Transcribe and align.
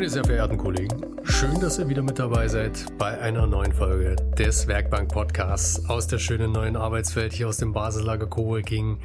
Meine 0.00 0.08
sehr 0.08 0.24
verehrten 0.24 0.56
Kollegen, 0.56 1.04
schön, 1.24 1.60
dass 1.60 1.78
ihr 1.78 1.86
wieder 1.86 2.00
mit 2.00 2.18
dabei 2.18 2.48
seid 2.48 2.86
bei 2.96 3.20
einer 3.20 3.46
neuen 3.46 3.74
Folge 3.74 4.16
des 4.38 4.66
Werkbank 4.66 5.12
Podcasts 5.12 5.90
aus 5.90 6.06
der 6.06 6.18
schönen 6.18 6.52
neuen 6.52 6.74
Arbeitswelt 6.74 7.34
hier 7.34 7.48
aus 7.48 7.58
dem 7.58 7.74
Basislager 7.74 8.26
Coworking. 8.26 8.98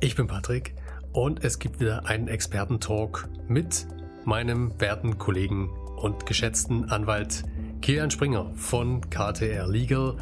Ich 0.00 0.16
bin 0.16 0.28
Patrick 0.28 0.74
und 1.12 1.44
es 1.44 1.58
gibt 1.58 1.78
wieder 1.78 2.06
einen 2.06 2.26
Expertentalk 2.26 3.28
mit 3.48 3.86
meinem 4.24 4.72
werten 4.80 5.18
Kollegen 5.18 5.68
und 5.98 6.24
geschätzten 6.24 6.90
Anwalt 6.90 7.42
Kilian 7.82 8.10
Springer 8.10 8.50
von 8.54 9.02
KTR 9.10 9.68
Legal. 9.68 10.16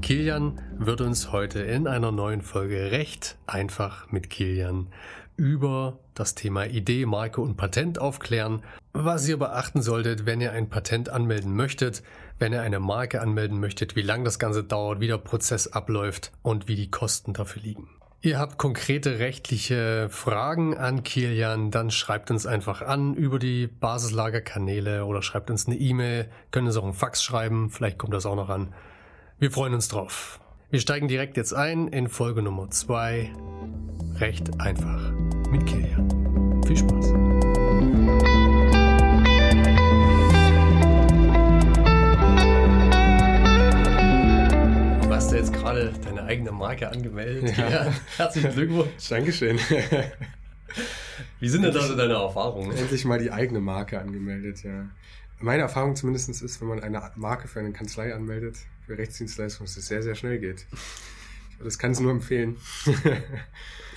Kilian 0.00 0.58
wird 0.78 1.02
uns 1.02 1.32
heute 1.32 1.60
in 1.60 1.86
einer 1.86 2.12
neuen 2.12 2.40
Folge 2.40 2.92
recht 2.92 3.36
einfach 3.46 4.10
mit 4.10 4.30
Kilian 4.30 4.86
über 5.36 5.98
das 6.14 6.34
Thema 6.34 6.64
Idee, 6.64 7.04
Marke 7.04 7.42
und 7.42 7.58
Patent 7.58 7.98
aufklären, 7.98 8.62
was 8.92 9.28
ihr 9.28 9.38
beachten 9.38 9.82
solltet, 9.82 10.26
wenn 10.26 10.40
ihr 10.40 10.52
ein 10.52 10.68
Patent 10.68 11.08
anmelden 11.08 11.54
möchtet, 11.54 12.02
wenn 12.38 12.52
ihr 12.52 12.62
eine 12.62 12.80
Marke 12.80 13.20
anmelden 13.20 13.60
möchtet, 13.60 13.96
wie 13.96 14.02
lange 14.02 14.24
das 14.24 14.38
Ganze 14.38 14.64
dauert, 14.64 15.00
wie 15.00 15.06
der 15.06 15.18
Prozess 15.18 15.68
abläuft 15.68 16.32
und 16.42 16.68
wie 16.68 16.76
die 16.76 16.90
Kosten 16.90 17.32
dafür 17.32 17.62
liegen. 17.62 17.88
Ihr 18.22 18.38
habt 18.38 18.58
konkrete 18.58 19.18
rechtliche 19.18 20.08
Fragen 20.10 20.76
an 20.76 21.02
Kilian, 21.02 21.70
dann 21.70 21.90
schreibt 21.90 22.30
uns 22.30 22.44
einfach 22.44 22.82
an 22.82 23.14
über 23.14 23.38
die 23.38 23.66
Basislagerkanäle 23.66 25.06
oder 25.06 25.22
schreibt 25.22 25.50
uns 25.50 25.66
eine 25.66 25.76
E-Mail, 25.76 26.28
können 26.50 26.66
uns 26.66 26.76
auch 26.76 26.84
einen 26.84 26.92
Fax 26.92 27.22
schreiben, 27.22 27.70
vielleicht 27.70 27.96
kommt 27.96 28.12
das 28.12 28.26
auch 28.26 28.36
noch 28.36 28.50
an. 28.50 28.74
Wir 29.38 29.50
freuen 29.50 29.72
uns 29.72 29.88
drauf. 29.88 30.38
Wir 30.68 30.80
steigen 30.80 31.08
direkt 31.08 31.38
jetzt 31.38 31.54
ein 31.54 31.88
in 31.88 32.08
Folge 32.08 32.42
Nummer 32.42 32.70
2. 32.70 33.32
Recht 34.16 34.60
einfach 34.60 35.12
mit 35.50 35.64
Kilian. 35.66 36.62
Viel 36.66 36.76
Spaß. 36.76 37.29
Ja 45.84 45.90
gerade 45.90 46.04
deine 46.04 46.22
eigene 46.24 46.52
Marke 46.52 46.88
angemeldet. 46.90 47.56
Ja. 47.56 47.64
Kilian. 47.66 47.94
Herzlichen 48.16 48.52
Glückwunsch. 48.52 49.08
Dankeschön. 49.08 49.58
Wie 51.40 51.48
sind 51.48 51.62
denn 51.62 51.74
da 51.74 51.80
so 51.82 51.96
deine 51.96 52.14
Erfahrungen? 52.14 52.76
Endlich 52.76 53.04
mal 53.04 53.18
die 53.18 53.30
eigene 53.30 53.60
Marke 53.60 54.00
angemeldet, 54.00 54.62
ja. 54.62 54.88
Meine 55.40 55.62
Erfahrung 55.62 55.96
zumindest 55.96 56.28
ist, 56.42 56.60
wenn 56.60 56.68
man 56.68 56.80
eine 56.82 57.10
Marke 57.16 57.48
für 57.48 57.60
eine 57.60 57.72
Kanzlei 57.72 58.14
anmeldet, 58.14 58.58
für 58.86 58.96
Rechtsdienstleistungen, 58.98 59.66
dass 59.66 59.76
es 59.76 59.86
sehr, 59.86 60.02
sehr 60.02 60.14
schnell 60.14 60.38
geht. 60.38 60.66
Das 61.62 61.78
kann 61.78 61.92
es 61.92 62.00
nur 62.00 62.10
empfehlen. 62.12 62.56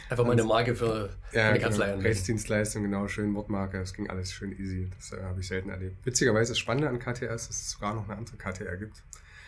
Einfach 0.09 0.25
mal 0.25 0.33
eine 0.33 0.43
Marke 0.43 0.75
für 0.75 1.09
Ja, 1.31 1.43
eine 1.49 1.53
genau. 1.53 1.63
Kanzlei 1.67 1.85
anmelden. 1.85 2.05
Rechtsdienstleistung, 2.05 2.83
genau, 2.83 3.07
schön 3.07 3.33
Wortmarke, 3.35 3.79
das 3.79 3.93
ging 3.93 4.09
alles 4.09 4.31
schön 4.33 4.51
easy. 4.57 4.89
Das 4.97 5.11
äh, 5.11 5.23
habe 5.23 5.39
ich 5.41 5.47
selten 5.47 5.69
erlebt. 5.69 5.95
Witzigerweise 6.05 6.51
das 6.51 6.59
Spannende 6.59 6.89
an 6.89 6.99
KTR 6.99 7.33
ist, 7.33 7.49
dass 7.49 7.57
es 7.57 7.71
sogar 7.71 7.93
noch 7.93 8.07
eine 8.07 8.17
andere 8.17 8.37
KTR 8.37 8.77
gibt. 8.77 8.97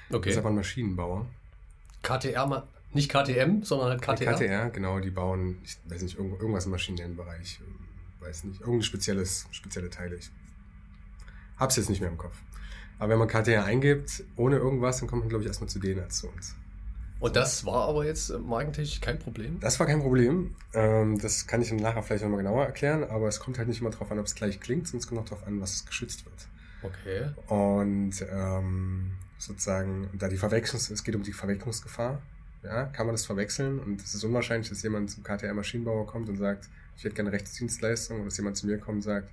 Das 0.09 0.17
Okay. 0.17 0.30
ist 0.30 0.38
aber 0.38 0.50
ein 0.50 0.56
Maschinenbauer. 0.56 1.25
KTR, 2.05 2.67
nicht 2.93 3.09
KTM, 3.11 3.63
sondern 3.63 3.89
halt 3.89 4.01
KTR. 4.01 4.33
KTR, 4.33 4.69
genau, 4.69 4.99
die 4.99 5.09
bauen, 5.09 5.57
ich 5.63 5.77
weiß 5.89 6.01
nicht, 6.01 6.17
irgend- 6.17 6.39
irgendwas 6.39 6.65
im 6.65 6.71
maschinellen 6.71 7.15
Bereich, 7.15 7.59
ähm, 7.61 7.75
weiß 8.21 8.45
nicht, 8.45 8.59
irgendein 8.61 8.83
spezielles, 8.83 9.47
spezielle 9.51 9.89
Teile. 9.89 10.15
Ich 10.15 10.29
hab's 11.57 11.75
jetzt 11.75 11.89
nicht 11.89 12.01
mehr 12.01 12.09
im 12.09 12.17
Kopf. 12.17 12.35
Aber 12.99 13.09
wenn 13.09 13.19
man 13.19 13.27
KTR 13.27 13.65
eingibt, 13.65 14.23
ohne 14.37 14.57
irgendwas, 14.57 14.99
dann 14.99 15.09
kommt 15.09 15.23
man, 15.23 15.29
glaube 15.29 15.43
ich, 15.43 15.47
erstmal 15.47 15.69
zu 15.69 15.79
denen 15.79 16.01
als 16.01 16.17
zu 16.19 16.29
uns. 16.29 16.55
Und 17.19 17.35
das 17.35 17.65
war 17.65 17.87
aber 17.87 18.05
jetzt 18.05 18.29
markentechnisch 18.39 18.99
kein 19.01 19.17
Problem. 19.19 19.59
Das 19.61 19.79
war 19.79 19.87
kein 19.87 20.01
Problem. 20.01 20.53
Ähm, 20.73 21.17
das 21.17 21.47
kann 21.47 21.61
ich 21.61 21.69
dann 21.69 21.77
nachher 21.77 22.03
vielleicht 22.03 22.23
nochmal 22.23 22.39
genauer 22.39 22.65
erklären, 22.65 23.03
aber 23.05 23.27
es 23.27 23.39
kommt 23.39 23.57
halt 23.57 23.67
nicht 23.67 23.81
immer 23.81 23.89
darauf 23.89 24.11
an, 24.11 24.19
ob 24.19 24.25
es 24.25 24.35
gleich 24.35 24.59
klingt, 24.59 24.87
sondern 24.87 24.99
es 24.99 25.07
kommt 25.07 25.21
auch 25.21 25.25
darauf 25.25 25.47
an, 25.47 25.59
was 25.61 25.85
geschützt 25.85 26.25
wird. 26.25 26.35
Okay. 26.83 27.31
Und 27.47 28.13
ähm, 28.31 29.11
sozusagen, 29.38 30.09
da 30.18 30.28
die 30.28 30.38
Verwechslung, 30.38 30.81
es 30.81 31.03
geht 31.03 31.16
um 31.16 31.23
die 31.23 31.34
Verwechslungsgefahr. 31.34 32.22
Ja, 32.63 32.85
kann 32.85 33.06
man 33.06 33.13
das 33.13 33.25
verwechseln? 33.25 33.79
Und 33.79 34.01
es 34.01 34.16
ist 34.16 34.23
unwahrscheinlich, 34.23 34.69
dass 34.69 34.81
jemand 34.81 35.12
zum 35.12 35.23
KTR-Maschinenbauer 35.23 36.07
kommt 36.07 36.29
und 36.29 36.38
sagt, 36.38 36.68
ich 36.97 37.03
hätte 37.03 37.13
gerne 37.16 37.31
Rechtsdienstleistung, 37.31 38.19
und 38.19 38.25
dass 38.25 38.38
jemand 38.38 38.57
zu 38.57 38.66
mir 38.66 38.78
kommt 38.79 38.97
und 38.97 39.01
sagt, 39.03 39.29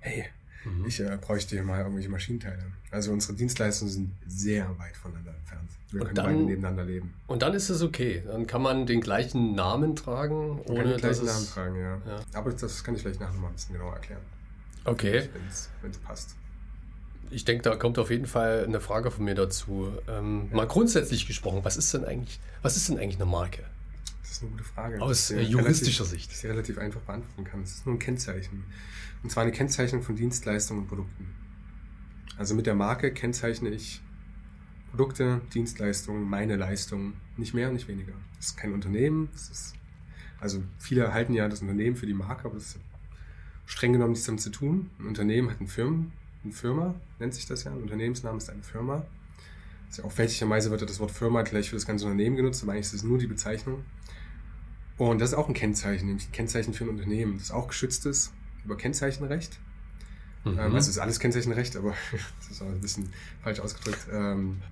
hey, 0.00 0.24
Mhm. 0.62 0.84
ich 0.86 1.00
äh, 1.00 1.16
bräuchte 1.18 1.56
hier 1.56 1.62
mal 1.64 1.78
irgendwelche 1.80 2.10
Maschinenteile. 2.10 2.62
Also 2.90 3.12
unsere 3.12 3.32
Dienstleistungen 3.32 3.90
sind 3.90 4.10
sehr 4.26 4.68
weit 4.78 4.94
voneinander 4.94 5.34
entfernt. 5.34 5.70
Wir 5.90 6.02
Und 6.02 6.06
können 6.08 6.14
dann- 6.16 6.26
beide 6.26 6.38
nebeneinander 6.38 6.84
leben. 6.84 7.14
Und 7.28 7.40
dann 7.40 7.54
ist 7.54 7.70
es 7.70 7.80
okay. 7.82 8.22
Dann 8.26 8.46
kann 8.46 8.60
man 8.60 8.84
den 8.84 9.00
gleichen 9.00 9.54
Namen 9.54 9.96
tragen, 9.96 10.56
Man 10.56 10.64
kann 10.66 10.76
ohne 10.76 10.88
den 10.90 10.96
gleichen. 10.98 11.24
Namen 11.24 11.46
tragen, 11.46 11.76
ja. 11.80 11.98
Ja. 12.06 12.20
Aber 12.34 12.52
das 12.52 12.84
kann 12.84 12.94
ich 12.94 13.00
vielleicht 13.00 13.20
nachher 13.20 13.32
noch 13.32 13.40
mal 13.40 13.48
ein 13.48 13.54
bisschen 13.54 13.72
genauer 13.74 13.94
erklären, 13.94 14.20
Okay. 14.84 15.30
wenn 15.80 15.90
es 15.90 15.98
passt. 15.98 16.34
Ich 17.30 17.44
denke, 17.44 17.62
da 17.62 17.76
kommt 17.76 17.98
auf 17.98 18.10
jeden 18.10 18.26
Fall 18.26 18.64
eine 18.64 18.80
Frage 18.80 19.10
von 19.10 19.24
mir 19.24 19.34
dazu. 19.34 19.92
Ähm, 20.08 20.50
Mal 20.52 20.66
grundsätzlich 20.66 21.26
gesprochen, 21.26 21.60
was 21.62 21.76
ist 21.76 21.94
denn 21.94 22.04
eigentlich, 22.04 22.40
was 22.62 22.76
ist 22.76 22.88
denn 22.88 22.98
eigentlich 22.98 23.16
eine 23.16 23.30
Marke? 23.30 23.62
Das 24.22 24.32
ist 24.32 24.42
eine 24.42 24.50
gute 24.50 24.64
Frage. 24.64 25.00
Aus, 25.00 25.30
äh, 25.30 25.40
juristischer 25.40 26.04
relativ, 26.04 26.20
Sicht. 26.20 26.30
Die 26.30 26.46
ich 26.46 26.52
relativ 26.52 26.78
einfach 26.78 27.00
beantworten 27.00 27.44
kann. 27.44 27.62
Es 27.62 27.72
ist 27.76 27.86
nur 27.86 27.94
ein 27.94 27.98
Kennzeichen. 27.98 28.64
Und 29.22 29.30
zwar 29.30 29.44
eine 29.44 29.52
Kennzeichnung 29.52 30.02
von 30.02 30.16
Dienstleistungen 30.16 30.82
und 30.82 30.88
Produkten. 30.88 31.34
Also 32.36 32.54
mit 32.54 32.66
der 32.66 32.74
Marke 32.74 33.12
kennzeichne 33.12 33.68
ich 33.68 34.00
Produkte, 34.90 35.40
Dienstleistungen, 35.54 36.28
meine 36.28 36.56
Leistungen. 36.56 37.14
Nicht 37.36 37.54
mehr 37.54 37.70
nicht 37.70 37.86
weniger. 37.86 38.12
Das 38.36 38.46
ist 38.46 38.56
kein 38.56 38.72
Unternehmen. 38.72 39.28
Ist, 39.34 39.74
also 40.40 40.62
viele 40.78 41.12
halten 41.12 41.34
ja 41.34 41.48
das 41.48 41.60
Unternehmen 41.60 41.96
für 41.96 42.06
die 42.06 42.14
Marke, 42.14 42.46
aber 42.46 42.54
das 42.54 42.76
ist 42.76 42.78
streng 43.66 43.92
genommen 43.92 44.12
nichts 44.12 44.26
damit 44.26 44.40
zu 44.40 44.50
tun. 44.50 44.90
Ein 44.98 45.06
Unternehmen 45.06 45.50
hat 45.50 45.60
einen 45.60 45.68
Firmen, 45.68 46.12
eine 46.44 46.52
Firma, 46.52 46.94
nennt 47.18 47.34
sich 47.34 47.46
das 47.46 47.64
ja. 47.64 47.72
Ein 47.72 47.82
Unternehmensname 47.82 48.38
ist 48.38 48.50
eine 48.50 48.62
Firma. 48.62 49.04
Also 49.88 50.04
auf 50.04 50.14
fälschlicherweise 50.14 50.70
wird 50.70 50.82
das 50.82 51.00
Wort 51.00 51.10
Firma 51.10 51.42
gleich 51.42 51.68
für 51.68 51.76
das 51.76 51.86
ganze 51.86 52.04
Unternehmen 52.06 52.36
genutzt, 52.36 52.62
aber 52.62 52.72
eigentlich 52.72 52.86
ist 52.86 52.94
es 52.94 53.02
nur 53.02 53.18
die 53.18 53.26
Bezeichnung. 53.26 53.84
Und 54.96 55.20
das 55.20 55.30
ist 55.30 55.34
auch 55.36 55.48
ein 55.48 55.54
Kennzeichen, 55.54 56.06
nämlich 56.06 56.28
ein 56.28 56.32
Kennzeichen 56.32 56.74
für 56.74 56.84
ein 56.84 56.90
Unternehmen, 56.90 57.38
das 57.38 57.50
auch 57.50 57.68
geschützt 57.68 58.06
ist 58.06 58.32
über 58.64 58.76
Kennzeichenrecht. 58.76 59.58
Mhm. 60.44 60.52
Ähm, 60.52 60.58
also 60.60 60.78
es 60.78 60.88
ist 60.88 60.98
alles 60.98 61.20
Kennzeichenrecht, 61.20 61.76
aber 61.76 61.94
das 62.40 62.50
ist 62.50 62.62
auch 62.62 62.66
ein 62.66 62.80
bisschen 62.80 63.12
falsch 63.42 63.60
ausgedrückt. 63.60 64.06
Ähm, 64.12 64.62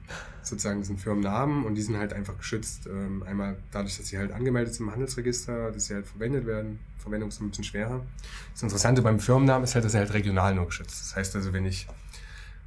sozusagen, 0.43 0.83
sind 0.83 1.01
Firmennamen 1.01 1.65
und 1.65 1.75
die 1.75 1.83
sind 1.83 1.99
halt 1.99 2.13
einfach 2.13 2.37
geschützt. 2.39 2.87
Ähm, 2.87 3.23
einmal 3.25 3.57
dadurch, 3.71 3.99
dass 3.99 4.09
sie 4.09 4.19
halt 4.19 4.33
angemeldet 4.33 4.75
sind 4.75 4.87
im 4.87 4.93
Handelsregister, 4.93 5.71
dass 5.71 5.87
sie 5.87 5.95
halt 5.95 6.07
verwendet 6.07 6.47
werden. 6.47 6.79
Verwendung 6.99 7.29
ist 7.29 7.41
ein 7.41 7.51
bisschen 7.51 7.65
schwerer. 7.65 8.05
Das 8.53 8.63
Interessante 8.63 9.03
beim 9.03 9.21
Firmennamen 9.21 9.65
ist 9.65 9.75
halt, 9.75 9.85
dass 9.85 9.95
er 9.95 10.01
halt 10.01 10.15
regional 10.15 10.55
nur 10.55 10.67
geschützt. 10.67 11.01
Das 11.01 11.17
heißt 11.17 11.37
also, 11.37 11.53
wenn 11.53 11.67
ich 11.67 11.87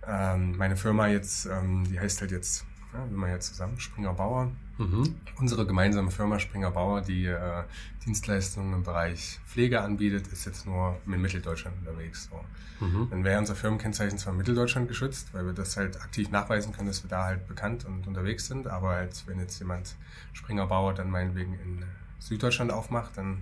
ähm, 0.08 0.58
meine 0.58 0.76
Firma 0.76 1.08
jetzt, 1.08 1.46
ähm, 1.46 1.84
die 1.90 2.00
heißt 2.00 2.22
halt 2.22 2.32
jetzt, 2.32 2.66
ja, 2.94 3.04
wenn 3.10 3.16
man 3.16 3.30
jetzt 3.30 3.48
zusammen, 3.48 3.80
Springer 3.80 4.14
Bauer, 4.14 4.52
Mhm. 4.82 5.16
Unsere 5.38 5.66
gemeinsame 5.66 6.12
Firma 6.12 6.40
Springer 6.40 6.72
Bauer, 6.72 7.02
die 7.02 7.26
äh, 7.26 7.64
Dienstleistungen 8.06 8.74
im 8.74 8.84
Bereich 8.84 9.40
Pflege 9.46 9.82
anbietet, 9.82 10.28
ist 10.28 10.46
jetzt 10.46 10.66
nur 10.66 10.98
in 11.06 11.22
Mitteldeutschland 11.22 11.78
unterwegs. 11.80 12.30
So. 12.32 12.86
Mhm. 12.86 13.08
Dann 13.12 13.24
wäre 13.24 13.38
unser 13.40 13.56
Firmenkennzeichen 13.56 14.18
zwar 14.18 14.34
in 14.34 14.38
Mitteldeutschland 14.38 14.88
geschützt, 14.88 15.34
weil 15.34 15.46
wir 15.46 15.54
das 15.54 15.78
halt 15.78 16.02
aktiv 16.02 16.32
nachweisen 16.32 16.74
können, 16.74 16.88
dass 16.88 17.04
wir 17.04 17.10
da 17.10 17.26
halt 17.26 17.48
bekannt 17.48 17.86
und 17.86 18.08
unterwegs 18.08 18.48
sind, 18.48 18.68
aber 18.68 18.90
halt, 18.90 19.24
wenn 19.28 19.40
jetzt 19.40 19.60
jemand 19.60 19.96
Springer 20.34 20.66
Bauer 20.66 20.94
dann 20.94 21.12
meinetwegen 21.12 21.54
in 21.54 21.86
Süddeutschland 22.20 22.72
aufmacht, 22.72 23.18
dann 23.18 23.42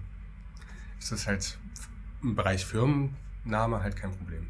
ist 0.99 1.11
das 1.11 1.25
halt 1.28 1.57
im 2.22 2.35
Bereich 2.35 2.66
Firmenname 2.66 3.81
halt 3.81 3.95
kein 3.95 4.11
Problem. 4.11 4.47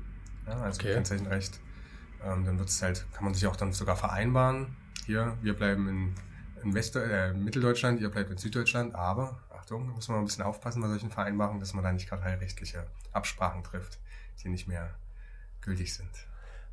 Ja, 0.48 0.62
also 0.62 0.80
Okay. 0.82 0.94
Kennzeichenrecht. 0.94 1.60
Ähm, 2.26 2.46
dann 2.46 2.58
wird 2.58 2.70
es 2.70 2.82
halt, 2.82 3.06
kann 3.14 3.24
man 3.24 3.34
sich 3.34 3.46
auch 3.48 3.56
dann 3.56 3.72
sogar 3.74 3.96
vereinbaren. 3.96 4.76
Hier, 5.06 5.38
wir 5.42 5.54
bleiben 5.54 5.88
in, 5.88 6.14
in 6.64 6.74
West 6.74 6.96
äh, 6.96 7.34
Mitteldeutschland, 7.34 8.00
ihr 8.02 8.10
bleibt 8.10 8.30
in 8.32 8.38
Süddeutschland, 8.38 8.96
aber 8.96 9.40
Achtung, 9.56 9.88
da 9.88 9.94
muss 9.94 10.08
man 10.08 10.18
mal 10.18 10.22
ein 10.24 10.26
bisschen 10.26 10.44
aufpassen 10.44 10.82
bei 10.82 10.88
solchen 10.88 11.10
Vereinbarungen, 11.12 11.60
dass 11.60 11.74
man 11.74 11.84
da 11.84 11.92
nicht 11.92 12.10
gerade 12.10 12.24
rechtliche 12.42 12.86
Absprachen 13.12 13.64
trifft, 13.64 14.00
die 14.44 14.50
nicht 14.50 14.68
mehr 14.68 14.90
gültig 15.62 15.94
sind. 15.94 16.10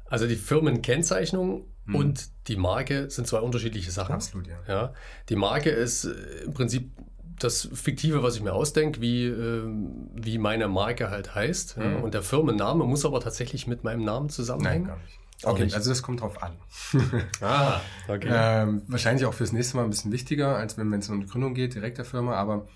Also 0.09 0.27
die 0.27 0.37
Firmenkennzeichnung 0.37 1.65
Mhm. 1.87 1.95
und 1.95 2.29
die 2.49 2.57
Marke 2.57 3.11
sind 3.11 3.27
zwei 3.29 3.39
unterschiedliche 3.41 3.91
Sachen. 3.91 4.15
Absolut, 4.15 4.47
ja. 4.49 4.59
Ja, 4.67 4.95
die 5.29 5.37
Marke 5.37 5.71
ist 5.71 6.05
äh, 6.05 6.45
im 6.45 6.53
Prinzip 6.55 6.91
das 7.39 7.69
Fiktive, 7.73 8.23
was 8.23 8.35
ich 8.37 8.43
mir 8.43 8.53
ausdenke, 8.55 9.01
wie, 9.01 9.27
ähm, 9.27 10.09
wie 10.15 10.39
meine 10.39 10.69
Marke 10.69 11.11
halt 11.11 11.35
heißt. 11.35 11.77
Ja? 11.77 11.85
Mhm. 11.85 12.03
Und 12.03 12.15
der 12.15 12.23
Firmenname 12.23 12.85
muss 12.85 13.05
aber 13.05 13.21
tatsächlich 13.21 13.67
mit 13.67 13.85
meinem 13.85 14.05
Namen 14.05 14.27
Nein, 14.27 14.31
zusammenhängen. 14.31 14.87
gar 14.87 14.97
nicht. 14.97 15.19
Okay, 15.43 15.65
nicht. 15.65 15.75
also 15.75 15.91
das 15.91 16.03
kommt 16.03 16.21
drauf 16.23 16.43
an. 16.43 16.57
Ah, 17.43 17.81
okay. 18.09 18.29
Ähm, 18.31 18.83
wahrscheinlich 18.87 19.27
auch 19.27 19.35
fürs 19.35 19.53
nächste 19.53 19.77
Mal 19.77 19.85
ein 19.85 19.91
bisschen 19.91 20.13
wichtiger, 20.13 20.57
als 20.57 20.79
wenn 20.79 20.93
es 20.95 21.09
um 21.11 21.21
die 21.21 21.27
Gründung 21.27 21.55
geht, 21.55 21.75
direkt 21.75 21.99
der 21.99 22.05
Firma, 22.07 22.35
aber 22.37 22.67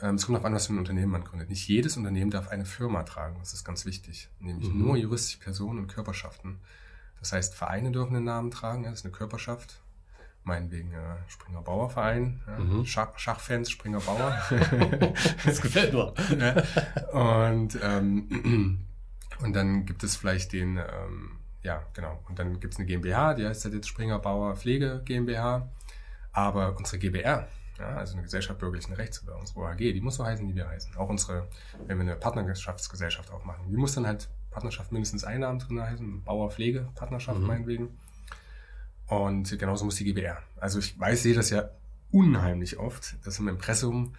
ähm, 0.00 0.14
es 0.16 0.24
kommt 0.26 0.36
darauf 0.36 0.46
an, 0.46 0.54
was 0.54 0.66
für 0.68 0.74
ein 0.74 0.78
Unternehmen 0.78 1.10
man 1.12 1.24
gründet. 1.24 1.48
Nicht 1.50 1.66
jedes 1.68 1.96
Unternehmen 1.96 2.30
darf 2.30 2.48
eine 2.48 2.64
Firma 2.66 3.02
tragen, 3.02 3.36
das 3.40 3.52
ist 3.52 3.64
ganz 3.64 3.84
wichtig. 3.84 4.28
Nämlich 4.40 4.68
Mhm. 4.70 4.78
nur 4.78 4.96
juristische 4.96 5.38
Personen 5.40 5.80
und 5.80 5.86
Körperschaften. 5.88 6.60
Das 7.20 7.32
heißt, 7.32 7.54
Vereine 7.54 7.90
dürfen 7.90 8.14
einen 8.16 8.24
Namen 8.26 8.50
tragen, 8.50 8.84
das 8.84 8.94
ist 9.00 9.04
eine 9.04 9.12
Körperschaft. 9.12 9.80
Meinetwegen 10.46 10.92
äh, 10.92 11.16
Springer 11.28 11.62
Bauer 11.62 11.88
Verein, 11.90 12.42
ja, 12.46 12.58
Mhm. 12.58 12.84
Schach, 12.84 13.18
Schachfans 13.18 13.70
Springer 13.70 14.00
Bauer. 14.00 14.38
das 15.46 15.60
gefällt 15.62 15.94
mir. 15.94 16.12
Und, 17.12 17.78
ähm, 17.82 18.84
Und 19.40 19.52
dann 19.56 19.84
gibt 19.86 20.04
es 20.04 20.16
vielleicht 20.16 20.52
den, 20.52 20.76
ähm, 20.76 21.38
ja, 21.64 21.82
genau. 21.94 22.20
Und 22.28 22.38
dann 22.38 22.60
gibt 22.60 22.74
es 22.74 22.78
eine 22.78 22.86
GmbH, 22.86 23.34
die 23.34 23.46
heißt 23.46 23.64
halt 23.64 23.74
jetzt 23.74 23.88
Springer 23.88 24.18
Bauer 24.18 24.54
Pflege 24.54 25.02
GmbH. 25.04 25.68
Aber 26.32 26.76
unsere 26.76 26.98
GBR, 26.98 27.48
ja, 27.78 27.88
also 27.96 28.14
eine 28.14 28.22
Gesellschaft 28.22 28.58
bürgerlichen 28.58 28.92
Rechts 28.92 29.22
oder 29.22 29.38
unsere 29.38 29.60
OHG, 29.60 29.92
die 29.92 30.00
muss 30.00 30.16
so 30.16 30.24
heißen, 30.24 30.46
wie 30.48 30.54
wir 30.54 30.68
heißen. 30.68 30.96
Auch 30.96 31.08
unsere, 31.08 31.48
wenn 31.86 31.96
wir 31.96 32.02
eine 32.02 32.16
Partnerschaftsgesellschaft 32.16 33.30
aufmachen, 33.30 33.68
die 33.68 33.76
muss 33.76 33.94
dann 33.94 34.06
halt 34.06 34.28
Partnerschaft 34.50 34.92
mindestens 34.92 35.24
ein 35.24 35.40
Namen 35.40 35.58
drin 35.58 35.80
heißen, 35.80 36.22
Bauer 36.22 36.50
Pflege 36.50 36.88
Partnerschaft 36.94 37.40
mhm. 37.40 37.46
meinetwegen. 37.46 37.98
Und 39.06 39.58
genauso 39.58 39.84
muss 39.84 39.96
die 39.96 40.04
GBR. 40.04 40.38
Also 40.56 40.78
ich 40.78 40.98
weiß, 40.98 41.22
sehe 41.22 41.34
das 41.34 41.50
ja 41.50 41.70
unheimlich 42.10 42.78
oft, 42.78 43.16
dass 43.24 43.38
im 43.38 43.48
Impressum 43.48 44.14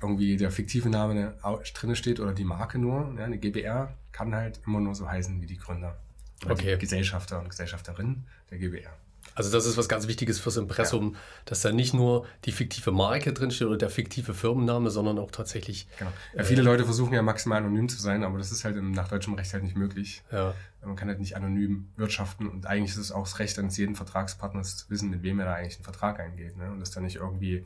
irgendwie 0.00 0.36
der 0.36 0.50
fiktive 0.50 0.90
Name 0.90 1.34
drin 1.74 1.96
steht 1.96 2.20
oder 2.20 2.32
die 2.32 2.44
Marke 2.44 2.78
nur. 2.78 3.14
Ja, 3.18 3.24
eine 3.24 3.38
GBR 3.38 3.92
kann 4.12 4.34
halt 4.34 4.60
immer 4.66 4.80
nur 4.80 4.94
so 4.94 5.08
heißen 5.08 5.40
wie 5.40 5.46
die 5.46 5.58
Gründer. 5.58 5.98
Okay. 6.46 6.76
Gesellschafter 6.78 7.40
und 7.40 7.48
Gesellschafterinnen 7.48 8.26
der 8.50 8.58
GBR. 8.58 8.96
Also 9.38 9.52
das 9.52 9.66
ist 9.66 9.76
was 9.76 9.88
ganz 9.88 10.08
Wichtiges 10.08 10.40
fürs 10.40 10.56
Impressum, 10.56 11.12
ja. 11.12 11.20
dass 11.44 11.60
da 11.60 11.70
nicht 11.70 11.94
nur 11.94 12.26
die 12.44 12.50
fiktive 12.50 12.90
Marke 12.90 13.32
drinsteht 13.32 13.68
oder 13.68 13.76
der 13.76 13.88
fiktive 13.88 14.34
Firmenname, 14.34 14.90
sondern 14.90 15.16
auch 15.20 15.30
tatsächlich. 15.30 15.86
Genau. 15.96 16.10
Ja, 16.34 16.42
viele 16.42 16.62
äh, 16.62 16.64
Leute 16.64 16.84
versuchen 16.84 17.14
ja 17.14 17.22
maximal 17.22 17.58
anonym 17.58 17.88
zu 17.88 18.02
sein, 18.02 18.24
aber 18.24 18.38
das 18.38 18.50
ist 18.50 18.64
halt 18.64 18.76
im, 18.76 18.90
nach 18.90 19.06
deutschem 19.06 19.34
Recht 19.34 19.52
halt 19.52 19.62
nicht 19.62 19.76
möglich. 19.76 20.24
Ja. 20.32 20.54
Man 20.84 20.96
kann 20.96 21.06
halt 21.06 21.20
nicht 21.20 21.36
anonym 21.36 21.88
wirtschaften 21.96 22.48
und 22.48 22.66
eigentlich 22.66 22.90
ist 22.90 22.98
es 22.98 23.12
auch 23.12 23.24
das 23.24 23.38
Recht 23.38 23.56
eines 23.60 23.76
jeden 23.76 23.94
Vertragspartners 23.94 24.76
zu 24.76 24.90
wissen, 24.90 25.08
mit 25.08 25.22
wem 25.22 25.38
er 25.38 25.46
da 25.46 25.54
eigentlich 25.54 25.76
einen 25.76 25.84
Vertrag 25.84 26.18
eingeht. 26.18 26.56
Ne? 26.56 26.72
Und 26.72 26.80
dass 26.80 26.90
da 26.90 27.00
nicht 27.00 27.16
irgendwie 27.16 27.64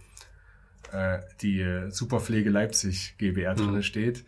äh, 0.93 1.21
die 1.41 1.87
Superpflege 1.89 2.51
Leipzig 2.51 3.15
GBR 3.17 3.53
mhm. 3.53 3.57
drin 3.57 3.83
steht, 3.83 4.25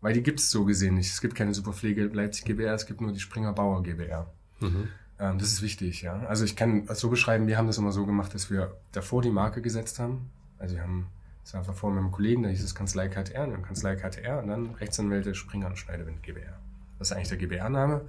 weil 0.00 0.14
die 0.14 0.22
gibt 0.22 0.40
es 0.40 0.50
so 0.50 0.64
gesehen 0.64 0.94
nicht. 0.94 1.10
Es 1.10 1.20
gibt 1.20 1.34
keine 1.34 1.54
Superpflege 1.54 2.04
Leipzig 2.06 2.44
GBR, 2.44 2.74
es 2.74 2.86
gibt 2.86 3.00
nur 3.00 3.12
die 3.12 3.20
Springer 3.20 3.52
Bauer 3.52 3.82
GBR. 3.82 4.30
Mhm. 4.60 4.88
Ähm, 5.18 5.38
das 5.38 5.52
ist 5.52 5.62
wichtig, 5.62 6.02
ja. 6.02 6.20
Also 6.26 6.44
ich 6.44 6.56
kann 6.56 6.84
es 6.88 7.00
so 7.00 7.10
beschreiben, 7.10 7.46
wir 7.46 7.58
haben 7.58 7.66
das 7.66 7.78
immer 7.78 7.92
so 7.92 8.06
gemacht, 8.06 8.34
dass 8.34 8.50
wir 8.50 8.76
davor 8.92 9.22
die 9.22 9.30
Marke 9.30 9.62
gesetzt 9.62 9.98
haben. 9.98 10.30
Also 10.58 10.76
wir 10.76 10.82
haben 10.82 11.06
das 11.44 11.66
war 11.66 11.74
vor 11.74 11.90
mit 11.90 12.00
einem 12.00 12.12
Kollegen, 12.12 12.42
da 12.42 12.48
hieß 12.48 12.62
es 12.62 12.74
Kanzlei 12.74 13.08
KTR, 13.08 13.46
dann 13.46 13.62
Kanzlei 13.62 13.96
KTR 13.96 14.38
und 14.38 14.48
dann 14.48 14.74
Rechtsanwälte 14.74 15.34
Springer 15.34 15.66
und 15.66 15.78
Schneidewind 15.78 16.22
GBR. 16.22 16.58
Das 16.98 17.10
ist 17.10 17.16
eigentlich 17.16 17.28
der 17.28 17.38
GBR-Name 17.38 18.02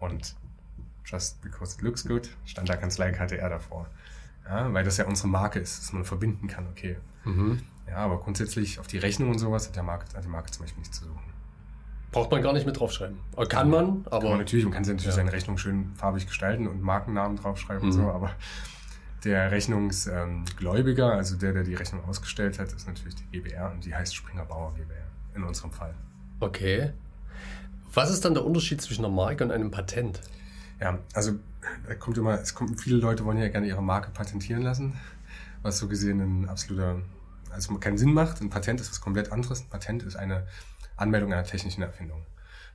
und 0.00 0.34
just 1.04 1.40
because 1.42 1.76
it 1.76 1.82
looks 1.82 2.06
good 2.06 2.28
stand 2.44 2.68
da 2.68 2.76
Kanzlei 2.76 3.12
KTR 3.12 3.48
davor. 3.48 3.88
Ja, 4.44 4.72
weil 4.74 4.84
das 4.84 4.96
ja 4.96 5.06
unsere 5.06 5.28
Marke 5.28 5.60
ist, 5.60 5.78
dass 5.78 5.92
man 5.92 6.04
verbinden 6.04 6.48
kann, 6.48 6.66
okay. 6.66 6.96
Mhm. 7.24 7.62
Ja, 7.88 7.96
aber 7.96 8.18
grundsätzlich 8.20 8.78
auf 8.78 8.86
die 8.86 8.98
Rechnung 8.98 9.30
und 9.30 9.38
sowas 9.38 9.68
hat 9.68 9.76
der 9.76 9.82
Marke, 9.82 10.06
hat 10.16 10.24
die 10.24 10.28
Marke 10.28 10.50
zum 10.50 10.64
Beispiel 10.64 10.80
nichts 10.80 10.98
zu 10.98 11.06
suchen. 11.06 11.32
Braucht 12.10 12.30
man 12.30 12.42
gar 12.42 12.52
nicht 12.52 12.66
mit 12.66 12.78
draufschreiben. 12.78 13.18
Kann 13.48 13.70
man, 13.70 14.04
aber. 14.04 14.20
Kann 14.20 14.28
man 14.30 14.38
natürlich, 14.38 14.64
man 14.64 14.74
kann 14.74 14.82
natürlich 14.82 15.04
ja. 15.04 15.12
seine 15.12 15.32
Rechnung 15.32 15.56
schön 15.56 15.92
farbig 15.94 16.26
gestalten 16.26 16.66
und 16.66 16.82
Markennamen 16.82 17.36
draufschreiben 17.36 17.88
mhm. 17.88 17.90
und 17.90 17.92
so, 17.92 18.10
aber 18.10 18.32
der 19.24 19.50
Rechnungsgläubiger, 19.50 21.12
also 21.12 21.36
der, 21.36 21.52
der 21.52 21.64
die 21.64 21.74
Rechnung 21.74 22.04
ausgestellt 22.04 22.58
hat, 22.58 22.72
ist 22.72 22.86
natürlich 22.86 23.14
die 23.14 23.24
GBR 23.30 23.70
und 23.72 23.84
die 23.84 23.94
heißt 23.94 24.14
Springer 24.14 24.44
Bauer 24.44 24.74
GBR 24.74 25.06
in 25.34 25.44
unserem 25.44 25.70
Fall. 25.70 25.94
Okay. 26.40 26.92
Was 27.94 28.10
ist 28.10 28.24
dann 28.24 28.34
der 28.34 28.44
Unterschied 28.44 28.80
zwischen 28.80 29.04
einer 29.04 29.14
Marke 29.14 29.44
und 29.44 29.52
einem 29.52 29.70
Patent? 29.70 30.20
Ja, 30.80 30.98
also 31.14 31.32
da 31.86 31.94
kommt 31.94 32.18
immer, 32.18 32.34
es 32.34 32.54
kommt, 32.54 32.80
viele 32.80 32.96
Leute 32.96 33.24
wollen 33.24 33.38
ja 33.38 33.48
gerne 33.48 33.66
ihre 33.66 33.82
Marke 33.82 34.10
patentieren 34.10 34.62
lassen, 34.62 34.94
was 35.62 35.78
so 35.78 35.88
gesehen 35.88 36.20
ein 36.20 36.48
absoluter, 36.48 37.00
also 37.52 37.74
keinen 37.76 37.98
Sinn 37.98 38.12
macht. 38.12 38.40
Ein 38.40 38.50
Patent 38.50 38.80
ist 38.80 38.90
was 38.90 39.00
komplett 39.00 39.32
anderes. 39.32 39.60
Ein 39.60 39.68
Patent 39.68 40.02
ist 40.02 40.16
eine 40.16 40.46
Anmeldung 40.96 41.32
einer 41.32 41.44
technischen 41.44 41.82
Erfindung. 41.82 42.24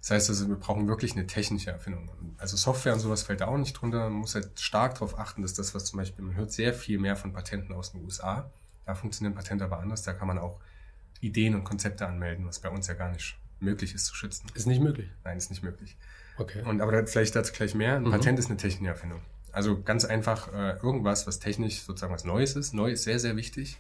Das 0.02 0.12
heißt 0.12 0.30
also, 0.30 0.48
wir 0.48 0.56
brauchen 0.56 0.88
wirklich 0.88 1.14
eine 1.14 1.28
technische 1.28 1.72
Erfindung. 1.72 2.10
Also 2.38 2.56
Software 2.56 2.94
und 2.94 3.00
sowas 3.00 3.24
fällt 3.24 3.42
da 3.42 3.48
auch 3.48 3.58
nicht 3.58 3.74
drunter. 3.74 4.10
Man 4.10 4.20
muss 4.20 4.36
halt 4.36 4.60
stark 4.60 4.94
darauf 4.96 5.18
achten, 5.20 5.42
dass 5.42 5.54
das, 5.54 5.74
was 5.74 5.86
zum 5.86 5.98
Beispiel, 5.98 6.24
man 6.24 6.36
hört 6.36 6.52
sehr 6.52 6.74
viel 6.74 7.00
mehr 7.00 7.16
von 7.16 7.34
Patenten 7.34 7.74
aus 7.74 7.92
den 7.92 8.04
USA. 8.04 8.50
Da 8.86 8.96
funktionieren 8.96 9.36
Patente 9.36 9.66
aber 9.66 9.80
anders. 9.80 10.04
Da 10.04 10.14
kann 10.14 10.28
man 10.28 10.38
auch 10.38 10.60
Ideen 11.20 11.56
und 11.56 11.64
Konzepte 11.64 12.08
anmelden, 12.08 12.46
was 12.46 12.60
bei 12.60 12.70
uns 12.70 12.88
ja 12.88 12.94
gar 12.94 13.12
nicht 13.12 13.38
möglich 13.60 13.96
ist 13.96 14.06
zu 14.06 14.16
schützen. 14.16 14.48
Ist 14.54 14.68
nicht 14.68 14.82
möglich? 14.82 15.10
Nein, 15.24 15.38
ist 15.38 15.50
nicht 15.50 15.64
möglich. 15.64 15.98
Okay. 16.38 16.62
Und 16.62 16.82
aber 16.82 17.06
vielleicht 17.08 17.36
dazu 17.36 17.52
gleich 17.54 17.74
mehr. 17.74 17.96
Ein 17.96 18.04
mhm. 18.04 18.12
Patent 18.12 18.40
ist 18.40 18.50
eine 18.50 18.58
technische 18.58 18.92
Erfindung. 18.92 19.22
Also 19.52 19.82
ganz 19.82 20.06
einfach 20.06 20.54
äh, 20.54 20.78
irgendwas, 20.84 21.26
was 21.26 21.40
technisch 21.40 21.82
sozusagen 21.82 22.14
was 22.14 22.24
Neues 22.24 22.56
ist. 22.56 22.74
Neu 22.74 22.92
ist 22.92 23.04
sehr, 23.04 23.20
sehr 23.20 23.36
wichtig. 23.36 23.78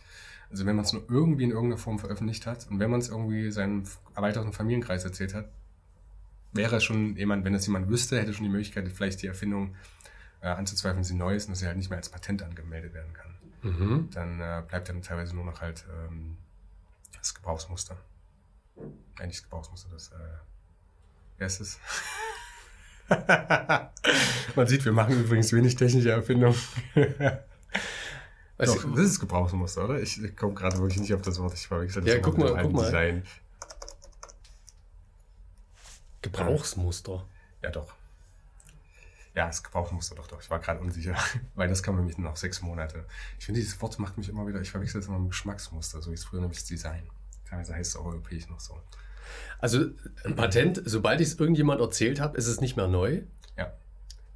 Also 0.50 0.66
wenn 0.66 0.76
man 0.76 0.86
es 0.86 0.94
nur 0.94 1.04
irgendwie 1.10 1.44
in 1.44 1.52
irgendeiner 1.52 1.78
Form 1.78 2.00
veröffentlicht 2.00 2.46
hat 2.46 2.68
und 2.70 2.80
wenn 2.80 2.90
man 2.90 3.00
es 3.00 3.10
irgendwie 3.10 3.52
seinem 3.52 3.84
erweiterten 4.16 4.54
Familienkreis 4.54 5.04
erzählt 5.04 5.34
hat, 5.34 5.50
wäre 6.54 6.80
schon 6.80 7.16
jemand, 7.18 7.46
wenn 7.46 7.54
es 7.54 7.66
jemand 7.66 7.90
wüsste, 7.90 8.20
hätte 8.20 8.34
schon 8.34 8.44
die 8.44 8.50
Möglichkeit, 8.50 8.90
vielleicht 8.92 9.22
die 9.22 9.28
Erfindung 9.28 9.76
äh, 10.42 10.48
anzuzweifeln, 10.48 11.04
sie 11.04 11.16
neu 11.16 11.36
ist 11.36 11.46
und 11.46 11.52
dass 11.52 11.60
sie 11.60 11.68
halt 11.68 11.78
nicht 11.78 11.90
mehr 11.90 11.98
als 11.98 12.10
Patent 12.10 12.44
angemeldet 12.44 12.94
werden 12.94 13.14
kann. 13.14 13.36
Mhm. 13.64 14.10
Dann 14.12 14.40
äh, 14.40 14.64
bleibt 14.68 14.90
dann 14.90 15.02
teilweise 15.02 15.36
nur 15.36 15.46
noch 15.46 15.62
halt 15.62 15.86
ähm, 15.90 16.38
das 17.18 17.34
Gebrauchsmuster. 17.34 17.98
Eigentlich 19.20 19.38
das 19.38 19.44
Gebrauchsmuster, 19.44 19.90
das, 19.92 20.10
äh, 20.10 20.16
wer 21.38 21.48
ist 21.48 21.60
es? 21.60 21.80
Man 24.56 24.68
sieht, 24.68 24.86
wir 24.86 24.92
machen 24.92 25.20
übrigens 25.20 25.52
wenig 25.54 25.76
technische 25.76 26.12
Erfindungen. 26.12 26.58
Doch, 28.58 28.76
ich, 28.76 28.92
das 28.96 29.06
ist 29.06 29.20
Gebrauchsmuster, 29.20 29.86
oder? 29.86 30.02
Ich, 30.02 30.36
komme 30.36 30.56
gerade 30.56 30.78
wirklich 30.80 31.00
nicht 31.00 31.14
auf 31.14 31.22
das 31.22 31.40
Wort. 31.40 31.54
Ich 31.54 31.68
verwechsel 31.68 32.02
das 32.02 32.14
ja, 32.14 32.20
guck 32.20 32.38
mal, 32.38 32.58
guck 32.60 32.74
mal. 32.74 32.86
Design. 32.86 33.24
Gebrauchsmuster? 36.24 37.26
Ja, 37.62 37.70
doch. 37.70 37.94
Ja, 39.36 39.46
das 39.46 39.62
Gebrauchsmuster, 39.62 40.16
doch, 40.16 40.26
doch. 40.26 40.42
Ich 40.42 40.50
war 40.50 40.58
gerade 40.58 40.80
unsicher, 40.80 41.16
weil 41.56 41.70
das 41.70 41.84
kam 41.84 41.96
nämlich 41.96 42.18
noch 42.18 42.36
sechs 42.36 42.64
Monate. 42.64 43.06
Ich 43.38 43.46
finde, 43.46 43.62
dieses 43.62 43.80
Wort 43.82 44.00
macht 44.00 44.18
mich 44.18 44.30
immer 44.30 44.48
wieder, 44.48 44.60
ich 44.60 44.72
verwechsel 44.72 45.00
es 45.00 45.08
immer 45.08 45.20
mit 45.20 45.30
Geschmacksmuster, 45.30 46.02
so 46.02 46.10
wie 46.10 46.16
es 46.16 46.26
früher 46.26 46.42
nämlich 46.42 46.64
Design. 46.66 47.04
Teilweise 47.48 47.76
heißt 47.76 47.92
es 47.92 47.96
auch 47.96 48.06
europäisch 48.06 48.50
noch 48.50 48.60
so. 48.60 48.82
Also 49.60 49.92
ein 50.26 50.36
Patent, 50.36 50.82
sobald 50.86 51.22
ich 51.22 51.28
es 51.28 51.40
irgendjemand 51.40 51.82
erzählt 51.82 52.20
habe, 52.20 52.36
ist 52.36 52.48
es 52.48 52.62
nicht 52.62 52.78
mehr 52.78 52.88
neu. 52.88 53.22
Ja. 53.56 53.74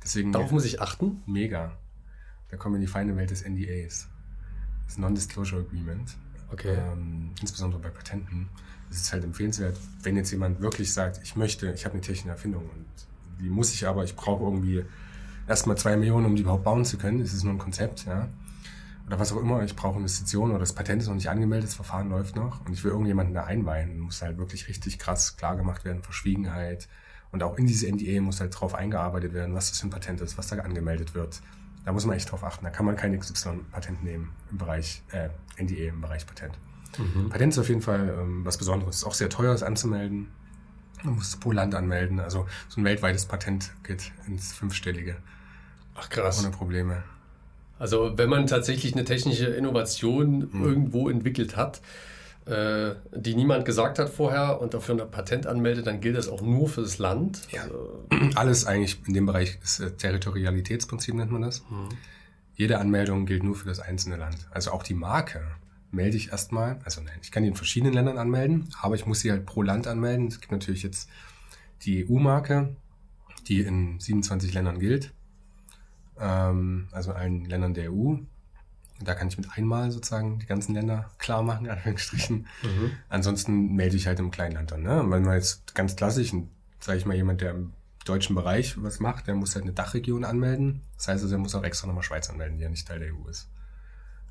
Deswegen, 0.04 0.32
Darauf 0.32 0.52
muss 0.52 0.66
ich 0.66 0.82
achten. 0.82 1.24
Mega. 1.26 1.78
Da 2.50 2.58
kommen 2.58 2.76
wir 2.76 2.78
in 2.78 2.86
die 2.86 2.92
feine 2.92 3.16
Welt 3.16 3.32
des 3.32 3.44
NDAs. 3.44 4.08
Das 4.92 4.98
Non-Disclosure 4.98 5.62
Agreement. 5.62 6.18
Okay. 6.52 6.76
Ähm, 6.76 7.32
insbesondere 7.40 7.80
bei 7.80 7.88
Patenten. 7.88 8.50
Es 8.90 8.98
ist 8.98 9.14
halt 9.14 9.24
empfehlenswert, 9.24 9.78
wenn 10.04 10.18
jetzt 10.18 10.32
jemand 10.32 10.60
wirklich 10.60 10.92
sagt, 10.92 11.22
ich 11.24 11.38
möchte, 11.38 11.72
ich 11.72 11.86
habe 11.86 11.94
eine 11.94 12.02
technische 12.02 12.28
Erfindung 12.28 12.64
und 12.64 12.86
die 13.40 13.50
muss 13.50 13.74
ich 13.74 13.88
aber, 13.88 14.04
ich 14.04 14.18
brauche 14.18 14.44
irgendwie 14.44 14.84
erstmal 15.48 15.78
zwei 15.78 15.96
Millionen, 15.96 16.26
um 16.26 16.36
die 16.36 16.42
überhaupt 16.42 16.66
bauen 16.66 16.84
zu 16.84 16.98
können. 16.98 17.22
Das 17.22 17.32
ist 17.32 17.46
nur 17.46 17.54
ein 17.54 17.58
Konzept, 17.58 18.06
ja. 18.06 18.28
Oder 19.08 19.18
was 19.18 19.32
auch 19.32 19.38
immer, 19.38 19.64
ich 19.64 19.78
brauche 19.78 19.98
Investitionen 19.98 20.52
oder 20.52 20.60
das 20.60 20.74
Patent 20.74 21.02
ist 21.02 21.08
noch 21.08 21.16
nicht 21.16 21.30
angemeldet, 21.30 21.70
das 21.70 21.76
Verfahren 21.76 22.10
läuft 22.10 22.36
noch 22.36 22.66
und 22.66 22.74
ich 22.74 22.84
will 22.84 22.92
irgendjemanden 22.92 23.34
da 23.34 23.46
einweihen. 23.46 23.98
Muss 23.98 24.22
halt 24.22 24.38
wirklich 24.38 24.68
richtig 24.68 25.00
krass 25.00 25.38
klar 25.38 25.56
gemacht 25.56 25.86
werden, 25.86 26.04
Verschwiegenheit. 26.04 26.90
Und 27.32 27.44
auch 27.44 27.58
in 27.58 27.66
diese 27.66 27.88
NDA 27.90 28.20
muss 28.20 28.42
halt 28.42 28.60
drauf 28.60 28.76
eingearbeitet 28.76 29.34
werden, 29.34 29.56
was 29.56 29.70
das 29.70 29.80
für 29.80 29.88
ein 29.88 29.90
Patent 29.90 30.20
ist, 30.20 30.38
was 30.38 30.48
da 30.48 30.58
angemeldet 30.58 31.16
wird 31.16 31.42
da 31.86 31.92
muss 31.92 32.06
man 32.06 32.16
echt 32.16 32.32
drauf 32.32 32.44
achten. 32.44 32.64
Da 32.64 32.72
kann 32.72 32.86
man 32.86 32.96
kein 32.96 33.18
XY-Patent 33.18 34.04
nehmen 34.04 34.34
im 34.52 34.58
Bereich 34.58 35.02
äh, 35.12 35.30
NDE, 35.62 35.88
im 35.88 36.02
Bereich 36.02 36.26
Patent. 36.26 36.58
Mhm. 36.98 37.30
Patent 37.30 37.54
ist 37.54 37.60
auf 37.60 37.70
jeden 37.70 37.82
Fall 37.82 38.16
ähm, 38.20 38.46
was 38.46 38.58
Besonderes. 38.58 38.98
Ist 38.98 39.04
auch 39.04 39.14
sehr 39.14 39.30
teuer, 39.30 39.54
es 39.54 39.64
anzumelden. 39.64 40.28
Man 41.04 41.16
muss 41.16 41.30
es 41.30 41.38
pro 41.38 41.52
Land 41.52 41.74
anmelden. 41.74 42.20
Also 42.20 42.48
so 42.68 42.80
ein 42.80 42.84
weltweites 42.84 43.26
Patent 43.26 43.72
geht 43.84 44.12
ins 44.28 44.54
Fünfstellige. 44.54 45.18
Ach 45.96 46.10
krass. 46.10 46.40
Ohne 46.40 46.52
Probleme. 46.52 47.04
Also 47.80 48.18
wenn 48.18 48.30
man 48.30 48.46
tatsächlich 48.46 48.94
eine 48.94 49.06
technische 49.06 49.48
Innovation 49.48 50.50
mhm. 50.52 50.64
irgendwo 50.64 51.10
entwickelt 51.10 51.58
hat, 51.58 51.82
äh, 52.46 52.96
die 53.16 53.36
niemand 53.36 53.66
gesagt 53.66 54.00
hat 54.00 54.10
vorher 54.10 54.60
und 54.62 54.74
dafür 54.74 55.00
ein 55.00 55.12
Patent 55.12 55.46
anmeldet, 55.46 55.88
dann 55.88 56.02
gilt 56.02 56.18
das 56.18 56.28
auch 56.28 56.42
nur 56.42 56.68
für 56.70 56.82
das 56.82 56.98
Land. 56.98 57.48
Ja. 57.52 57.64
Also, 57.64 58.06
Alles 58.36 58.66
eigentlich 58.66 59.00
in 59.08 59.14
dem 59.14 59.26
Bereich 59.26 59.60
ist 59.62 59.80
äh, 59.80 59.92
Territorialitätsprinzip 59.92 61.14
nennt 61.14 61.32
man 61.32 61.44
das. 61.44 61.64
Mhm. 61.70 61.90
Jede 62.56 62.80
Anmeldung 62.80 63.26
gilt 63.26 63.44
nur 63.44 63.56
für 63.56 63.68
das 63.68 63.80
einzelne 63.80 64.18
Land. 64.18 64.48
Also 64.52 64.72
auch 64.72 64.84
die 64.84 64.94
Marke 64.94 65.42
melde 65.92 66.18
ich 66.18 66.32
erstmal, 66.32 66.80
also 66.84 67.02
nein, 67.02 67.20
ich 67.22 67.32
kann 67.32 67.44
die 67.44 67.50
in 67.50 67.56
verschiedenen 67.56 67.94
Ländern 67.94 68.18
anmelden, 68.18 68.70
aber 68.82 68.96
ich 68.96 69.06
muss 69.06 69.20
sie 69.20 69.32
halt 69.32 69.46
pro 69.46 69.62
Land 69.62 69.88
anmelden. 69.88 70.28
Es 70.28 70.40
gibt 70.40 70.52
natürlich 70.52 70.84
jetzt 70.84 71.10
die 71.84 72.08
EU-Marke, 72.08 72.76
die 73.48 73.62
in 73.62 74.00
27 74.00 74.54
Ländern 74.54 74.80
gilt, 74.80 75.14
ähm, 76.20 76.88
also 76.92 77.12
allen 77.12 77.46
Ländern 77.46 77.74
der 77.74 77.92
EU. 77.92 78.16
Da 79.06 79.16
kann 79.16 79.28
ich 79.28 79.38
mit 79.38 79.48
einmal 79.56 79.92
sozusagen 79.92 80.40
die 80.40 80.46
ganzen 80.46 80.74
Länder 80.74 81.10
klar 81.18 81.44
machen, 81.44 81.66
in 81.66 81.72
Anführungsstrichen. 81.72 82.48
Mhm. 82.64 82.92
Ansonsten 83.10 83.74
melde 83.76 83.96
ich 83.96 84.08
halt 84.08 84.20
im 84.20 84.32
kleinen 84.32 84.56
Land 84.56 84.74
an. 84.74 84.84
Ne? 84.84 85.04
wenn 85.08 85.24
man 85.24 85.36
jetzt 85.36 85.74
ganz 85.76 85.96
klassisch, 85.96 86.34
sage 86.80 86.98
ich 86.98 87.06
mal, 87.06 87.16
jemand, 87.16 87.42
der 87.42 87.52
im 87.52 87.74
deutschen 88.06 88.36
Bereich 88.36 88.82
was 88.82 89.00
macht, 89.00 89.28
der 89.28 89.36
muss 89.36 89.56
halt 89.56 89.64
eine 89.64 89.74
Dachregion 89.74 90.24
anmelden. 90.24 90.82
Das 90.98 91.08
heißt 91.08 91.24
also, 91.24 91.36
er 91.36 91.40
muss 91.40 91.56
auch 91.56 91.64
extra 91.64 91.88
nochmal 91.88 92.04
Schweiz 92.04 92.30
anmelden, 92.30 92.58
die 92.58 92.64
ja 92.64 92.70
nicht 92.70 92.88
Teil 92.88 93.00
der 93.00 93.14
EU 93.14 93.28
ist. 93.30 93.50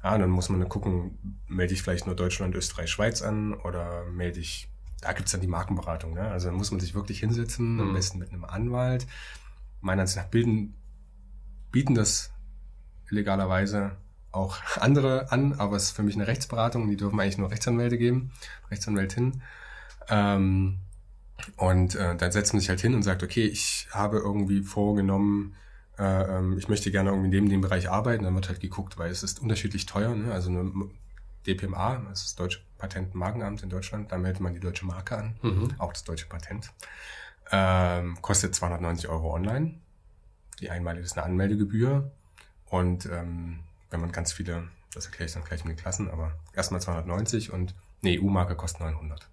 Ja, 0.03 0.17
dann 0.17 0.31
muss 0.31 0.49
man 0.49 0.61
dann 0.61 0.69
gucken, 0.69 1.39
melde 1.47 1.75
ich 1.75 1.83
vielleicht 1.83 2.07
nur 2.07 2.17
Deutschland, 2.17 2.55
Österreich, 2.55 2.91
Schweiz 2.91 3.23
an 3.23 3.55
oder 3.55 4.05
melde 4.07 4.41
ich 4.41 4.71
da 5.01 5.13
gibt's 5.13 5.33
dann 5.33 5.41
die 5.41 5.47
Markenberatung. 5.47 6.15
Ne? 6.15 6.23
Also 6.23 6.51
da 6.51 6.55
muss 6.55 6.71
man 6.71 6.81
sich 6.81 6.95
wirklich 6.95 7.21
hinsetzen, 7.21 7.75
mhm. 7.75 7.81
am 7.81 7.93
besten 7.95 8.19
mit 8.19 8.33
einem 8.33 8.45
Anwalt. 8.45 9.07
Meiner 9.81 10.03
Ansicht 10.03 10.19
nach 10.19 10.31
bilden, 10.31 10.75
bieten 11.73 11.95
das 11.95 12.31
illegalerweise 13.11 13.93
auch 14.33 14.59
andere 14.77 15.33
an, 15.33 15.55
aber 15.55 15.77
es 15.77 15.85
ist 15.85 15.97
für 15.97 16.03
mich 16.03 16.15
eine 16.15 16.27
Rechtsberatung, 16.27 16.89
die 16.89 16.97
dürfen 16.97 17.19
eigentlich 17.19 17.39
nur 17.39 17.51
Rechtsanwälte 17.51 17.99
geben, 17.99 18.33
Rechtsanwältin. 18.71 19.43
Ähm, 20.09 20.79
und 21.57 21.95
äh, 21.95 22.17
dann 22.17 22.33
setzt 22.33 22.53
man 22.53 22.61
sich 22.61 22.69
halt 22.69 22.81
hin 22.81 22.95
und 22.95 23.03
sagt, 23.03 23.23
okay, 23.23 23.47
ich 23.47 23.89
habe 23.93 24.19
irgendwie 24.19 24.63
vorgenommen, 24.63 25.57
äh, 25.99 26.39
ähm, 26.39 26.59
ich 26.59 26.69
möchte 26.69 26.91
gerne 26.91 27.11
irgendwie 27.11 27.31
neben 27.31 27.49
dem 27.49 27.61
Bereich 27.61 27.91
arbeiten. 27.91 28.25
Dann 28.25 28.35
wird 28.35 28.49
halt 28.49 28.61
geguckt, 28.61 28.99
weil 28.99 29.11
es 29.11 29.23
ist 29.23 29.41
unterschiedlich 29.41 29.87
teuer. 29.87 30.15
Ne? 30.15 30.33
Also 30.33 30.51
eine 30.51 30.71
DPMA, 31.47 32.03
das 32.09 32.21
ist 32.21 32.29
das 32.29 32.37
Deutsche 32.37 32.61
Patent- 32.79 33.15
und 33.15 33.21
Markenamt 33.21 33.63
in 33.63 33.71
Deutschland, 33.71 34.13
da 34.13 34.19
meldet 34.19 34.41
man 34.41 34.55
die 34.55 34.61
deutsche 34.61 34.87
Marke 34.87 35.17
an, 35.17 35.37
mhm. 35.43 35.75
auch 35.79 35.93
das 35.93 36.05
deutsche 36.05 36.27
Patent. 36.27 36.71
Ähm, 37.53 38.21
kostet 38.23 38.55
290 38.55 39.09
Euro 39.09 39.35
online. 39.35 39.75
Die 40.61 40.71
einmalige 40.71 41.05
ist 41.05 41.17
eine 41.17 41.27
Anmeldegebühr. 41.27 42.11
Und 42.67 43.07
ähm, 43.07 43.61
wenn 43.91 44.01
man 44.01 44.13
ganz 44.13 44.33
viele, 44.33 44.65
das 44.95 45.07
erkläre 45.07 45.27
ich 45.27 45.33
dann 45.33 45.45
gleich 45.45 45.65
mit 45.65 45.77
den 45.77 45.83
Klassen, 45.83 46.11
aber 46.11 46.33
erstmal 46.55 46.81
290 46.81 47.53
und 47.53 47.75
eine 48.03 48.21
EU-Marke 48.21 48.57
kostet 48.57 48.81
900. 48.83 49.29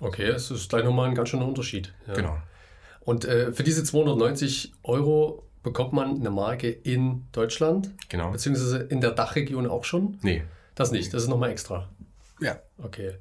Okay, 0.00 0.26
es 0.26 0.50
ist 0.50 0.68
gleich 0.68 0.84
nochmal 0.84 1.08
ein 1.08 1.14
ganz 1.14 1.30
schöner 1.30 1.46
Unterschied. 1.46 1.94
Ja. 2.06 2.14
Genau. 2.14 2.38
Und 3.00 3.24
äh, 3.24 3.52
für 3.52 3.62
diese 3.62 3.84
290 3.84 4.72
Euro 4.82 5.44
bekommt 5.62 5.92
man 5.92 6.16
eine 6.16 6.30
Marke 6.30 6.70
in 6.70 7.26
Deutschland? 7.32 7.90
Genau. 8.08 8.30
Beziehungsweise 8.30 8.78
in 8.78 9.00
der 9.00 9.12
Dachregion 9.12 9.66
auch 9.66 9.84
schon? 9.84 10.18
Nee. 10.22 10.44
Das 10.74 10.92
nicht, 10.92 11.14
das 11.14 11.22
ist 11.22 11.28
nochmal 11.28 11.50
extra. 11.50 11.88
Ja. 12.40 12.60
Okay. 12.78 13.14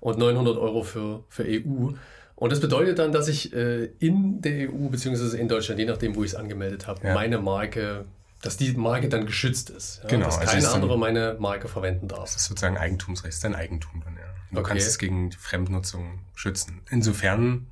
Und 0.00 0.18
900 0.18 0.56
Euro 0.56 0.82
für, 0.82 1.24
für 1.28 1.44
EU. 1.44 1.92
Und 2.34 2.50
das 2.50 2.60
bedeutet 2.60 2.98
dann, 2.98 3.12
dass 3.12 3.28
ich 3.28 3.52
äh, 3.52 3.84
in 3.98 4.40
der 4.40 4.70
EU 4.70 4.88
beziehungsweise 4.88 5.38
in 5.38 5.48
Deutschland, 5.48 5.78
je 5.78 5.86
nachdem, 5.86 6.16
wo 6.16 6.24
ich 6.24 6.30
es 6.30 6.34
angemeldet 6.34 6.86
habe, 6.86 7.06
ja. 7.06 7.14
meine 7.14 7.38
Marke, 7.38 8.06
dass 8.42 8.56
die 8.56 8.72
Marke 8.72 9.08
dann 9.08 9.24
geschützt 9.24 9.70
ist. 9.70 10.00
Ja? 10.02 10.08
Genau. 10.08 10.26
Dass 10.26 10.38
also 10.38 10.52
kein 10.52 10.64
anderer 10.66 10.96
meine 10.98 11.36
Marke 11.38 11.68
verwenden 11.68 12.08
darf. 12.08 12.24
Das 12.24 12.36
ist 12.36 12.44
sozusagen 12.46 12.76
Eigentumsrecht, 12.76 13.32
ist 13.32 13.44
dein 13.44 13.54
Eigentum 13.54 14.02
dann, 14.04 14.16
ja. 14.16 14.22
Du 14.50 14.58
okay. 14.58 14.70
kannst 14.70 14.86
es 14.86 14.98
gegen 14.98 15.30
die 15.30 15.36
Fremdnutzung 15.36 16.18
schützen. 16.34 16.82
Insofern 16.90 17.68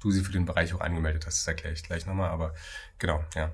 du 0.00 0.10
sie 0.10 0.22
für 0.22 0.32
den 0.32 0.44
Bereich 0.44 0.74
auch 0.74 0.80
angemeldet 0.80 1.26
hast, 1.26 1.40
das 1.40 1.46
erkläre 1.46 1.74
ich 1.74 1.82
gleich 1.82 2.06
nochmal, 2.06 2.30
aber 2.30 2.54
genau, 2.98 3.22
ja. 3.36 3.52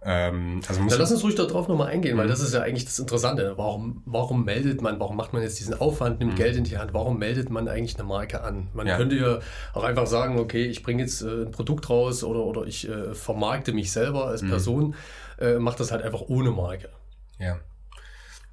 Ähm, 0.00 0.60
also 0.68 0.80
muss 0.80 0.96
lass 0.96 1.10
uns 1.10 1.24
ruhig 1.24 1.34
darauf 1.34 1.66
nochmal 1.66 1.88
eingehen, 1.88 2.14
mhm. 2.14 2.20
weil 2.20 2.28
das 2.28 2.40
ist 2.40 2.54
ja 2.54 2.60
eigentlich 2.60 2.84
das 2.84 3.00
Interessante. 3.00 3.54
Warum, 3.56 4.02
warum 4.06 4.44
meldet 4.44 4.80
man, 4.80 5.00
warum 5.00 5.16
macht 5.16 5.32
man 5.32 5.42
jetzt 5.42 5.58
diesen 5.58 5.74
Aufwand, 5.74 6.20
nimmt 6.20 6.34
mhm. 6.34 6.36
Geld 6.36 6.56
in 6.56 6.64
die 6.64 6.78
Hand, 6.78 6.94
warum 6.94 7.18
meldet 7.18 7.50
man 7.50 7.66
eigentlich 7.66 7.98
eine 7.98 8.06
Marke 8.06 8.42
an? 8.42 8.68
Man 8.74 8.86
ja. 8.86 8.96
könnte 8.96 9.16
ja 9.16 9.40
auch 9.74 9.82
einfach 9.82 10.06
sagen, 10.06 10.38
okay, 10.38 10.66
ich 10.66 10.84
bringe 10.84 11.02
jetzt 11.02 11.22
äh, 11.22 11.42
ein 11.42 11.50
Produkt 11.50 11.90
raus 11.90 12.22
oder, 12.22 12.44
oder 12.44 12.64
ich 12.64 12.88
äh, 12.88 13.12
vermarkte 13.12 13.72
mich 13.72 13.90
selber 13.90 14.26
als 14.26 14.42
mhm. 14.42 14.50
Person, 14.50 14.94
äh, 15.38 15.58
mache 15.58 15.78
das 15.78 15.90
halt 15.90 16.02
einfach 16.02 16.22
ohne 16.22 16.50
Marke. 16.50 16.90
Ja. 17.38 17.58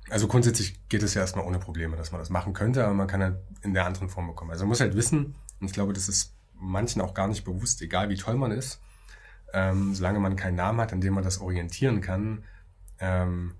Also 0.10 0.28
grundsätzlich 0.28 0.88
geht 0.88 1.02
es 1.02 1.16
ja 1.16 1.22
erstmal 1.22 1.46
ohne 1.46 1.58
Probleme, 1.58 1.98
dass 1.98 2.12
man 2.12 2.20
das 2.20 2.30
machen 2.30 2.54
könnte, 2.54 2.84
aber 2.86 2.94
man 2.94 3.08
kann 3.08 3.24
halt 3.24 3.38
in 3.64 3.74
der 3.74 3.86
anderen 3.86 4.10
Form 4.10 4.28
bekommen. 4.28 4.52
Also 4.52 4.64
man 4.64 4.70
muss 4.70 4.80
halt 4.80 4.96
wissen, 4.96 5.36
und 5.60 5.68
ich 5.68 5.74
glaube, 5.74 5.94
das 5.94 6.08
ist 6.08 6.34
manchen 6.54 7.02
auch 7.02 7.14
gar 7.14 7.28
nicht 7.28 7.44
bewusst, 7.44 7.82
egal 7.82 8.10
wie 8.10 8.16
toll 8.16 8.36
man 8.36 8.52
ist, 8.52 8.80
ähm, 9.54 9.96
solange 9.96 10.20
man 10.20 10.36
keinen 10.36 10.56
Namen 10.56 10.80
hat, 10.80 10.94
an 10.94 11.02
dem 11.02 11.14
man 11.14 11.24
das 11.24 11.42
orientieren 11.42 12.02
kann, 12.02 12.44
ähm, 13.00 13.56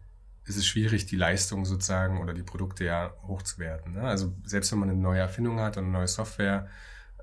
ist 0.46 0.58
es 0.58 0.68
schwierig, 0.68 1.08
die 1.08 1.16
Leistung 1.16 1.66
sozusagen 1.66 2.22
oder 2.22 2.34
die 2.34 2.44
Produkte 2.44 2.86
ja 2.86 3.14
hochzuwerten. 3.24 3.94
Ne? 3.94 4.02
Also 4.02 4.34
selbst 4.44 4.72
wenn 4.72 4.80
man 4.80 4.90
eine 4.90 5.00
neue 5.00 5.20
Erfindung 5.20 5.60
hat 5.60 5.78
und 5.78 5.86
eine 5.86 5.94
neue 5.94 6.08
Software, 6.08 6.68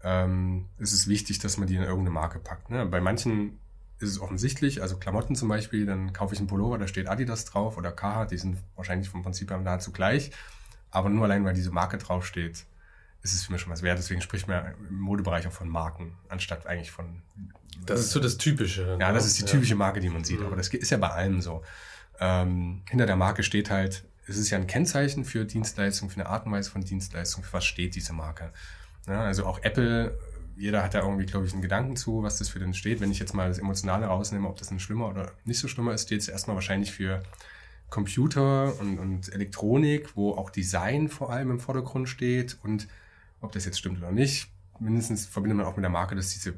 ähm, 0.02 0.68
ist 0.78 0.92
es 0.92 1.06
wichtig, 1.06 1.38
dass 1.38 1.59
man 1.59 1.68
die 1.68 1.76
in 1.76 1.82
irgendeine 1.82 2.11
Marke 2.11 2.40
packt. 2.40 2.71
Ne? 2.71 2.85
Bei 2.87 3.00
manchen 3.00 3.61
ist 4.02 4.11
es 4.11 4.21
offensichtlich, 4.21 4.82
also 4.82 4.97
Klamotten 4.97 5.35
zum 5.37 5.49
Beispiel, 5.49 5.87
dann 5.87 6.12
kaufe 6.12 6.35
ich 6.35 6.40
einen 6.40 6.49
Pullover, 6.49 6.78
da 6.78 6.87
steht 6.87 7.09
Adidas 7.09 7.44
drauf 7.44 7.76
oder 7.76 7.92
Carhartt, 7.92 8.30
die 8.30 8.38
sind 8.38 8.59
wahrscheinlich 8.76 9.09
vom 9.09 9.23
Prinzip 9.23 9.50
her 9.50 9.59
nahezu 9.59 9.92
gleich, 9.92 10.30
aber 10.90 11.09
nur 11.09 11.25
allein, 11.25 11.44
weil 11.44 11.54
diese 11.54 11.71
Marke 11.71 11.99
draufsteht, 11.99 12.64
ist 13.23 13.35
es 13.35 13.44
für 13.44 13.52
mich 13.52 13.61
schon 13.61 13.73
was 13.73 13.82
wert. 13.82 13.99
Deswegen 13.99 14.21
spricht 14.21 14.49
man 14.49 14.75
im 14.90 14.99
Modebereich 14.99 15.47
auch 15.47 15.52
von 15.52 15.68
Marken, 15.68 16.14
anstatt 16.28 16.66
eigentlich 16.66 16.90
von 16.90 17.23
das 17.87 18.00
ist 18.00 18.11
so 18.11 18.21
das 18.21 18.37
Typische. 18.37 18.97
Ja, 19.00 19.12
das 19.12 19.26
ist 19.26 19.38
die 19.38 19.44
typische 19.44 19.75
Marke, 19.75 20.00
die 20.00 20.09
man 20.09 20.25
sieht. 20.25 20.40
Mhm. 20.40 20.47
Aber 20.47 20.56
das 20.56 20.68
ist 20.68 20.90
ja 20.90 20.99
bei 20.99 21.11
allem 21.11 21.40
so. 21.40 21.62
Ähm, 22.21 22.82
hinter 22.88 23.06
der 23.06 23.16
Marke 23.16 23.42
steht 23.42 23.71
halt, 23.71 24.04
es 24.26 24.37
ist 24.37 24.50
ja 24.50 24.59
ein 24.59 24.66
Kennzeichen 24.66 25.25
für 25.25 25.44
Dienstleistung, 25.44 26.11
für 26.11 26.21
eine 26.21 26.28
Art 26.28 26.47
und 26.47 26.52
Weise 26.52 26.71
von 26.71 26.82
Dienstleistung, 26.82 27.42
für 27.42 27.54
was 27.54 27.64
steht 27.64 27.94
diese 27.94 28.12
Marke. 28.12 28.52
Ja, 29.09 29.25
also 29.25 29.47
auch 29.47 29.61
Apple, 29.62 30.16
jeder 30.56 30.82
hat 30.82 30.94
da 30.94 31.00
irgendwie, 31.00 31.26
glaube 31.26 31.47
ich, 31.47 31.52
einen 31.52 31.62
Gedanken 31.62 31.97
zu, 31.97 32.23
was 32.23 32.38
das 32.38 32.49
für 32.49 32.59
den 32.59 32.75
steht. 32.75 33.00
Wenn 33.00 33.11
ich 33.11 33.18
jetzt 33.18 33.35
mal 33.35 33.49
das 33.49 33.59
Emotionale 33.59 34.06
rausnehme, 34.06 34.49
ob 34.49 34.59
das 34.59 34.71
ein 34.71 34.80
schlimmer 34.80 35.09
oder 35.09 35.32
nicht 35.44 35.59
so 35.59 35.68
schlimmer 35.68 35.92
ist, 35.94 36.06
steht 36.06 36.21
es 36.21 36.28
erstmal 36.28 36.56
wahrscheinlich 36.56 36.92
für 36.92 37.23
Computer 37.90 38.78
und, 38.80 38.99
und 38.99 39.32
Elektronik, 39.32 40.16
wo 40.16 40.32
auch 40.32 40.50
Design 40.50 41.09
vor 41.09 41.30
allem 41.30 41.50
im 41.50 41.61
Vordergrund 41.61 42.09
steht. 42.09 42.59
Und 42.62 42.88
ob 43.40 43.52
das 43.52 43.64
jetzt 43.64 43.78
stimmt 43.78 43.99
oder 43.99 44.12
nicht, 44.12 44.49
mindestens 44.78 45.26
verbindet 45.26 45.59
man 45.59 45.66
auch 45.66 45.76
mit 45.76 45.82
der 45.82 45.90
Marke, 45.90 46.14
dass 46.14 46.32
diese 46.32 46.54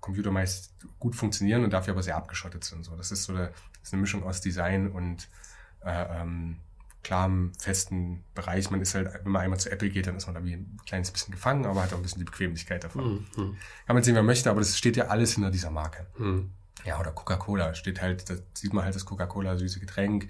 Computer 0.00 0.30
meist 0.30 0.72
gut 0.98 1.14
funktionieren 1.14 1.64
und 1.64 1.72
dafür 1.72 1.92
aber 1.92 2.02
sehr 2.02 2.16
abgeschottet 2.16 2.64
sind. 2.64 2.84
So, 2.84 2.96
das 2.96 3.10
ist 3.10 3.24
so 3.24 3.32
eine, 3.32 3.50
ist 3.82 3.92
eine 3.92 4.00
Mischung 4.00 4.22
aus 4.24 4.40
Design 4.40 4.90
und 4.90 5.28
äh, 5.84 6.20
ähm, 6.20 6.58
klarem, 7.06 7.52
festen 7.56 8.24
Bereich. 8.34 8.68
Man 8.72 8.80
ist 8.80 8.96
halt, 8.96 9.08
wenn 9.22 9.30
man 9.30 9.42
einmal 9.42 9.60
zu 9.60 9.70
Apple 9.70 9.90
geht, 9.90 10.08
dann 10.08 10.16
ist 10.16 10.26
man 10.26 10.34
da 10.34 10.44
wie 10.44 10.54
ein 10.54 10.76
kleines 10.86 11.12
bisschen 11.12 11.30
gefangen, 11.30 11.64
aber 11.64 11.82
hat 11.82 11.92
auch 11.92 11.98
ein 11.98 12.02
bisschen 12.02 12.18
die 12.18 12.24
Bequemlichkeit 12.24 12.82
davon. 12.82 13.26
Mhm. 13.36 13.56
Kann 13.86 13.94
man 13.94 14.02
sehen, 14.02 14.16
wer 14.16 14.24
möchte, 14.24 14.50
aber 14.50 14.60
das 14.60 14.76
steht 14.76 14.96
ja 14.96 15.06
alles 15.06 15.34
hinter 15.34 15.52
dieser 15.52 15.70
Marke. 15.70 16.06
Mhm. 16.18 16.50
Ja, 16.84 16.98
oder 16.98 17.12
Coca-Cola 17.12 17.74
steht 17.74 18.02
halt, 18.02 18.28
da 18.28 18.34
sieht 18.54 18.72
man 18.72 18.84
halt 18.84 18.96
das 18.96 19.04
Coca-Cola 19.04 19.56
süße 19.56 19.78
Getränk 19.78 20.28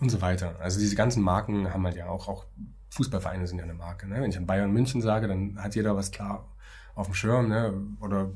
und 0.00 0.10
so 0.10 0.20
weiter. 0.20 0.56
Also 0.60 0.80
diese 0.80 0.96
ganzen 0.96 1.22
Marken 1.22 1.72
haben 1.72 1.84
halt 1.86 1.96
ja 1.96 2.08
auch, 2.08 2.28
auch 2.28 2.44
Fußballvereine 2.90 3.46
sind 3.46 3.56
ja 3.56 3.64
eine 3.64 3.72
Marke. 3.72 4.06
Ne? 4.06 4.20
Wenn 4.20 4.30
ich 4.30 4.36
an 4.36 4.46
Bayern 4.46 4.70
München 4.70 5.00
sage, 5.00 5.28
dann 5.28 5.62
hat 5.62 5.74
jeder 5.74 5.96
was 5.96 6.10
klar 6.10 6.46
auf 6.94 7.06
dem 7.06 7.14
Schirm, 7.14 7.48
ne? 7.48 7.72
Oder 8.00 8.30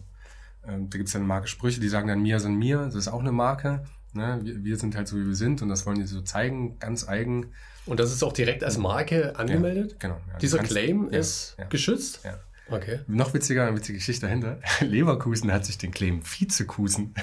ähm, 0.67 0.89
da 0.89 0.97
gibt 0.97 1.09
es 1.09 1.13
dann 1.13 1.27
Marke 1.27 1.47
Sprüche, 1.47 1.79
die 1.79 1.91
sagen 1.91 2.09
dann 2.09 2.23
mir 2.23 2.41
sind 2.41 2.57
mir, 2.57 2.87
das 2.87 2.95
ist 2.95 3.09
auch 3.09 3.21
eine 3.21 3.33
Marke. 3.33 3.85
Ne? 4.13 4.41
Wir, 4.43 4.65
wir, 4.65 4.77
sind 4.77 4.97
halt 4.97 5.09
so, 5.09 5.17
wie 5.17 5.27
wir 5.27 5.35
sind 5.35 5.63
und 5.63 5.69
das 5.69 5.87
wollen 5.87 5.99
die 5.99 6.07
so 6.07 6.21
zeigen, 6.21 6.79
ganz 6.79 7.09
eigen. 7.09 7.53
Und 7.85 8.01
das 8.01 8.13
ist 8.13 8.23
auch 8.23 8.33
direkt 8.33 8.65
als 8.65 8.79
Marke 8.79 9.37
angemeldet? 9.37 9.93
Ja, 9.93 9.99
genau. 9.99 10.21
Ja, 10.33 10.39
Dieser 10.39 10.59
Claim 10.59 11.09
ist 11.09 11.57
geschützt? 11.69 12.21
Ja. 12.25 12.39
Okay. 12.69 12.99
Noch 13.07 13.33
witziger, 13.33 13.67
eine 13.67 13.77
witzige 13.77 13.99
Geschichte 13.99 14.27
dahinter. 14.27 14.59
Leverkusen 14.81 15.53
hat 15.53 15.65
sich 15.65 15.79
den 15.79 15.93
Claim 15.93 16.21
Vizekusen 16.25 17.15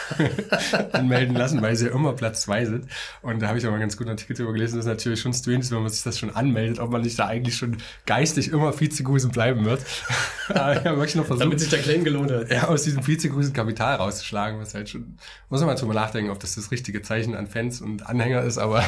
anmelden 0.92 1.34
lassen, 1.34 1.60
weil 1.62 1.74
sie 1.74 1.86
ja 1.86 1.92
immer 1.92 2.12
Platz 2.12 2.42
zwei 2.42 2.64
sind. 2.64 2.86
Und 3.20 3.40
da 3.42 3.48
habe 3.48 3.58
ich 3.58 3.64
auch 3.64 3.70
mal 3.70 3.74
einen 3.74 3.82
ganz 3.82 3.96
guten 3.96 4.10
Artikel 4.10 4.36
darüber 4.36 4.52
gelesen. 4.52 4.76
Das 4.76 4.86
ist 4.86 4.90
natürlich 4.90 5.20
schon 5.20 5.32
strange, 5.32 5.64
wenn 5.70 5.82
man 5.82 5.90
sich 5.90 6.04
das 6.04 6.18
schon 6.18 6.30
anmeldet, 6.30 6.78
ob 6.78 6.90
man 6.90 7.02
nicht 7.02 7.18
da 7.18 7.26
eigentlich 7.26 7.56
schon 7.56 7.78
geistig 8.06 8.52
immer 8.52 8.78
Vizekusen 8.78 9.32
bleiben 9.32 9.64
wird. 9.64 9.84
Aber 10.48 10.72
ich 10.72 10.84
habe 10.84 10.96
wirklich 10.96 11.16
noch 11.16 11.26
versucht, 11.26 11.44
Damit 11.44 11.58
sich 11.58 11.70
der 11.70 11.80
Claim 11.80 12.04
gelohnt 12.04 12.30
hat. 12.30 12.50
Ja, 12.50 12.68
aus 12.68 12.84
diesem 12.84 13.04
Vizekusen 13.04 13.52
Kapital 13.52 13.96
rauszuschlagen, 13.96 14.60
was 14.60 14.74
halt 14.74 14.88
schon, 14.88 15.18
muss 15.48 15.60
man 15.60 15.70
mal 15.70 15.74
drüber 15.74 15.94
nachdenken, 15.94 16.30
ob 16.30 16.38
das 16.38 16.54
das 16.54 16.70
richtige 16.70 17.02
Zeichen 17.02 17.34
an 17.34 17.48
Fans 17.48 17.80
und 17.80 18.06
Anhänger 18.06 18.42
ist, 18.42 18.58
aber 18.58 18.84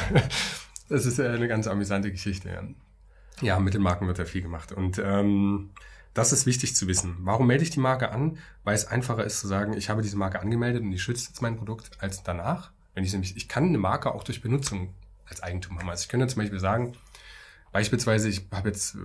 das 0.88 1.04
ist 1.04 1.18
eine 1.18 1.48
ganz 1.48 1.66
amüsante 1.66 2.12
Geschichte, 2.12 2.48
ja. 2.48 2.62
Ja, 3.40 3.58
mit 3.58 3.74
den 3.74 3.82
Marken 3.82 4.06
wird 4.06 4.18
ja 4.18 4.24
viel 4.24 4.42
gemacht. 4.42 4.72
Und 4.72 4.98
ähm, 4.98 5.70
das 6.14 6.32
ist 6.32 6.46
wichtig 6.46 6.74
zu 6.74 6.86
wissen. 6.88 7.16
Warum 7.20 7.46
melde 7.46 7.62
ich 7.62 7.70
die 7.70 7.80
Marke 7.80 8.10
an? 8.10 8.38
Weil 8.64 8.74
es 8.74 8.86
einfacher 8.86 9.24
ist 9.24 9.40
zu 9.40 9.46
sagen, 9.46 9.74
ich 9.74 9.88
habe 9.88 10.02
diese 10.02 10.16
Marke 10.16 10.40
angemeldet 10.40 10.82
und 10.82 10.90
die 10.90 10.98
schützt 10.98 11.28
jetzt 11.28 11.42
mein 11.42 11.56
Produkt, 11.56 11.90
als 11.98 12.22
danach. 12.22 12.72
Wenn 12.94 13.04
ich 13.04 13.12
nämlich, 13.12 13.36
ich 13.36 13.48
kann 13.48 13.64
eine 13.64 13.78
Marke 13.78 14.12
auch 14.12 14.24
durch 14.24 14.42
Benutzung 14.42 14.94
als 15.26 15.42
Eigentum 15.42 15.78
haben. 15.78 15.88
Also 15.88 16.02
ich 16.02 16.08
könnte 16.08 16.26
zum 16.26 16.42
Beispiel 16.42 16.58
sagen, 16.58 16.92
beispielsweise, 17.72 18.28
ich 18.28 18.46
habe 18.52 18.68
jetzt, 18.68 18.96
äh, 18.96 18.98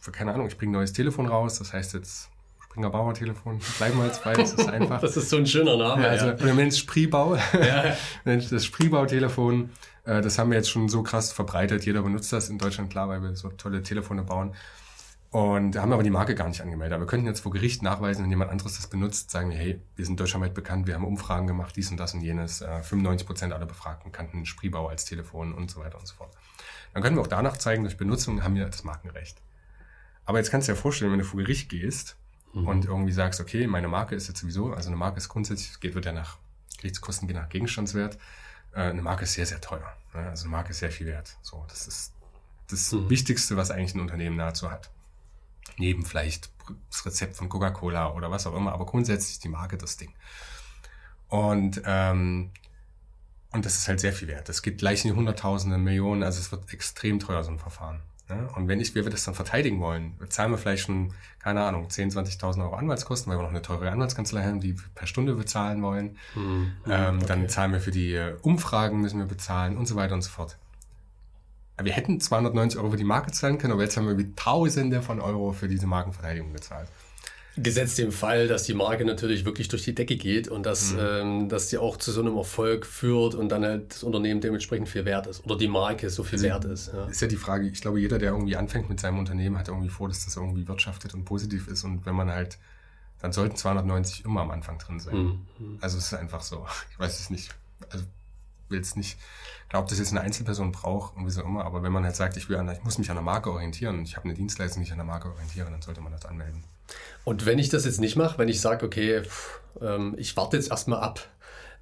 für 0.00 0.12
keine 0.12 0.32
Ahnung, 0.32 0.46
ich 0.46 0.56
bringe 0.56 0.72
ein 0.72 0.80
neues 0.80 0.94
Telefon 0.94 1.26
raus, 1.26 1.58
das 1.58 1.72
heißt 1.72 1.92
jetzt 1.94 2.30
Springer 2.64 2.90
Bauer 2.90 3.14
Telefon, 3.14 3.60
bleiben 3.78 3.98
wir 3.98 4.06
jetzt 4.06 4.22
bei, 4.22 4.34
das 4.34 4.52
ist 4.52 4.68
einfach. 4.68 5.00
das 5.02 5.16
ist 5.16 5.30
so 5.30 5.36
ein 5.36 5.46
schöner 5.46 5.76
Name. 5.76 6.02
Ja, 6.02 6.08
also, 6.10 6.26
ja. 6.26 6.34
Oder 6.34 6.54
nennt 6.54 6.74
Spriebau. 6.74 7.36
Ja. 7.36 7.96
das 8.24 8.64
Spriebau-Telefon 8.64 9.70
äh, 10.08 10.22
das 10.22 10.38
haben 10.38 10.50
wir 10.50 10.56
jetzt 10.56 10.70
schon 10.70 10.88
so 10.88 11.02
krass 11.02 11.32
verbreitet. 11.32 11.84
Jeder 11.84 12.02
benutzt 12.02 12.32
das 12.32 12.48
in 12.48 12.58
Deutschland, 12.58 12.90
klar, 12.90 13.08
weil 13.08 13.22
wir 13.22 13.36
so 13.36 13.50
tolle 13.50 13.82
Telefone 13.82 14.22
bauen. 14.22 14.54
Und 15.30 15.76
haben 15.76 15.92
aber 15.92 16.02
die 16.02 16.10
Marke 16.10 16.34
gar 16.34 16.48
nicht 16.48 16.62
angemeldet. 16.62 16.94
Aber 16.94 17.04
wir 17.04 17.06
könnten 17.06 17.26
jetzt 17.26 17.40
vor 17.40 17.52
Gericht 17.52 17.82
nachweisen, 17.82 18.22
wenn 18.22 18.30
jemand 18.30 18.50
anderes 18.50 18.76
das 18.76 18.86
benutzt, 18.86 19.30
sagen 19.30 19.50
wir, 19.50 19.58
hey, 19.58 19.78
wir 19.94 20.06
sind 20.06 20.18
deutschlandweit 20.18 20.54
bekannt, 20.54 20.86
wir 20.86 20.94
haben 20.94 21.04
Umfragen 21.04 21.46
gemacht, 21.46 21.76
dies 21.76 21.90
und 21.90 21.98
das 21.98 22.14
und 22.14 22.22
jenes. 22.22 22.60
95 22.60 23.24
äh, 23.24 23.26
Prozent 23.26 23.52
aller 23.52 23.66
Befragten 23.66 24.10
kannten 24.10 24.46
Spriebau 24.46 24.88
als 24.88 25.04
Telefon 25.04 25.52
und 25.52 25.70
so 25.70 25.80
weiter 25.80 25.98
und 25.98 26.06
so 26.06 26.14
fort. 26.14 26.34
Dann 26.94 27.02
können 27.02 27.16
wir 27.16 27.20
auch 27.20 27.26
danach 27.26 27.58
zeigen, 27.58 27.82
durch 27.82 27.98
Benutzung 27.98 28.42
haben 28.42 28.54
wir 28.54 28.64
das 28.64 28.84
Markenrecht. 28.84 29.42
Aber 30.24 30.38
jetzt 30.38 30.50
kannst 30.50 30.66
du 30.68 30.72
dir 30.72 30.78
vorstellen, 30.78 31.12
wenn 31.12 31.18
du 31.18 31.26
vor 31.26 31.40
Gericht 31.40 31.68
gehst 31.68 32.16
mhm. 32.54 32.66
und 32.66 32.84
irgendwie 32.86 33.12
sagst, 33.12 33.38
okay, 33.38 33.66
meine 33.66 33.88
Marke 33.88 34.14
ist 34.14 34.28
jetzt 34.28 34.40
sowieso, 34.40 34.72
also 34.72 34.88
eine 34.88 34.96
Marke 34.96 35.18
ist 35.18 35.28
grundsätzlich, 35.28 35.78
geht 35.78 35.94
wird 35.94 36.06
ja 36.06 36.12
nach 36.12 36.38
Gerichtskosten, 36.78 37.28
je 37.28 37.34
nach 37.34 37.50
Gegenstandswert, 37.50 38.16
eine 38.72 39.02
Marke 39.02 39.24
ist 39.24 39.34
sehr, 39.34 39.46
sehr 39.46 39.60
teuer. 39.60 39.96
Ne? 40.14 40.28
Also 40.28 40.44
eine 40.44 40.52
Marke 40.52 40.70
ist 40.70 40.78
sehr 40.78 40.90
viel 40.90 41.06
wert. 41.06 41.36
So, 41.42 41.64
das 41.68 41.86
ist 41.86 42.12
das 42.70 42.92
mhm. 42.92 43.10
Wichtigste, 43.10 43.56
was 43.56 43.70
eigentlich 43.70 43.94
ein 43.94 44.00
Unternehmen 44.00 44.36
nahezu 44.36 44.70
hat. 44.70 44.90
Neben 45.76 46.04
vielleicht 46.04 46.50
das 46.90 47.06
Rezept 47.06 47.36
von 47.36 47.48
Coca-Cola 47.48 48.12
oder 48.12 48.30
was 48.30 48.46
auch 48.46 48.54
immer, 48.54 48.72
aber 48.72 48.86
grundsätzlich 48.86 49.38
die 49.38 49.48
Marke 49.48 49.78
das 49.78 49.96
Ding. 49.96 50.12
Und, 51.28 51.82
ähm, 51.84 52.50
und 53.52 53.64
das 53.64 53.78
ist 53.78 53.88
halt 53.88 54.00
sehr 54.00 54.12
viel 54.12 54.28
wert. 54.28 54.48
Das 54.48 54.62
geht 54.62 54.78
gleich 54.78 55.04
in 55.04 55.12
die 55.12 55.16
Hunderttausende, 55.16 55.78
Millionen, 55.78 56.22
also 56.22 56.40
es 56.40 56.52
wird 56.52 56.72
extrem 56.72 57.18
teuer, 57.20 57.44
so 57.44 57.50
ein 57.50 57.58
Verfahren. 57.58 58.02
Ne? 58.28 58.48
Und 58.54 58.68
wenn 58.68 58.80
ich, 58.80 58.94
wir 58.94 59.08
das 59.08 59.24
dann 59.24 59.34
verteidigen 59.34 59.80
wollen, 59.80 60.14
zahlen 60.28 60.50
wir 60.50 60.58
vielleicht 60.58 60.84
schon, 60.84 61.12
keine 61.38 61.62
Ahnung, 61.62 61.88
10.000, 61.88 62.38
20.000 62.38 62.62
Euro 62.62 62.74
Anwaltskosten, 62.74 63.30
weil 63.30 63.38
wir 63.38 63.42
noch 63.42 63.50
eine 63.50 63.62
teure 63.62 63.90
Anwaltskanzlei 63.90 64.44
haben, 64.44 64.60
die 64.60 64.76
per 64.94 65.06
Stunde 65.06 65.34
bezahlen 65.34 65.82
wollen. 65.82 66.16
Mhm. 66.34 66.72
Ähm, 66.86 67.16
okay. 67.16 67.26
Dann 67.26 67.48
zahlen 67.48 67.72
wir 67.72 67.80
für 67.80 67.90
die 67.90 68.12
äh, 68.12 68.36
Umfragen, 68.42 69.00
müssen 69.00 69.18
wir 69.18 69.26
bezahlen 69.26 69.76
und 69.76 69.86
so 69.86 69.96
weiter 69.96 70.14
und 70.14 70.22
so 70.22 70.30
fort. 70.30 70.58
Wir 71.80 71.92
hätten 71.92 72.20
290 72.20 72.78
Euro 72.80 72.90
für 72.90 72.96
die 72.96 73.04
Marke 73.04 73.30
zahlen 73.30 73.58
können, 73.58 73.72
aber 73.72 73.82
jetzt 73.82 73.96
haben 73.96 74.08
wir 74.08 74.18
wie 74.18 74.34
Tausende 74.34 75.00
von 75.00 75.20
Euro 75.20 75.52
für 75.52 75.68
diese 75.68 75.86
Markenverteidigung 75.86 76.52
gezahlt. 76.52 76.88
Gesetzt 77.62 77.98
dem 77.98 78.12
Fall, 78.12 78.48
dass 78.48 78.64
die 78.64 78.74
Marke 78.74 79.04
natürlich 79.04 79.44
wirklich 79.44 79.68
durch 79.68 79.84
die 79.84 79.94
Decke 79.94 80.16
geht 80.16 80.48
und 80.48 80.64
dass, 80.64 80.92
mhm. 80.92 80.98
ähm, 81.00 81.48
dass 81.48 81.68
die 81.68 81.78
auch 81.78 81.96
zu 81.96 82.12
so 82.12 82.20
einem 82.20 82.36
Erfolg 82.36 82.86
führt 82.86 83.34
und 83.34 83.48
dann 83.48 83.64
halt 83.64 83.94
das 83.94 84.02
Unternehmen 84.02 84.40
dementsprechend 84.40 84.88
viel 84.88 85.04
wert 85.04 85.26
ist 85.26 85.44
oder 85.44 85.56
die 85.56 85.68
Marke 85.68 86.10
so 86.10 86.22
viel 86.22 86.38
also 86.38 86.46
wert 86.46 86.64
ist. 86.64 86.92
Ja. 86.92 87.06
Ist 87.06 87.20
ja 87.20 87.28
die 87.28 87.36
Frage, 87.36 87.68
ich 87.68 87.80
glaube, 87.80 88.00
jeder, 88.00 88.18
der 88.18 88.32
irgendwie 88.32 88.56
anfängt 88.56 88.88
mit 88.88 89.00
seinem 89.00 89.18
Unternehmen, 89.18 89.58
hat 89.58 89.68
irgendwie 89.68 89.88
vor, 89.88 90.08
dass 90.08 90.24
das 90.24 90.36
irgendwie 90.36 90.66
wirtschaftet 90.68 91.14
und 91.14 91.24
positiv 91.24 91.68
ist 91.68 91.84
und 91.84 92.06
wenn 92.06 92.14
man 92.14 92.30
halt, 92.30 92.58
dann 93.20 93.32
sollten 93.32 93.56
290 93.56 94.24
immer 94.24 94.42
am 94.42 94.50
Anfang 94.50 94.78
drin 94.78 95.00
sein. 95.00 95.16
Mhm. 95.58 95.78
Also 95.80 95.98
es 95.98 96.12
ist 96.12 96.14
einfach 96.14 96.42
so. 96.42 96.66
Ich 96.92 96.98
weiß 96.98 97.18
es 97.18 97.30
nicht. 97.30 97.50
Also 97.90 98.04
will 98.68 98.80
es 98.80 98.96
nicht, 98.96 99.18
glaube, 99.68 99.88
dass 99.88 99.98
jetzt 99.98 100.12
eine 100.12 100.20
Einzelperson 100.20 100.72
braucht 100.72 101.16
und 101.16 101.26
wie 101.26 101.30
so 101.30 101.42
immer, 101.42 101.64
aber 101.64 101.82
wenn 101.82 101.92
man 101.92 102.04
halt 102.04 102.16
sagt, 102.16 102.36
ich 102.36 102.48
will 102.48 102.56
an, 102.56 102.68
ich 102.70 102.82
muss 102.84 102.98
mich 102.98 103.10
an 103.10 103.16
der 103.16 103.22
Marke 103.22 103.50
orientieren 103.50 103.98
und 103.98 104.04
ich 104.04 104.16
habe 104.16 104.24
eine 104.24 104.34
Dienstleistung, 104.34 104.82
die 104.82 104.86
ich 104.86 104.92
an 104.92 104.98
der 104.98 105.06
Marke 105.06 105.28
orientiere, 105.28 105.70
dann 105.70 105.82
sollte 105.82 106.00
man 106.00 106.12
das 106.12 106.24
anmelden. 106.24 106.64
Und 107.24 107.46
wenn 107.46 107.58
ich 107.58 107.68
das 107.68 107.84
jetzt 107.84 108.00
nicht 108.00 108.16
mache, 108.16 108.38
wenn 108.38 108.48
ich 108.48 108.60
sage, 108.60 108.86
okay, 108.86 109.22
pff, 109.22 109.60
ähm, 109.80 110.14
ich 110.18 110.36
warte 110.36 110.56
jetzt 110.56 110.70
erstmal 110.70 111.00
ab 111.00 111.28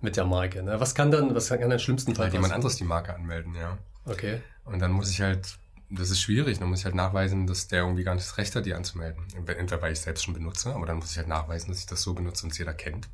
mit 0.01 0.17
der 0.17 0.25
Marke, 0.25 0.63
ne? 0.63 0.81
was 0.81 0.95
kann 0.95 1.11
dann, 1.11 1.35
was 1.35 1.49
kann 1.49 1.71
dann 1.71 1.79
schlimmsten 1.79 2.15
Fall? 2.15 2.27
Halt 2.27 2.35
jemand 2.35 2.53
anderes 2.53 2.77
die 2.77 2.85
Marke 2.85 3.15
anmelden, 3.15 3.55
ja. 3.55 3.79
Okay. 4.05 4.41
Und 4.65 4.81
dann 4.81 4.93
muss 4.93 5.11
ich 5.11 5.21
halt, 5.21 5.59
das 5.91 6.11
ist 6.11 6.21
schwierig, 6.21 6.59
dann 6.59 6.69
muss 6.69 6.81
ich 6.81 6.85
halt 6.85 6.95
nachweisen, 6.95 7.47
dass 7.47 7.69
der 7.69 7.83
irgendwie 7.83 8.05
gar 8.05 8.15
nicht 8.15 8.27
das 8.27 8.39
Recht 8.39 8.55
hat, 8.57 8.67
die 8.67 8.75
anzumelden. 8.75 9.25
Entweder 9.35 9.81
weil 9.81 9.93
ich 9.93 10.01
selbst 10.01 10.25
schon 10.25 10.35
benutze, 10.35 10.75
aber 10.75 10.87
dann 10.87 10.97
muss 10.97 11.13
ich 11.13 11.19
halt 11.19 11.29
nachweisen, 11.29 11.69
dass 11.69 11.79
ich 11.79 11.87
das 11.87 12.03
so 12.03 12.15
benutze 12.15 12.45
und 12.45 12.53
es 12.53 12.59
jeder 12.59 12.75
kennt. 12.75 13.09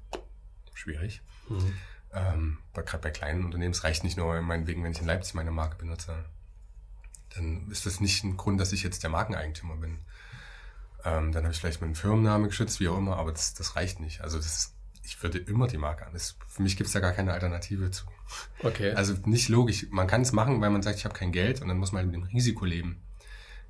Schwierig. 0.75 1.22
Mhm. 1.49 1.75
Ähm, 2.14 2.58
Gerade 2.75 3.02
bei 3.02 3.11
kleinen 3.11 3.44
Unternehmen, 3.44 3.72
es 3.72 3.84
reicht 3.84 4.04
nicht 4.04 4.16
nur 4.16 4.40
meinetwegen, 4.40 4.82
wenn 4.84 4.92
ich 4.92 5.00
in 5.00 5.06
Leipzig 5.06 5.34
meine 5.34 5.50
Marke 5.50 5.76
benutze. 5.76 6.25
Dann 7.34 7.70
ist 7.70 7.87
das 7.87 8.00
nicht 8.00 8.25
ein 8.25 8.37
Grund, 8.37 8.61
dass 8.61 8.72
ich 8.72 8.82
jetzt 8.82 9.02
der 9.02 9.11
Markeneigentümer 9.11 9.76
bin. 9.76 9.99
Ähm, 11.04 11.32
dann 11.32 11.44
habe 11.44 11.52
ich 11.52 11.61
vielleicht 11.61 11.80
meinen 11.80 11.94
Firmennamen 11.94 12.49
geschützt, 12.49 12.80
wie 12.80 12.88
auch 12.88 12.99
immer, 12.99 13.16
aber 13.16 13.32
das, 13.32 13.54
das 13.54 13.76
reicht 13.76 14.00
nicht. 14.00 14.21
Also 14.21 14.38
das, 14.38 14.75
ich 15.02 15.23
würde 15.23 15.38
immer 15.38 15.66
die 15.66 15.78
Marke 15.78 16.06
an. 16.06 16.12
Das, 16.12 16.37
für 16.47 16.62
mich 16.62 16.76
gibt 16.76 16.87
es 16.87 16.92
da 16.92 17.00
gar 17.00 17.12
keine 17.12 17.32
Alternative 17.32 17.90
zu. 17.90 18.04
Okay. 18.62 18.92
Also 18.92 19.14
nicht 19.25 19.49
logisch. 19.49 19.87
Man 19.90 20.06
kann 20.06 20.23
es 20.23 20.32
machen, 20.32 20.61
weil 20.61 20.71
man 20.71 20.82
sagt, 20.82 20.99
ich 20.99 21.04
habe 21.04 21.14
kein 21.14 21.32
Geld 21.32 21.61
und 21.61 21.68
dann 21.68 21.78
muss 21.78 21.92
man 21.92 22.02
halt 22.02 22.12
mit 22.12 22.21
dem 22.21 22.35
Risiko 22.35 22.64
leben. 22.64 23.02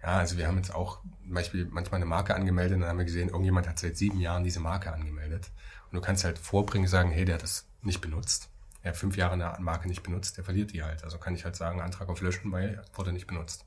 Ja, 0.02 0.18
also 0.18 0.36
wir 0.36 0.48
haben 0.48 0.56
jetzt 0.56 0.74
auch 0.74 1.00
zum 1.24 1.34
Beispiel 1.34 1.66
manchmal 1.70 1.96
eine 1.96 2.06
Marke 2.06 2.34
angemeldet 2.34 2.74
und 2.74 2.80
dann 2.80 2.90
haben 2.90 2.98
wir 2.98 3.04
gesehen, 3.04 3.28
irgendjemand 3.28 3.68
hat 3.68 3.78
seit 3.78 3.96
sieben 3.96 4.20
Jahren 4.20 4.44
diese 4.44 4.60
Marke 4.60 4.92
angemeldet. 4.92 5.50
Und 5.90 5.96
du 5.96 6.00
kannst 6.00 6.24
halt 6.24 6.38
vorbringen, 6.38 6.88
sagen, 6.88 7.10
hey, 7.10 7.24
der 7.24 7.36
hat 7.36 7.42
das 7.42 7.66
nicht 7.82 8.00
benutzt. 8.00 8.48
Er 8.82 8.90
hat 8.90 8.96
fünf 8.96 9.16
Jahre 9.16 9.34
eine 9.34 9.56
Marke 9.60 9.86
nicht 9.86 10.02
benutzt, 10.02 10.36
der 10.36 10.44
verliert 10.44 10.72
die 10.72 10.82
halt. 10.82 11.04
Also 11.04 11.18
kann 11.18 11.34
ich 11.36 11.44
halt 11.44 11.54
sagen, 11.54 11.80
Antrag 11.80 12.08
auf 12.08 12.20
Löschen, 12.20 12.50
weil 12.50 12.82
wurde 12.94 13.12
nicht 13.12 13.28
benutzt. 13.28 13.64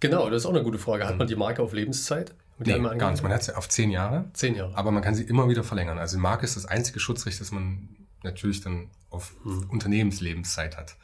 Genau, 0.00 0.28
das 0.28 0.42
ist 0.42 0.46
auch 0.46 0.54
eine 0.54 0.62
gute 0.62 0.78
Frage. 0.78 1.04
Hat 1.04 1.12
mhm. 1.12 1.18
man 1.18 1.26
die 1.26 1.36
Marke 1.36 1.62
auf 1.62 1.72
Lebenszeit? 1.72 2.34
Mit 2.58 2.68
nee, 2.68 2.78
gar 2.98 3.10
nicht. 3.10 3.22
Man 3.22 3.32
hat 3.32 3.42
sie 3.42 3.56
auf 3.56 3.68
zehn 3.68 3.90
Jahre. 3.90 4.26
Zehn 4.32 4.54
Jahre. 4.54 4.76
Aber 4.76 4.90
man 4.90 5.02
kann 5.02 5.14
sie 5.14 5.24
immer 5.24 5.48
wieder 5.48 5.62
verlängern. 5.62 5.98
Also 5.98 6.16
die 6.16 6.22
Marke 6.22 6.44
ist 6.44 6.56
das 6.56 6.66
einzige 6.66 7.00
Schutzrecht, 7.00 7.40
das 7.40 7.52
man 7.52 7.88
natürlich 8.22 8.60
dann 8.60 8.88
auf 9.10 9.34
mhm. 9.44 9.68
Unternehmenslebenszeit 9.70 10.76
hat. 10.76 10.96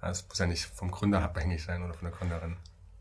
Also 0.00 0.22
es 0.22 0.28
muss 0.28 0.38
ja 0.38 0.46
nicht 0.46 0.64
vom 0.64 0.90
Gründer 0.90 1.22
abhängig 1.22 1.62
sein 1.62 1.82
oder 1.82 1.94
von 1.94 2.08
der 2.08 2.16
Gründerin. 2.16 2.56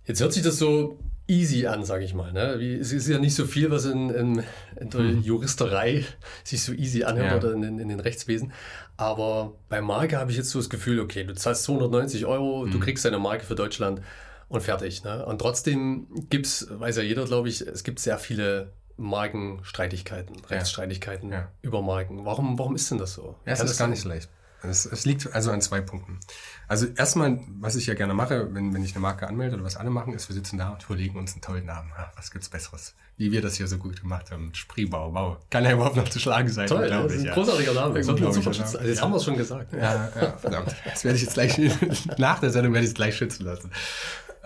Jetzt 0.06 0.21
hört 0.21 0.34
sich 0.34 0.43
das 0.43 0.58
so 0.58 1.00
easy 1.28 1.67
an, 1.67 1.84
sage 1.84 2.06
ich 2.06 2.13
mal. 2.13 2.32
Ne? 2.32 2.56
Wie, 2.60 2.76
es 2.76 2.93
ist 2.93 3.08
ja 3.08 3.19
nicht 3.19 3.36
so 3.36 3.45
viel, 3.45 3.69
was 3.69 3.86
in, 3.86 4.10
in, 4.10 4.43
in 4.80 4.89
der 4.89 5.02
mhm. 5.02 5.21
Juristerei 5.21 6.06
sich 6.43 6.63
so 6.63 6.73
easy 6.73 7.04
anhört 7.04 7.43
ja. 7.43 7.50
oder 7.50 7.54
in, 7.54 7.80
in, 7.80 7.89
den 7.89 8.00
Rechtswesen. 8.00 8.54
Aber 8.95 9.54
bei 9.69 9.82
Marke 9.82 10.17
habe 10.17 10.32
ich 10.32 10.38
jetzt 10.38 10.50
so 10.50 10.60
das 10.60 10.69
Gefühl, 10.69 11.00
okay, 11.00 11.23
du 11.23 11.36
zahlst 11.36 11.63
290 11.63 12.26
Euro, 12.26 12.65
mhm. 12.65 12.71
du 12.71 12.80
kriegst 12.80 13.06
deine 13.06 13.19
Marke 13.19 13.43
für 13.43 13.56
Deutschland 13.56 14.02
und 14.50 14.62
fertig. 14.62 15.04
Ne? 15.04 15.26
Und 15.26 15.40
trotzdem 15.40 16.08
gibt 16.30 16.46
es, 16.46 16.68
weiß 16.70 16.98
ja 16.98 17.04
jeder, 17.04 17.26
glaube 17.26 17.50
ich, 17.50 17.62
es 17.62 17.84
gibt 17.84 18.00
sehr 18.00 18.18
viele 18.18 18.74
Markenstreitigkeiten, 18.98 20.36
Rechtsstreitigkeiten 20.46 21.32
ja. 21.32 21.50
über 21.62 21.82
Marken. 21.82 22.26
Warum, 22.26 22.58
warum 22.58 22.76
ist 22.76 22.90
denn 22.90 22.98
das 22.98 23.14
so? 23.14 23.36
Ja, 23.46 23.54
es 23.54 23.62
ist 23.62 23.78
gar 23.78 23.88
nicht 23.88 24.02
so 24.02 24.10
leicht. 24.10 24.30
Es, 24.64 24.88
es, 24.88 25.06
liegt 25.06 25.34
also 25.34 25.52
an 25.52 25.62
zwei 25.62 25.82
Punkten. 25.82 26.20
Also 26.68 26.88
erstmal, 26.88 27.40
was 27.60 27.76
ich 27.76 27.86
ja 27.86 27.94
gerne 27.94 28.16
mache, 28.16 28.54
wenn, 28.56 28.74
wenn 28.74 28.84
ich 28.84 28.94
eine 28.94 29.02
Marke 29.02 29.28
anmelde 29.28 29.56
oder 29.56 29.64
was 29.64 29.78
alle 29.78 29.92
machen, 29.92 30.14
ist, 30.14 30.30
wir 30.30 30.34
sitzen 30.34 30.58
da 30.58 30.70
und 30.70 30.84
überlegen 30.84 31.18
uns 31.18 31.34
einen 31.34 31.42
tollen 31.42 31.66
Namen. 31.66 31.92
Ja, 31.96 32.12
was 32.16 32.32
gibt's 32.32 32.50
Besseres? 32.50 32.96
Wie 33.18 33.32
wir 33.32 33.42
das 33.42 33.56
hier 33.56 33.68
so 33.68 33.78
gut 33.78 34.02
gemacht 34.02 34.32
haben. 34.32 34.52
Spreebau, 34.56 35.14
wow. 35.14 35.38
Kann 35.52 35.64
ja 35.64 35.74
überhaupt 35.74 35.96
noch 35.96 36.10
zu 36.10 36.20
schlagen 36.20 36.50
sein. 36.50 36.68
Toll, 36.68 36.90
das 36.90 37.14
ist 37.14 37.20
ein 37.20 37.26
ja. 37.26 37.34
großartiger 37.36 37.74
Name. 37.74 38.02
Ja, 38.02 38.08
also 38.08 38.80
jetzt 38.80 38.98
ja. 38.98 39.02
haben 39.02 39.12
wir 39.12 39.18
es 39.18 39.24
schon 39.24 39.38
gesagt. 39.38 39.74
Ja, 39.74 40.10
ja, 40.20 40.38
verdammt. 40.38 40.76
Das 40.86 41.04
werde 41.04 41.18
ich 41.18 41.24
jetzt 41.24 41.36
gleich, 41.36 41.60
nach 42.18 42.40
der 42.40 42.50
Sendung 42.50 42.74
werde 42.74 42.86
ich 42.86 42.92
es 42.92 42.96
gleich 42.96 43.16
schützen 43.16 43.46
lassen. 43.46 43.72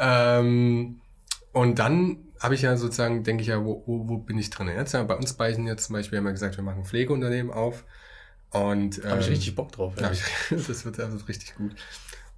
Ähm, 0.02 1.00
und 1.54 1.80
dann 1.80 2.18
habe 2.40 2.56
ich 2.56 2.64
ja 2.64 2.76
sozusagen, 2.76 3.24
denke 3.24 3.44
ich 3.44 3.50
ja, 3.50 3.64
wo, 3.64 3.84
wo, 3.86 4.10
wo 4.10 4.18
bin 4.18 4.38
ich 4.40 4.50
drin? 4.50 4.68
Jetzt 4.68 4.94
ja, 4.94 5.04
bei 5.04 5.16
uns 5.16 5.34
beiden 5.34 5.68
jetzt 5.68 5.86
zum 5.86 5.94
Beispiel 5.94 6.18
haben 6.18 6.26
wir 6.26 6.32
gesagt, 6.32 6.58
wir 6.58 6.64
machen 6.64 6.84
Pflegeunternehmen 6.84 7.54
auf. 7.54 7.86
Und 8.50 8.98
ähm, 9.04 9.12
habe 9.12 9.22
ich 9.22 9.30
richtig 9.30 9.56
Bock 9.56 9.72
drauf. 9.72 9.94
Ja. 10.00 10.12
Ich, 10.12 10.24
das, 10.50 10.84
wird, 10.84 10.98
das 10.98 11.12
wird 11.12 11.28
richtig 11.28 11.56
gut. 11.56 11.76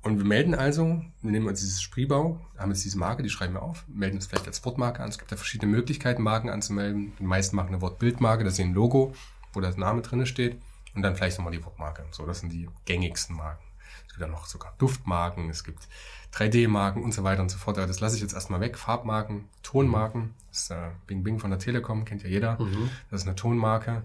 Und 0.02 0.18
wir 0.18 0.26
melden 0.26 0.54
also, 0.54 1.02
wir 1.22 1.32
nehmen 1.32 1.48
uns 1.48 1.62
dieses 1.62 1.82
Spreebau, 1.82 2.46
haben 2.58 2.72
jetzt 2.72 2.84
diese 2.84 2.98
Marke, 2.98 3.24
die 3.24 3.30
schreiben 3.30 3.54
wir 3.54 3.62
auf, 3.62 3.86
melden 3.88 4.18
uns 4.18 4.28
vielleicht 4.28 4.48
als 4.48 4.64
Wortmarke 4.66 5.02
an. 5.02 5.08
Es 5.08 5.18
gibt 5.18 5.32
ja 5.32 5.38
verschiedene 5.38 5.72
Möglichkeiten, 5.72 6.22
Marken 6.22 6.50
anzumelden. 6.50 7.14
Die 7.20 7.24
meisten 7.24 7.56
machen 7.56 7.70
eine 7.70 7.82
Wortbildmarke, 7.82 8.44
das 8.44 8.54
ist 8.54 8.60
ein 8.60 8.74
Logo, 8.74 9.14
wo 9.54 9.62
das 9.62 9.78
Name 9.78 10.02
drinne 10.02 10.26
steht. 10.26 10.62
Und 10.94 11.04
dann 11.04 11.16
vielleicht 11.16 11.38
nochmal 11.38 11.54
die 11.54 11.64
Wortmarke. 11.64 12.06
So, 12.12 12.26
das 12.26 12.42
sind 12.42 12.52
die 12.52 12.68
gängigsten 12.84 13.38
Marken. 13.38 13.64
Es 14.06 14.14
gibt 14.14 14.22
ja 14.22 14.28
noch 14.28 14.46
sogar 14.46 14.76
Duftmarken, 14.78 15.50
es 15.50 15.64
gibt 15.64 15.88
3D-Marken 16.34 17.04
und 17.04 17.14
so 17.14 17.24
weiter 17.24 17.42
und 17.42 17.50
so 17.50 17.58
fort. 17.58 17.78
Aber 17.78 17.88
das 17.88 18.00
lasse 18.00 18.16
ich 18.16 18.22
jetzt 18.22 18.34
erstmal 18.34 18.60
weg. 18.60 18.78
Farbmarken, 18.78 19.46
Tonmarken. 19.62 20.34
Das 20.50 20.64
ist 20.64 20.72
äh, 20.72 20.90
Bing 21.08 21.24
Bing 21.24 21.40
von 21.40 21.50
der 21.50 21.60
Telekom, 21.60 22.06
kennt 22.06 22.24
ja 22.24 22.30
jeder. 22.30 22.60
Mhm. 22.60 22.90
Das 23.12 23.22
ist 23.22 23.28
eine 23.28 23.36
Tonmarke. 23.36 24.04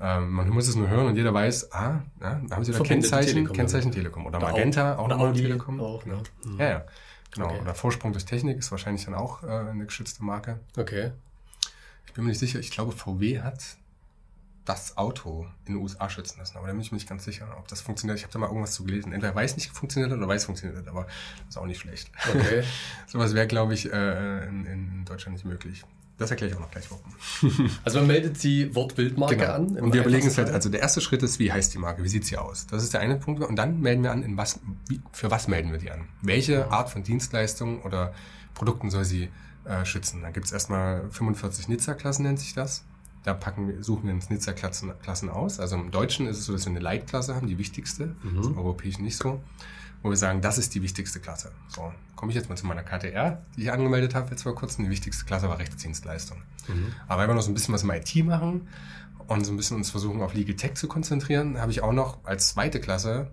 Ähm, 0.00 0.30
man 0.32 0.48
muss 0.48 0.66
es 0.66 0.74
nur 0.74 0.88
hören 0.88 1.06
und 1.06 1.16
jeder 1.16 1.32
weiß, 1.32 1.72
ah, 1.72 2.02
ja, 2.20 2.40
haben 2.50 2.64
sie 2.64 2.72
da 2.72 2.80
Kennzeichen, 2.80 3.46
Telekom, 3.46 3.54
Telekom, 3.54 3.92
Telekom. 3.92 4.26
Oder, 4.26 4.38
oder 4.38 4.48
Magenta, 4.48 4.96
auch, 4.96 5.04
auch 5.04 5.08
nochmal 5.08 5.32
Telekom. 5.34 5.80
Auch, 5.80 6.04
ne? 6.04 6.20
Mhm. 6.44 6.58
Ja, 6.58 6.68
ja. 6.68 6.84
Genau. 7.32 7.46
Okay. 7.46 7.60
Oder 7.60 7.74
Vorsprung 7.74 8.12
durch 8.12 8.24
Technik 8.24 8.58
ist 8.58 8.70
wahrscheinlich 8.70 9.04
dann 9.04 9.14
auch 9.14 9.42
äh, 9.42 9.46
eine 9.46 9.84
geschützte 9.84 10.24
Marke. 10.24 10.60
Okay. 10.76 11.12
Ich 12.06 12.12
bin 12.12 12.24
mir 12.24 12.30
nicht 12.30 12.38
sicher, 12.38 12.60
ich 12.60 12.70
glaube, 12.70 12.92
VW 12.92 13.40
hat 13.40 13.76
das 14.64 14.96
Auto 14.96 15.46
in 15.66 15.74
den 15.74 15.82
USA 15.82 16.08
schützen 16.08 16.38
lassen. 16.38 16.56
Aber 16.56 16.66
da 16.66 16.72
bin 16.72 16.80
ich 16.80 16.90
mir 16.90 16.96
nicht 16.96 17.08
ganz 17.08 17.24
sicher, 17.24 17.46
ob 17.58 17.68
das 17.68 17.82
funktioniert. 17.82 18.18
Ich 18.18 18.24
habe 18.24 18.32
da 18.32 18.38
mal 18.38 18.46
irgendwas 18.46 18.72
zu 18.72 18.84
gelesen. 18.84 19.12
Entweder 19.12 19.34
weiß 19.34 19.56
nicht 19.56 19.70
funktioniert 19.70 20.12
oder 20.12 20.26
weiß 20.26 20.46
funktioniert 20.46 20.78
hat, 20.78 20.88
aber 20.88 21.04
das 21.04 21.50
ist 21.50 21.56
auch 21.58 21.66
nicht 21.66 21.80
schlecht. 21.80 22.10
Okay. 22.28 22.64
Sowas 23.06 23.34
wäre, 23.34 23.46
glaube 23.46 23.74
ich, 23.74 23.92
äh, 23.92 24.46
in, 24.46 24.64
in 24.64 25.04
Deutschland 25.04 25.34
nicht 25.34 25.44
möglich. 25.44 25.84
Das 26.16 26.30
erkläre 26.30 26.52
ich 26.52 26.56
auch 26.56 26.60
noch 26.60 26.70
gleich 26.70 26.88
warum. 26.90 27.70
Also 27.84 27.98
man 27.98 28.06
meldet 28.06 28.42
die 28.42 28.72
Wortbildmarke 28.74 29.36
genau. 29.36 29.52
an. 29.52 29.76
Und 29.78 29.92
wir 29.92 30.00
überlegen 30.00 30.24
uns 30.24 30.38
halt, 30.38 30.48
also 30.48 30.68
der 30.68 30.80
erste 30.80 31.00
Schritt 31.00 31.22
ist, 31.22 31.38
wie 31.38 31.52
heißt 31.52 31.74
die 31.74 31.78
Marke, 31.78 32.04
wie 32.04 32.08
sieht 32.08 32.24
sie 32.24 32.38
aus? 32.38 32.66
Das 32.68 32.84
ist 32.84 32.94
der 32.94 33.00
eine 33.00 33.16
Punkt. 33.16 33.42
Und 33.42 33.56
dann 33.56 33.80
melden 33.80 34.04
wir 34.04 34.12
an, 34.12 34.22
in 34.22 34.36
was, 34.36 34.60
wie, 34.88 35.00
für 35.12 35.30
was 35.30 35.48
melden 35.48 35.72
wir 35.72 35.78
die 35.78 35.90
an? 35.90 36.08
Welche 36.22 36.70
Art 36.70 36.88
von 36.88 37.02
Dienstleistung 37.02 37.82
oder 37.82 38.14
Produkten 38.54 38.90
soll 38.90 39.04
sie 39.04 39.28
äh, 39.64 39.84
schützen? 39.84 40.22
Da 40.22 40.30
gibt 40.30 40.46
es 40.46 40.52
erstmal 40.52 41.10
45 41.10 41.68
Nizza-Klassen, 41.68 42.22
nennt 42.22 42.38
sich 42.38 42.54
das. 42.54 42.84
Da 43.24 43.34
packen 43.34 43.68
wir, 43.68 43.82
suchen 43.82 44.06
wir 44.06 44.14
uns 44.14 44.30
Nizza-Klassen 44.30 44.92
Klassen 45.02 45.28
aus. 45.28 45.58
Also 45.58 45.76
im 45.76 45.90
Deutschen 45.90 46.26
ist 46.26 46.38
es 46.38 46.44
so, 46.44 46.52
dass 46.52 46.66
wir 46.66 46.70
eine 46.70 46.80
Leitklasse 46.80 47.34
haben, 47.34 47.46
die 47.46 47.58
wichtigste. 47.58 48.14
Mhm. 48.22 48.42
Im 48.42 48.58
Europäischen 48.58 49.02
nicht 49.02 49.16
so. 49.16 49.42
Wo 50.02 50.10
wir 50.10 50.16
sagen, 50.16 50.42
das 50.42 50.58
ist 50.58 50.74
die 50.74 50.82
wichtigste 50.82 51.18
Klasse. 51.18 51.50
So, 51.68 51.92
komme 52.14 52.30
ich 52.30 52.36
jetzt 52.36 52.50
mal 52.50 52.56
zu 52.56 52.66
meiner 52.66 52.82
KTR, 52.82 53.42
die 53.56 53.62
ich 53.62 53.72
angemeldet 53.72 54.14
habe 54.14 54.30
jetzt 54.30 54.42
vor 54.42 54.54
kurzem. 54.54 54.84
Die 54.84 54.90
wichtigste 54.90 55.24
Klasse 55.24 55.48
war 55.48 55.58
Rechtsdienstleistung. 55.58 56.38
Mhm. 56.68 56.92
Aber 57.08 57.22
weil 57.22 57.28
wir 57.28 57.34
noch 57.34 57.42
so 57.42 57.50
ein 57.50 57.54
bisschen 57.54 57.74
was 57.74 57.82
im 57.82 57.90
IT 57.90 58.14
machen 58.24 58.68
und 59.26 59.44
so 59.44 59.52
ein 59.52 59.56
bisschen 59.56 59.78
uns 59.78 59.90
versuchen 59.90 60.20
auf 60.20 60.34
Legal 60.34 60.56
Tech 60.56 60.74
zu 60.74 60.86
konzentrieren, 60.86 61.58
habe 61.58 61.72
ich 61.72 61.82
auch 61.82 61.92
noch 61.92 62.22
als 62.24 62.48
zweite 62.48 62.80
Klasse 62.80 63.30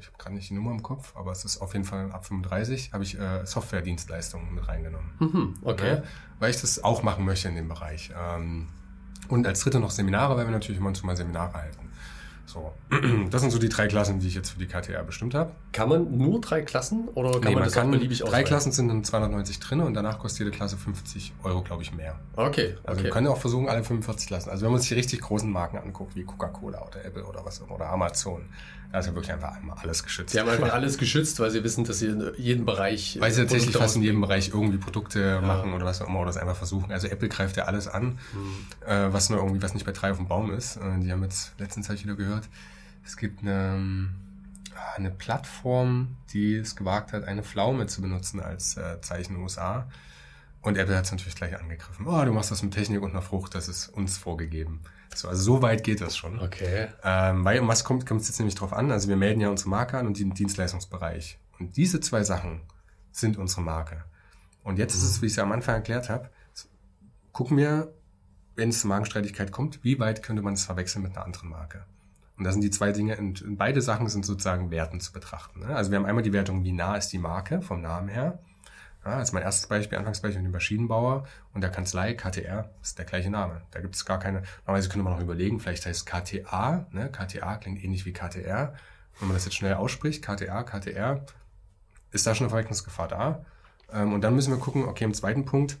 ich 0.00 0.06
habe 0.06 0.16
gerade 0.18 0.34
nicht 0.34 0.50
die 0.50 0.54
Nummer 0.54 0.70
im 0.72 0.82
Kopf, 0.82 1.14
aber 1.14 1.30
es 1.30 1.44
ist 1.44 1.60
auf 1.60 1.74
jeden 1.74 1.84
Fall 1.84 2.10
ab 2.12 2.24
35, 2.26 2.92
habe 2.92 3.04
ich 3.04 3.18
äh, 3.18 3.44
Software-Dienstleistungen 3.44 4.54
mit 4.54 4.66
reingenommen. 4.66 5.10
Mhm, 5.18 5.58
okay. 5.62 5.96
Ja, 5.96 6.02
weil 6.38 6.50
ich 6.50 6.60
das 6.60 6.82
auch 6.82 7.02
machen 7.02 7.24
möchte 7.24 7.48
in 7.48 7.54
dem 7.54 7.68
Bereich. 7.68 8.10
Ähm, 8.18 8.68
und 9.30 9.46
als 9.46 9.60
dritte 9.60 9.80
noch 9.80 9.90
Seminare, 9.90 10.36
weil 10.36 10.46
wir 10.46 10.52
natürlich 10.52 10.78
immer 10.78 10.88
und 10.88 10.96
zu 10.96 11.06
mal 11.06 11.16
Seminare 11.16 11.54
halten. 11.54 11.79
So, 12.52 12.72
das 13.30 13.42
sind 13.42 13.50
so 13.52 13.58
die 13.60 13.68
drei 13.68 13.86
Klassen, 13.86 14.18
die 14.18 14.26
ich 14.26 14.34
jetzt 14.34 14.50
für 14.50 14.58
die 14.58 14.66
KTR 14.66 15.04
bestimmt 15.04 15.34
habe. 15.34 15.52
Kann 15.72 15.88
man 15.88 16.16
nur 16.18 16.40
drei 16.40 16.62
Klassen 16.62 17.06
oder 17.14 17.30
kann 17.32 17.40
Nee, 17.40 17.44
man 17.46 17.54
man 17.54 17.64
das 17.64 17.74
kann, 17.74 17.86
auch 17.86 17.92
beliebig 17.92 18.18
drei 18.18 18.26
auswählen? 18.26 18.44
Klassen 18.44 18.72
sind 18.72 18.88
dann 18.88 19.04
290 19.04 19.60
drin 19.60 19.80
und 19.80 19.94
danach 19.94 20.18
kostet 20.18 20.40
jede 20.40 20.50
Klasse 20.50 20.76
50 20.76 21.32
Euro, 21.44 21.62
glaube 21.62 21.82
ich, 21.82 21.92
mehr. 21.94 22.18
Okay, 22.34 22.76
Also 22.82 22.98
okay. 22.98 23.04
wir 23.04 23.10
können 23.10 23.28
auch 23.28 23.38
versuchen, 23.38 23.68
alle 23.68 23.84
45 23.84 24.26
Klassen. 24.26 24.50
Also 24.50 24.64
wenn 24.64 24.72
man 24.72 24.80
sich 24.80 24.88
die 24.88 24.94
richtig 24.96 25.20
großen 25.20 25.50
Marken 25.50 25.78
anguckt, 25.78 26.16
wie 26.16 26.24
Coca-Cola 26.24 26.82
oder 26.82 27.04
Apple 27.04 27.24
oder 27.24 27.44
was 27.44 27.60
auch 27.62 27.66
immer, 27.66 27.76
oder 27.76 27.88
Amazon, 27.90 28.42
da 28.92 28.98
ist 28.98 29.06
ja 29.06 29.14
wirklich 29.14 29.32
einfach 29.32 29.52
einmal 29.52 29.78
alles 29.78 30.02
geschützt. 30.02 30.32
Sie 30.32 30.40
haben 30.40 30.48
einfach 30.48 30.72
alles 30.72 30.98
geschützt, 30.98 31.38
weil 31.38 31.50
sie 31.50 31.62
wissen, 31.62 31.84
dass 31.84 32.00
sie 32.00 32.06
in 32.06 32.32
jedem 32.36 32.64
Bereich. 32.64 33.18
Weil 33.20 33.30
sie 33.30 33.42
äh, 33.42 33.44
tatsächlich 33.44 33.76
fast 33.76 33.94
in 33.94 34.02
jedem. 34.02 34.20
Bereich 34.20 34.48
irgendwie 34.52 34.78
Produkte 34.78 35.40
machen 35.40 35.72
oder 35.72 35.86
was 35.86 36.02
auch 36.02 36.08
immer 36.08 36.18
oder 36.18 36.26
das 36.26 36.36
einfach 36.36 36.56
versuchen. 36.56 36.90
Also 36.90 37.06
Apple 37.06 37.28
greift 37.28 37.56
ja 37.56 37.64
alles 37.66 37.86
an, 37.86 38.18
äh, 38.84 39.06
was 39.10 39.30
nur 39.30 39.38
irgendwie, 39.38 39.62
was 39.62 39.74
nicht 39.74 39.86
bei 39.86 39.92
drei 39.92 40.10
auf 40.10 40.16
dem 40.16 40.26
Baum 40.26 40.52
ist. 40.52 40.76
Äh, 40.76 40.80
die 40.98 41.12
haben 41.12 41.22
jetzt 41.22 41.52
letztens 41.58 41.88
ich 41.88 42.04
wieder 42.04 42.16
gehört, 42.16 42.39
es 43.04 43.16
gibt 43.16 43.42
eine, 43.42 43.74
ähm, 43.74 44.14
eine 44.96 45.10
Plattform, 45.10 46.16
die 46.32 46.54
es 46.54 46.76
gewagt 46.76 47.12
hat, 47.12 47.24
eine 47.24 47.42
Pflaume 47.42 47.86
zu 47.86 48.00
benutzen 48.02 48.40
als 48.40 48.76
äh, 48.76 49.00
Zeichen 49.00 49.36
USA. 49.36 49.88
Und 50.62 50.76
Apple 50.76 50.96
hat 50.96 51.06
es 51.06 51.12
natürlich 51.12 51.36
gleich 51.36 51.58
angegriffen. 51.58 52.06
Oh, 52.06 52.22
du 52.24 52.32
machst 52.32 52.50
das 52.50 52.62
mit 52.62 52.74
Technik 52.74 53.02
und 53.02 53.10
einer 53.10 53.22
Frucht, 53.22 53.54
das 53.54 53.68
ist 53.68 53.88
uns 53.88 54.18
vorgegeben. 54.18 54.82
So, 55.14 55.28
also 55.28 55.42
so 55.42 55.62
weit 55.62 55.84
geht 55.84 56.00
das 56.00 56.16
schon. 56.16 56.38
Okay. 56.38 56.88
Ähm, 57.02 57.44
weil 57.44 57.60
um 57.60 57.68
was 57.68 57.82
kommt, 57.82 58.06
kommt 58.06 58.20
es 58.20 58.28
jetzt 58.28 58.38
nämlich 58.38 58.54
drauf 58.54 58.72
an? 58.72 58.90
Also 58.90 59.08
wir 59.08 59.16
melden 59.16 59.40
ja 59.40 59.48
unsere 59.48 59.70
Marke 59.70 59.98
an 59.98 60.06
und 60.06 60.18
den 60.18 60.34
Dienstleistungsbereich. 60.34 61.38
Und 61.58 61.76
diese 61.76 62.00
zwei 62.00 62.24
Sachen 62.24 62.60
sind 63.10 63.38
unsere 63.38 63.62
Marke. 63.62 64.04
Und 64.62 64.78
jetzt 64.78 64.94
ist 64.94 65.02
es, 65.02 65.22
wie 65.22 65.26
ich 65.26 65.32
es 65.32 65.36
ja 65.36 65.44
am 65.44 65.52
Anfang 65.52 65.76
erklärt 65.76 66.10
habe, 66.10 66.28
gucken 67.32 67.56
wir, 67.56 67.92
wenn 68.54 68.68
es 68.68 68.80
zur 68.80 68.88
Markenstreitigkeit 68.88 69.52
kommt, 69.52 69.82
wie 69.82 69.98
weit 69.98 70.22
könnte 70.22 70.42
man 70.42 70.54
es 70.54 70.64
verwechseln 70.64 71.02
mit 71.02 71.16
einer 71.16 71.24
anderen 71.24 71.48
Marke? 71.48 71.84
Und 72.40 72.44
das 72.44 72.54
sind 72.54 72.62
die 72.62 72.70
zwei 72.70 72.90
Dinge, 72.90 73.18
und 73.18 73.44
beide 73.58 73.82
Sachen 73.82 74.08
sind 74.08 74.24
sozusagen 74.24 74.70
Werten 74.70 74.98
zu 74.98 75.12
betrachten. 75.12 75.60
Ne? 75.60 75.76
Also 75.76 75.90
wir 75.90 75.98
haben 75.98 76.06
einmal 76.06 76.22
die 76.22 76.32
Wertung, 76.32 76.64
wie 76.64 76.72
nah 76.72 76.96
ist 76.96 77.12
die 77.12 77.18
Marke 77.18 77.60
vom 77.60 77.82
Namen 77.82 78.08
her. 78.08 78.38
Ja, 79.04 79.18
also 79.18 79.34
mein 79.34 79.42
erstes 79.42 79.66
Beispiel, 79.66 79.98
Anfangsbeispiel 79.98 80.40
mit 80.40 80.50
dem 80.50 80.54
Maschinenbauer 80.54 81.26
und 81.52 81.60
der 81.60 81.68
Kanzlei, 81.68 82.14
KTR, 82.14 82.70
ist 82.80 82.96
der 82.96 83.04
gleiche 83.04 83.28
Name. 83.28 83.60
Da 83.72 83.82
gibt 83.82 83.94
es 83.94 84.06
gar 84.06 84.18
keine, 84.18 84.40
normalerweise 84.60 84.88
könnte 84.88 85.04
man 85.04 85.12
noch 85.12 85.20
überlegen, 85.20 85.60
vielleicht 85.60 85.84
heißt 85.84 86.00
es 86.00 86.06
KTA, 86.06 86.86
ne? 86.92 87.12
KTA 87.12 87.56
klingt 87.56 87.84
ähnlich 87.84 88.06
wie 88.06 88.14
KTR. 88.14 88.72
Wenn 89.18 89.28
man 89.28 89.36
das 89.36 89.44
jetzt 89.44 89.56
schnell 89.56 89.74
ausspricht, 89.74 90.24
KTA, 90.24 90.62
KTR, 90.62 91.26
ist 92.10 92.26
da 92.26 92.34
schon 92.34 92.46
eine 92.46 92.50
Verwechslungsgefahr 92.52 93.08
da. 93.08 93.44
Ähm, 93.92 94.14
und 94.14 94.22
dann 94.22 94.34
müssen 94.34 94.50
wir 94.50 94.58
gucken, 94.58 94.84
okay, 94.84 95.04
im 95.04 95.12
zweiten 95.12 95.44
Punkt, 95.44 95.76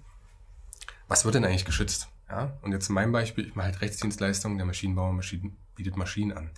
was 1.08 1.24
wird 1.24 1.36
denn 1.36 1.44
eigentlich 1.46 1.64
geschützt? 1.64 2.10
Ja? 2.30 2.56
Und 2.62 2.72
jetzt 2.72 2.88
in 2.88 2.94
meinem 2.94 3.12
Beispiel, 3.12 3.46
ich 3.46 3.54
mache 3.54 3.66
halt 3.66 3.80
Rechtsdienstleistungen, 3.80 4.56
der 4.56 4.66
Maschinenbauer 4.66 5.12
Maschinen, 5.12 5.56
bietet 5.74 5.96
Maschinen 5.96 6.32
an. 6.32 6.50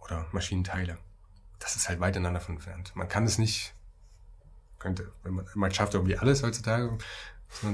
Oder 0.00 0.26
Maschinenteile. 0.32 0.98
Das 1.58 1.76
ist 1.76 1.88
halt 1.88 2.00
weit 2.00 2.16
ineinander 2.16 2.40
von 2.40 2.56
entfernt. 2.56 2.92
Man 2.94 3.08
kann 3.08 3.24
es 3.24 3.38
nicht, 3.38 3.74
könnte, 4.78 5.12
wenn 5.22 5.34
man, 5.34 5.46
man 5.54 5.72
schafft 5.72 5.94
irgendwie 5.94 6.16
alles 6.16 6.42
heutzutage, 6.42 6.96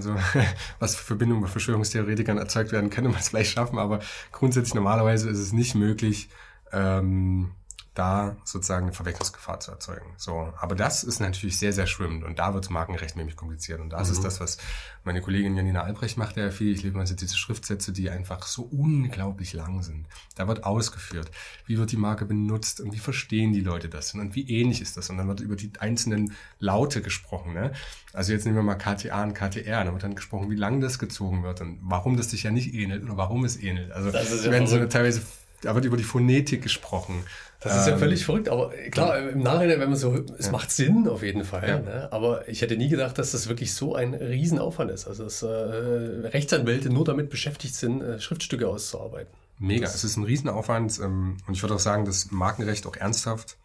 so, 0.01 0.15
was 0.79 0.97
für 0.97 1.05
Verbindungen 1.05 1.43
bei 1.43 1.49
Verschwörungstheoretikern 1.49 2.39
erzeugt 2.39 2.73
werden, 2.73 2.91
könnte 2.91 3.11
man 3.11 3.21
es 3.21 3.29
vielleicht 3.29 3.53
schaffen, 3.53 3.79
aber 3.79 4.01
grundsätzlich 4.31 4.75
normalerweise 4.75 5.29
ist 5.31 5.39
es 5.39 5.53
nicht 5.53 5.75
möglich, 5.75 6.29
ähm, 6.73 7.53
da 7.95 8.37
sozusagen 8.45 8.87
eine 8.87 8.95
Verwechslungsgefahr 8.95 9.61
zu 9.61 9.71
erzeugen. 9.71 10.15
So, 10.17 10.53
aber 10.59 10.75
das 10.75 11.05
ist 11.05 11.21
natürlich 11.21 11.59
sehr, 11.59 11.75
sehr 11.75 11.87
schwimmend 11.87 12.25
und 12.25 12.39
da 12.39 12.55
wird 12.55 12.71
Markenrecht 12.71 13.17
nämlich 13.17 13.37
kompliziert. 13.37 13.81
Und 13.81 13.91
das 13.91 14.09
ist 14.09 14.25
das, 14.25 14.41
was 14.41 14.57
meine 15.05 15.21
Kollegin 15.21 15.57
Janina 15.57 15.83
Albrecht 15.83 16.17
macht 16.17 16.37
ja 16.39 16.51
viel. 16.51 16.73
Ich 16.73 16.83
lebe 16.83 16.97
mal 16.97 17.05
diese 17.05 17.37
Schriftsätze, 17.37 17.93
die 17.93 18.09
einfach 18.09 18.47
so 18.47 18.63
unglaublich 18.63 19.53
lang 19.53 19.83
sind. 19.83 20.07
Da 20.37 20.49
wird 20.49 20.65
ausgeführt, 20.65 21.31
wie 21.67 21.77
wird 21.77 21.93
die 21.93 21.99
Marke 21.99 22.25
benutzt 22.25 22.81
und 22.81 22.93
wie 22.93 22.99
verstehen 22.99 23.53
die 23.53 23.61
Leute 23.61 23.91
das 23.91 24.15
und 24.15 24.35
wie 24.35 24.49
ähnlich 24.49 24.81
ist 24.81 24.97
das. 24.97 25.11
Und 25.11 25.19
dann 25.19 25.29
wird 25.29 25.41
über 25.41 25.57
die 25.57 25.71
einzelnen 25.79 26.35
Laute 26.61 27.03
gesprochen. 27.03 27.53
Ne? 27.53 27.73
Also 28.15 28.33
jetzt 28.33 28.47
nehmen 28.47 28.57
wir 28.57 28.63
mal 28.63 28.77
KTA 28.77 29.23
und 29.23 29.35
KTR. 29.35 29.85
Da 29.85 29.93
wird 29.93 30.03
dann 30.03 30.15
gesprochen, 30.15 30.51
wie 30.51 30.57
lang 30.57 30.81
das 30.81 30.99
gezogen 30.99 31.43
wird 31.43 31.61
und 31.61 31.79
warum 31.83 32.17
das 32.17 32.31
sich 32.31 32.45
ja 32.45 32.51
nicht 32.51 32.73
ähnelt 32.73 33.05
oder 33.05 33.19
warum 33.19 33.45
es 33.45 33.63
ähnelt. 33.63 33.93
Also 33.93 34.11
Das 34.11 34.31
ist 34.31 34.47
ja 34.47 34.51
werden 34.51 34.67
so 34.67 34.83
teilweise 34.87 35.21
da 35.63 35.75
wird 35.75 35.85
über 35.85 35.97
die 35.97 36.05
Phonetik 36.05 36.63
gesprochen. 36.63 37.25
Das 37.65 37.77
ist 37.77 37.87
ja 37.87 37.93
Ähm, 37.93 37.99
völlig 37.99 38.25
verrückt, 38.25 38.49
aber 38.49 38.71
klar, 38.91 39.19
im 39.19 39.41
Nachhinein, 39.41 39.79
wenn 39.81 39.89
man 39.91 39.97
so, 39.99 40.15
es 40.39 40.51
macht 40.51 40.71
Sinn 40.71 41.07
auf 41.09 41.23
jeden 41.23 41.45
Fall, 41.45 41.69
Ja. 41.69 41.79
ne? 41.79 42.09
aber 42.13 42.49
ich 42.49 42.61
hätte 42.63 42.77
nie 42.77 42.89
gedacht, 42.89 43.19
dass 43.19 43.33
das 43.33 43.49
wirklich 43.49 43.73
so 43.75 43.95
ein 43.95 44.15
Riesenaufwand 44.15 44.91
ist. 44.91 45.07
Also, 45.07 45.25
dass 45.25 45.43
äh, 45.43 45.47
Rechtsanwälte 45.49 46.91
nur 46.91 47.05
damit 47.05 47.31
beschäftigt 47.31 47.75
sind, 47.75 48.03
äh, 48.03 48.21
Schriftstücke 48.21 48.69
auszuarbeiten. 48.69 49.33
Mega, 49.59 49.87
es 49.87 50.03
ist 50.03 50.17
ein 50.17 50.25
Riesenaufwand 50.25 50.99
ähm, 51.01 51.37
und 51.47 51.55
ich 51.55 51.63
würde 51.63 51.75
auch 51.75 51.79
sagen, 51.81 52.05
dass 52.05 52.31
Markenrecht 52.33 52.87
auch 52.87 52.97
ernsthaft, 52.97 53.57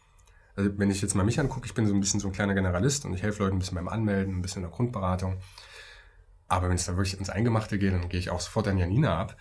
also 0.56 0.70
wenn 0.78 0.92
ich 0.92 1.02
jetzt 1.02 1.16
mal 1.16 1.24
mich 1.24 1.40
angucke, 1.40 1.66
ich 1.66 1.74
bin 1.74 1.88
so 1.88 1.94
ein 1.94 2.00
bisschen 2.00 2.20
so 2.20 2.28
ein 2.28 2.34
kleiner 2.34 2.54
Generalist 2.54 3.06
und 3.06 3.14
ich 3.14 3.24
helfe 3.24 3.44
Leuten 3.44 3.56
ein 3.56 3.60
bisschen 3.60 3.76
beim 3.76 3.88
Anmelden, 3.88 4.36
ein 4.38 4.42
bisschen 4.42 4.64
in 4.64 4.70
der 4.70 4.76
Grundberatung. 4.76 5.38
Aber 6.48 6.70
wenn 6.70 6.76
es 6.76 6.86
da 6.86 6.96
wirklich 6.96 7.18
ins 7.20 7.30
Eingemachte 7.30 7.78
geht, 7.78 7.94
dann 7.94 8.10
gehe 8.10 8.20
ich 8.20 8.30
auch 8.30 8.40
sofort 8.40 8.68
an 8.68 8.78
Janina 8.78 9.20
ab, 9.20 9.36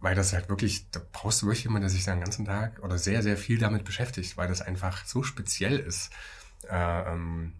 weil 0.00 0.14
das 0.14 0.32
halt 0.32 0.48
wirklich, 0.48 0.90
da 0.90 1.00
brauchst 1.12 1.42
du 1.42 1.46
wirklich 1.46 1.64
jemanden, 1.64 1.82
der 1.82 1.90
sich 1.90 2.04
den 2.04 2.20
ganzen 2.20 2.44
Tag 2.44 2.82
oder 2.82 2.98
sehr, 2.98 3.22
sehr 3.22 3.36
viel 3.36 3.58
damit 3.58 3.84
beschäftigt, 3.84 4.36
weil 4.36 4.48
das 4.48 4.60
einfach 4.60 5.04
so 5.04 5.22
speziell 5.22 5.78
ist. 5.78 6.10
Äh, 6.68 7.12
ähm, 7.12 7.54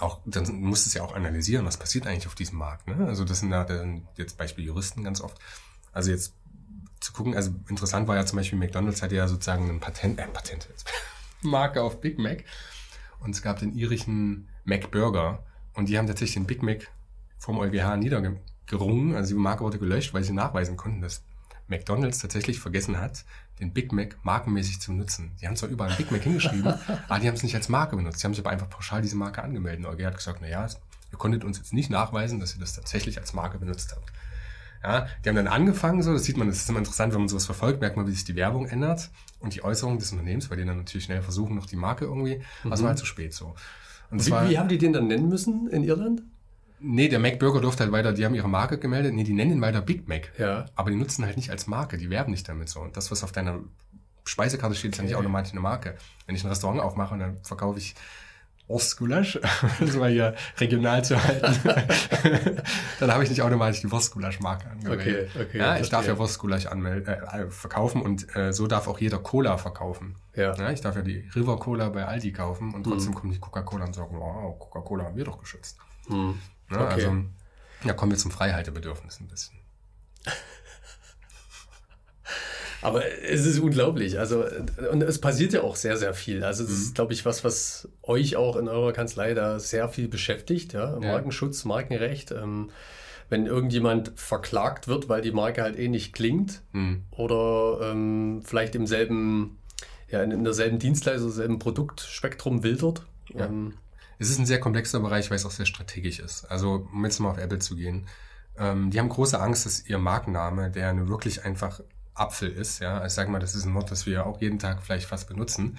auch, 0.00 0.20
dann 0.26 0.44
musst 0.60 0.86
du 0.86 0.88
es 0.88 0.94
ja 0.94 1.02
auch 1.02 1.14
analysieren, 1.14 1.64
was 1.64 1.76
passiert 1.76 2.06
eigentlich 2.06 2.26
auf 2.26 2.34
diesem 2.34 2.58
Markt. 2.58 2.86
Ne? 2.88 3.06
Also 3.06 3.24
das 3.24 3.40
sind 3.40 3.50
da 3.50 3.66
jetzt 4.16 4.36
Beispiel 4.36 4.64
Juristen 4.64 5.04
ganz 5.04 5.20
oft. 5.20 5.38
Also 5.92 6.10
jetzt 6.10 6.34
zu 7.00 7.12
gucken, 7.12 7.34
also 7.34 7.52
interessant 7.68 8.08
war 8.08 8.16
ja 8.16 8.26
zum 8.26 8.36
Beispiel, 8.36 8.58
McDonalds 8.58 9.02
hatte 9.02 9.14
ja 9.14 9.28
sozusagen 9.28 9.68
ein 9.68 9.80
Patent, 9.80 10.18
äh, 10.18 10.26
Patent, 10.26 10.68
Marke 11.42 11.82
auf 11.82 12.00
Big 12.00 12.18
Mac 12.18 12.44
und 13.20 13.34
es 13.34 13.42
gab 13.42 13.58
den 13.58 13.74
irischen 13.74 14.48
Mac 14.64 14.90
Burger 14.90 15.44
und 15.74 15.88
die 15.88 15.96
haben 15.98 16.06
tatsächlich 16.06 16.34
den 16.34 16.46
Big 16.46 16.62
Mac 16.62 16.90
vom 17.38 17.58
EuGH 17.58 17.96
niedergerungen, 17.96 19.14
also 19.14 19.34
die 19.34 19.40
Marke 19.40 19.62
wurde 19.62 19.78
gelöscht, 19.78 20.12
weil 20.12 20.24
sie 20.24 20.32
nachweisen 20.32 20.76
konnten, 20.76 21.00
dass 21.00 21.22
McDonalds 21.68 22.18
tatsächlich 22.18 22.60
vergessen 22.60 23.00
hat, 23.00 23.24
den 23.60 23.72
Big 23.72 23.92
Mac 23.92 24.16
markenmäßig 24.22 24.80
zu 24.80 24.92
nutzen. 24.92 25.32
Die 25.40 25.46
haben 25.46 25.56
zwar 25.56 25.68
überall 25.68 25.94
Big 25.96 26.10
Mac 26.10 26.22
hingeschrieben, 26.22 26.66
aber 27.08 27.20
die 27.20 27.28
haben 27.28 27.34
es 27.34 27.42
nicht 27.42 27.54
als 27.54 27.68
Marke 27.68 27.96
benutzt. 27.96 28.22
Die 28.22 28.24
haben 28.24 28.34
sich 28.34 28.42
aber 28.44 28.50
einfach 28.50 28.70
pauschal 28.70 29.02
diese 29.02 29.16
Marke 29.16 29.42
angemeldet. 29.42 29.84
Und 29.84 29.92
EuGH 29.92 30.06
hat 30.06 30.16
gesagt, 30.16 30.38
na 30.40 30.48
ja, 30.48 30.66
ihr 30.66 31.18
konntet 31.18 31.44
uns 31.44 31.58
jetzt 31.58 31.72
nicht 31.72 31.90
nachweisen, 31.90 32.40
dass 32.40 32.54
ihr 32.54 32.60
das 32.60 32.74
tatsächlich 32.74 33.18
als 33.18 33.32
Marke 33.32 33.58
benutzt 33.58 33.92
habt. 33.94 34.12
Ja, 34.82 35.08
die 35.24 35.28
haben 35.28 35.36
dann 35.36 35.48
angefangen, 35.48 36.02
so, 36.02 36.12
das 36.12 36.24
sieht 36.24 36.36
man, 36.36 36.46
das 36.46 36.58
ist 36.58 36.68
immer 36.68 36.78
interessant, 36.78 37.12
wenn 37.12 37.20
man 37.20 37.28
sowas 37.28 37.46
verfolgt, 37.46 37.80
merkt 37.80 37.96
man, 37.96 38.06
wie 38.06 38.12
sich 38.12 38.24
die 38.24 38.36
Werbung 38.36 38.66
ändert 38.66 39.10
und 39.40 39.54
die 39.54 39.64
Äußerungen 39.64 39.98
des 39.98 40.12
Unternehmens, 40.12 40.50
weil 40.50 40.58
die 40.58 40.64
dann 40.64 40.76
natürlich 40.76 41.04
schnell 41.04 41.20
versuchen, 41.20 41.56
noch 41.56 41.66
die 41.66 41.76
Marke 41.76 42.04
irgendwie, 42.04 42.42
was 42.62 42.80
war 42.82 42.90
halt 42.90 42.98
zu 42.98 43.06
spät 43.06 43.34
so. 43.34 43.56
Und 44.10 44.24
Wie, 44.24 44.30
wie 44.30 44.58
haben 44.58 44.68
die 44.68 44.78
den 44.78 44.92
dann 44.92 45.08
nennen 45.08 45.28
müssen 45.28 45.68
in 45.68 45.82
Irland? 45.82 46.22
Nee, 46.80 47.08
der 47.08 47.18
Mac 47.18 47.38
Burger 47.38 47.60
durfte 47.60 47.82
halt 47.84 47.92
weiter, 47.92 48.12
die 48.12 48.24
haben 48.24 48.34
ihre 48.34 48.48
Marke 48.48 48.78
gemeldet, 48.78 49.12
nee, 49.14 49.24
die 49.24 49.32
nennen 49.32 49.52
ihn 49.52 49.60
weiter 49.60 49.80
Big 49.82 50.08
Mac. 50.08 50.32
Ja. 50.38 50.66
Aber 50.74 50.90
die 50.90 50.96
nutzen 50.96 51.24
halt 51.24 51.36
nicht 51.36 51.50
als 51.50 51.66
Marke, 51.66 51.98
die 51.98 52.10
werben 52.10 52.30
nicht 52.30 52.48
damit 52.48 52.68
so. 52.68 52.80
Und 52.80 52.96
das, 52.96 53.10
was 53.10 53.24
auf 53.24 53.32
deiner 53.32 53.60
Speisekarte 54.24 54.74
steht, 54.74 54.92
ist 54.92 54.98
ja 54.98 55.04
nicht 55.04 55.14
automatisch 55.16 55.52
eine 55.52 55.60
Marke. 55.60 55.96
Wenn 56.26 56.34
ich 56.34 56.44
ein 56.44 56.48
Restaurant 56.48 56.80
aufmache 56.80 57.14
und 57.14 57.20
dann 57.20 57.38
verkaufe 57.42 57.78
ich 57.78 57.94
Wurstgulasch, 58.66 59.36
um 59.80 59.86
es 59.88 59.96
mal 59.96 60.10
hier 60.10 60.34
regional 60.58 61.02
zu 61.02 61.16
halten, 61.22 61.56
dann 63.00 63.10
habe 63.12 63.24
ich 63.24 63.30
nicht 63.30 63.40
automatisch 63.40 63.80
die 63.80 63.90
Wurstgulasch-Marke 63.90 64.68
angemeldet. 64.70 65.30
Okay, 65.34 65.42
okay, 65.42 65.58
ja, 65.58 65.78
ich 65.78 65.88
darf 65.88 66.06
ja 66.06 66.18
Wurstgulasch 66.18 66.66
anmelden, 66.66 67.06
äh, 67.14 67.50
verkaufen 67.50 68.02
und 68.02 68.36
äh, 68.36 68.52
so 68.52 68.66
darf 68.66 68.86
auch 68.86 68.98
jeder 69.00 69.20
Cola 69.20 69.56
verkaufen. 69.56 70.16
Ja. 70.34 70.54
Ja, 70.54 70.70
ich 70.70 70.82
darf 70.82 70.96
ja 70.96 71.02
die 71.02 71.26
River 71.34 71.58
Cola 71.58 71.88
bei 71.88 72.04
Aldi 72.04 72.32
kaufen 72.32 72.74
und 72.74 72.86
Mhm. 72.86 72.90
trotzdem 72.90 73.14
kommt 73.14 73.32
die 73.34 73.38
Coca-Cola 73.40 73.86
und 73.86 73.94
sagen, 73.94 74.14
wow, 74.18 74.58
Coca-Cola 74.58 75.04
haben 75.04 75.16
wir 75.16 75.24
doch 75.24 75.38
geschützt. 75.40 75.78
Hm. 76.08 76.38
Ne? 76.70 76.78
Okay. 76.80 76.92
Also, 76.92 77.16
ja, 77.84 77.92
kommen 77.92 78.12
wir 78.12 78.18
zum 78.18 78.30
Freihaltebedürfnis 78.30 79.20
ein 79.20 79.28
bisschen. 79.28 79.58
Aber 82.80 83.04
es 83.22 83.44
ist 83.44 83.58
unglaublich. 83.58 84.18
Also, 84.20 84.44
und 84.92 85.02
es 85.02 85.20
passiert 85.20 85.52
ja 85.52 85.62
auch 85.62 85.74
sehr, 85.74 85.96
sehr 85.96 86.14
viel. 86.14 86.44
Also, 86.44 86.62
das 86.62 86.72
ist, 86.72 86.94
glaube 86.94 87.12
ich, 87.12 87.24
was, 87.24 87.42
was 87.42 87.88
euch 88.02 88.36
auch 88.36 88.56
in 88.56 88.68
eurer 88.68 88.92
Kanzlei 88.92 89.34
da 89.34 89.58
sehr 89.58 89.88
viel 89.88 90.08
beschäftigt. 90.08 90.74
Ja? 90.74 90.96
Markenschutz, 91.00 91.64
Markenrecht. 91.64 92.30
Ähm, 92.30 92.70
wenn 93.30 93.46
irgendjemand 93.46 94.12
verklagt 94.16 94.88
wird, 94.88 95.08
weil 95.08 95.22
die 95.22 95.32
Marke 95.32 95.62
halt 95.62 95.78
ähnlich 95.78 96.12
klingt 96.12 96.62
Hm. 96.72 97.02
oder 97.10 97.90
ähm, 97.90 98.42
vielleicht 98.44 98.74
im 98.74 98.86
selben, 98.86 99.58
ja, 100.08 100.22
in, 100.22 100.30
in 100.30 100.44
derselben 100.44 100.78
Dienstleistung, 100.78 101.30
selben 101.30 101.58
Produktspektrum 101.58 102.62
wildert. 102.62 103.04
Ähm, 103.34 103.74
Es 104.18 104.30
ist 104.30 104.38
ein 104.38 104.46
sehr 104.46 104.60
komplexer 104.60 105.00
Bereich, 105.00 105.30
weil 105.30 105.36
es 105.36 105.46
auch 105.46 105.50
sehr 105.50 105.66
strategisch 105.66 106.18
ist. 106.18 106.44
Also, 106.46 106.88
um 106.92 107.04
jetzt 107.04 107.18
mal 107.20 107.30
auf 107.30 107.38
Apple 107.38 107.58
zu 107.58 107.76
gehen. 107.76 108.06
Ähm, 108.58 108.90
die 108.90 108.98
haben 108.98 109.08
große 109.08 109.40
Angst, 109.40 109.66
dass 109.66 109.86
ihr 109.86 109.98
Markenname, 109.98 110.70
der 110.70 110.90
eine 110.90 111.08
wirklich 111.08 111.44
einfach 111.44 111.80
Apfel 112.14 112.50
ist, 112.50 112.80
ja, 112.80 113.04
ich 113.06 113.12
sage 113.12 113.30
mal, 113.30 113.38
das 113.38 113.54
ist 113.54 113.64
ein 113.64 113.74
Wort, 113.74 113.90
das 113.90 114.06
wir 114.06 114.26
auch 114.26 114.40
jeden 114.40 114.58
Tag 114.58 114.82
vielleicht 114.82 115.06
fast 115.06 115.28
benutzen, 115.28 115.78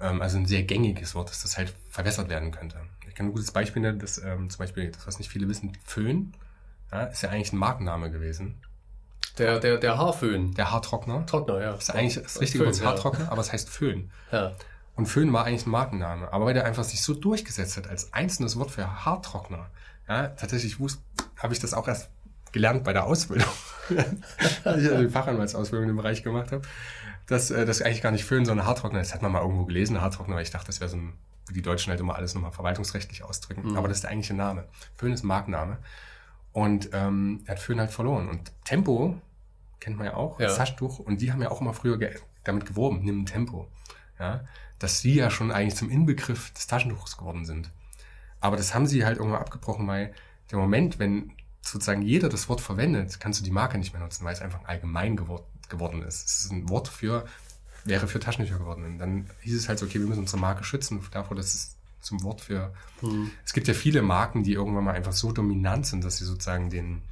ähm, 0.00 0.20
also 0.20 0.36
ein 0.36 0.46
sehr 0.46 0.62
gängiges 0.62 1.14
Wort, 1.14 1.30
dass 1.30 1.42
das 1.42 1.56
halt 1.56 1.74
verwässert 1.88 2.28
werden 2.28 2.50
könnte. 2.50 2.76
Ich 3.08 3.14
kann 3.14 3.26
ein 3.26 3.32
gutes 3.32 3.50
Beispiel 3.50 3.82
nennen, 3.82 3.98
das 3.98 4.18
ähm, 4.18 4.50
zum 4.50 4.58
Beispiel, 4.58 4.90
das 4.90 5.06
was 5.06 5.18
nicht 5.18 5.30
viele 5.30 5.48
wissen, 5.48 5.72
Föhn, 5.84 6.34
ja, 6.92 7.04
ist 7.04 7.22
ja 7.22 7.30
eigentlich 7.30 7.52
ein 7.52 7.58
Markenname 7.58 8.10
gewesen. 8.10 8.60
Der, 9.38 9.60
der, 9.60 9.78
der 9.78 9.96
Haarföhn. 9.96 10.54
Der 10.54 10.70
Haartrockner. 10.72 11.24
Trockner, 11.26 11.60
ja. 11.60 11.74
Ist 11.74 11.90
eigentlich 11.90 12.20
das 12.20 12.40
richtige 12.40 12.66
Wort, 12.66 12.82
Haartrockner, 12.82 13.30
aber 13.30 13.40
es 13.40 13.52
heißt 13.52 13.68
Föhn. 13.68 14.10
Ja. 14.32 14.52
Und 14.98 15.06
Föhn 15.06 15.32
war 15.32 15.44
eigentlich 15.44 15.64
ein 15.64 15.70
Markenname, 15.70 16.32
aber 16.32 16.46
weil 16.46 16.54
der 16.54 16.64
einfach 16.64 16.82
sich 16.82 17.02
so 17.02 17.14
durchgesetzt 17.14 17.76
hat 17.76 17.88
als 17.88 18.12
einzelnes 18.12 18.58
Wort 18.58 18.72
für 18.72 19.04
Haartrockner. 19.04 19.70
Ja, 20.08 20.26
tatsächlich 20.26 20.80
wusste, 20.80 21.00
habe 21.36 21.52
ich 21.52 21.60
das 21.60 21.72
auch 21.72 21.86
erst 21.86 22.10
gelernt 22.50 22.82
bei 22.82 22.92
der 22.92 23.04
Ausbildung, 23.04 23.48
als 24.64 24.82
ich 24.82 24.90
also 24.90 25.00
die 25.00 25.08
Fachanwaltsausbildung 25.08 25.90
im 25.90 25.96
Bereich 25.96 26.24
gemacht 26.24 26.50
habe, 26.50 26.62
dass 27.26 27.52
äh, 27.52 27.64
das 27.64 27.80
eigentlich 27.80 28.02
gar 28.02 28.10
nicht 28.10 28.24
Föhn, 28.24 28.44
sondern 28.44 28.66
Haartrockner 28.66 29.00
ist. 29.00 29.10
Das 29.10 29.14
hat 29.14 29.22
man 29.22 29.30
mal 29.30 29.40
irgendwo 29.40 29.66
gelesen, 29.66 30.00
Haartrockner, 30.00 30.34
weil 30.34 30.42
ich 30.42 30.50
dachte, 30.50 30.66
das 30.66 30.80
wäre 30.80 30.90
so 30.90 30.96
ein, 30.96 31.12
wie 31.46 31.54
die 31.54 31.62
Deutschen 31.62 31.92
halt 31.92 32.00
immer 32.00 32.16
alles 32.16 32.34
nochmal 32.34 32.50
verwaltungsrechtlich 32.50 33.22
ausdrücken. 33.22 33.76
Aber 33.76 33.86
das 33.86 33.98
ist 33.98 34.02
der 34.02 34.10
eigentliche 34.10 34.34
Name. 34.34 34.66
Föhn 34.96 35.12
ist 35.12 35.22
Markenname. 35.22 35.78
Und 36.50 36.90
ähm, 36.92 37.42
er 37.44 37.52
hat 37.52 37.60
Föhn 37.60 37.78
halt 37.78 37.92
verloren. 37.92 38.28
Und 38.28 38.50
Tempo 38.64 39.16
kennt 39.78 39.96
man 39.96 40.06
ja 40.06 40.14
auch, 40.14 40.40
Ja. 40.40 40.52
Taschentuch. 40.52 40.98
Und 40.98 41.20
die 41.20 41.30
haben 41.30 41.40
ja 41.40 41.52
auch 41.52 41.60
immer 41.60 41.72
früher 41.72 42.00
damit 42.42 42.66
geworben, 42.66 43.04
nimm 43.04 43.26
Tempo. 43.26 43.68
Ja, 44.18 44.40
dass 44.78 45.00
sie 45.00 45.14
ja 45.14 45.30
schon 45.30 45.50
eigentlich 45.50 45.76
zum 45.76 45.90
Inbegriff 45.90 46.52
des 46.52 46.66
Taschentuchs 46.66 47.16
geworden 47.16 47.44
sind. 47.44 47.70
Aber 48.40 48.56
das 48.56 48.74
haben 48.74 48.86
sie 48.86 49.04
halt 49.04 49.18
irgendwann 49.18 49.40
abgebrochen, 49.40 49.86
weil 49.86 50.14
der 50.50 50.58
Moment, 50.58 50.98
wenn 50.98 51.32
sozusagen 51.60 52.02
jeder 52.02 52.28
das 52.28 52.48
Wort 52.48 52.60
verwendet, 52.60 53.20
kannst 53.20 53.40
du 53.40 53.44
die 53.44 53.50
Marke 53.50 53.78
nicht 53.78 53.92
mehr 53.92 54.02
nutzen, 54.02 54.24
weil 54.24 54.32
es 54.32 54.40
einfach 54.40 54.64
allgemein 54.64 55.16
gewor 55.16 55.44
geworden 55.68 56.02
ist. 56.02 56.26
Es 56.26 56.44
ist 56.44 56.52
ein 56.52 56.68
Wort 56.68 56.88
für, 56.88 57.26
wäre 57.84 58.08
für 58.08 58.20
Taschentücher 58.20 58.58
geworden. 58.58 58.84
Und 58.84 58.98
dann 58.98 59.30
hieß 59.40 59.56
es 59.56 59.68
halt 59.68 59.78
so, 59.78 59.86
okay, 59.86 60.00
wir 60.00 60.06
müssen 60.06 60.20
unsere 60.20 60.40
Marke 60.40 60.64
schützen 60.64 61.00
davor, 61.10 61.36
dass 61.36 61.54
es 61.54 61.76
zum 62.00 62.22
Wort 62.22 62.40
für. 62.40 62.72
Es 63.44 63.52
gibt 63.52 63.68
ja 63.68 63.74
viele 63.74 64.02
Marken, 64.02 64.42
die 64.44 64.52
irgendwann 64.52 64.84
mal 64.84 64.94
einfach 64.94 65.12
so 65.12 65.32
dominant 65.32 65.86
sind, 65.86 66.04
dass 66.04 66.16
sie 66.18 66.24
sozusagen 66.24 66.70
den, 66.70 67.02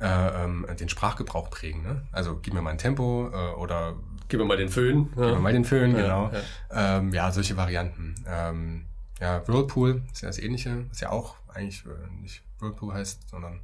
äh, 0.00 0.44
ähm, 0.44 0.66
den 0.78 0.88
Sprachgebrauch 0.88 1.50
prägen. 1.50 1.82
Ne? 1.82 2.02
Also 2.10 2.38
gib 2.40 2.54
mir 2.54 2.62
mal 2.62 2.70
ein 2.70 2.78
Tempo 2.78 3.30
äh, 3.32 3.54
oder 3.54 3.96
Gib 4.30 4.40
mir 4.40 4.46
mal 4.46 4.56
den 4.56 4.70
Föhn. 4.70 5.08
Gib 5.10 5.16
mir 5.16 5.38
mal 5.38 5.52
den 5.52 5.64
Föhn, 5.66 5.90
Ja, 5.94 6.02
genau. 6.02 6.30
ja. 6.32 6.40
Ja, 6.74 6.98
ähm, 6.98 7.12
ja 7.12 7.30
solche 7.32 7.56
Varianten. 7.58 8.14
Ähm, 8.26 8.86
ja, 9.20 9.46
Whirlpool 9.46 10.02
ist 10.12 10.22
ja 10.22 10.28
das 10.28 10.38
Ähnliche, 10.38 10.86
was 10.88 11.00
ja 11.00 11.10
auch 11.10 11.34
eigentlich 11.48 11.84
äh, 11.84 12.22
nicht 12.22 12.42
Whirlpool 12.58 12.94
heißt, 12.94 13.28
sondern 13.28 13.60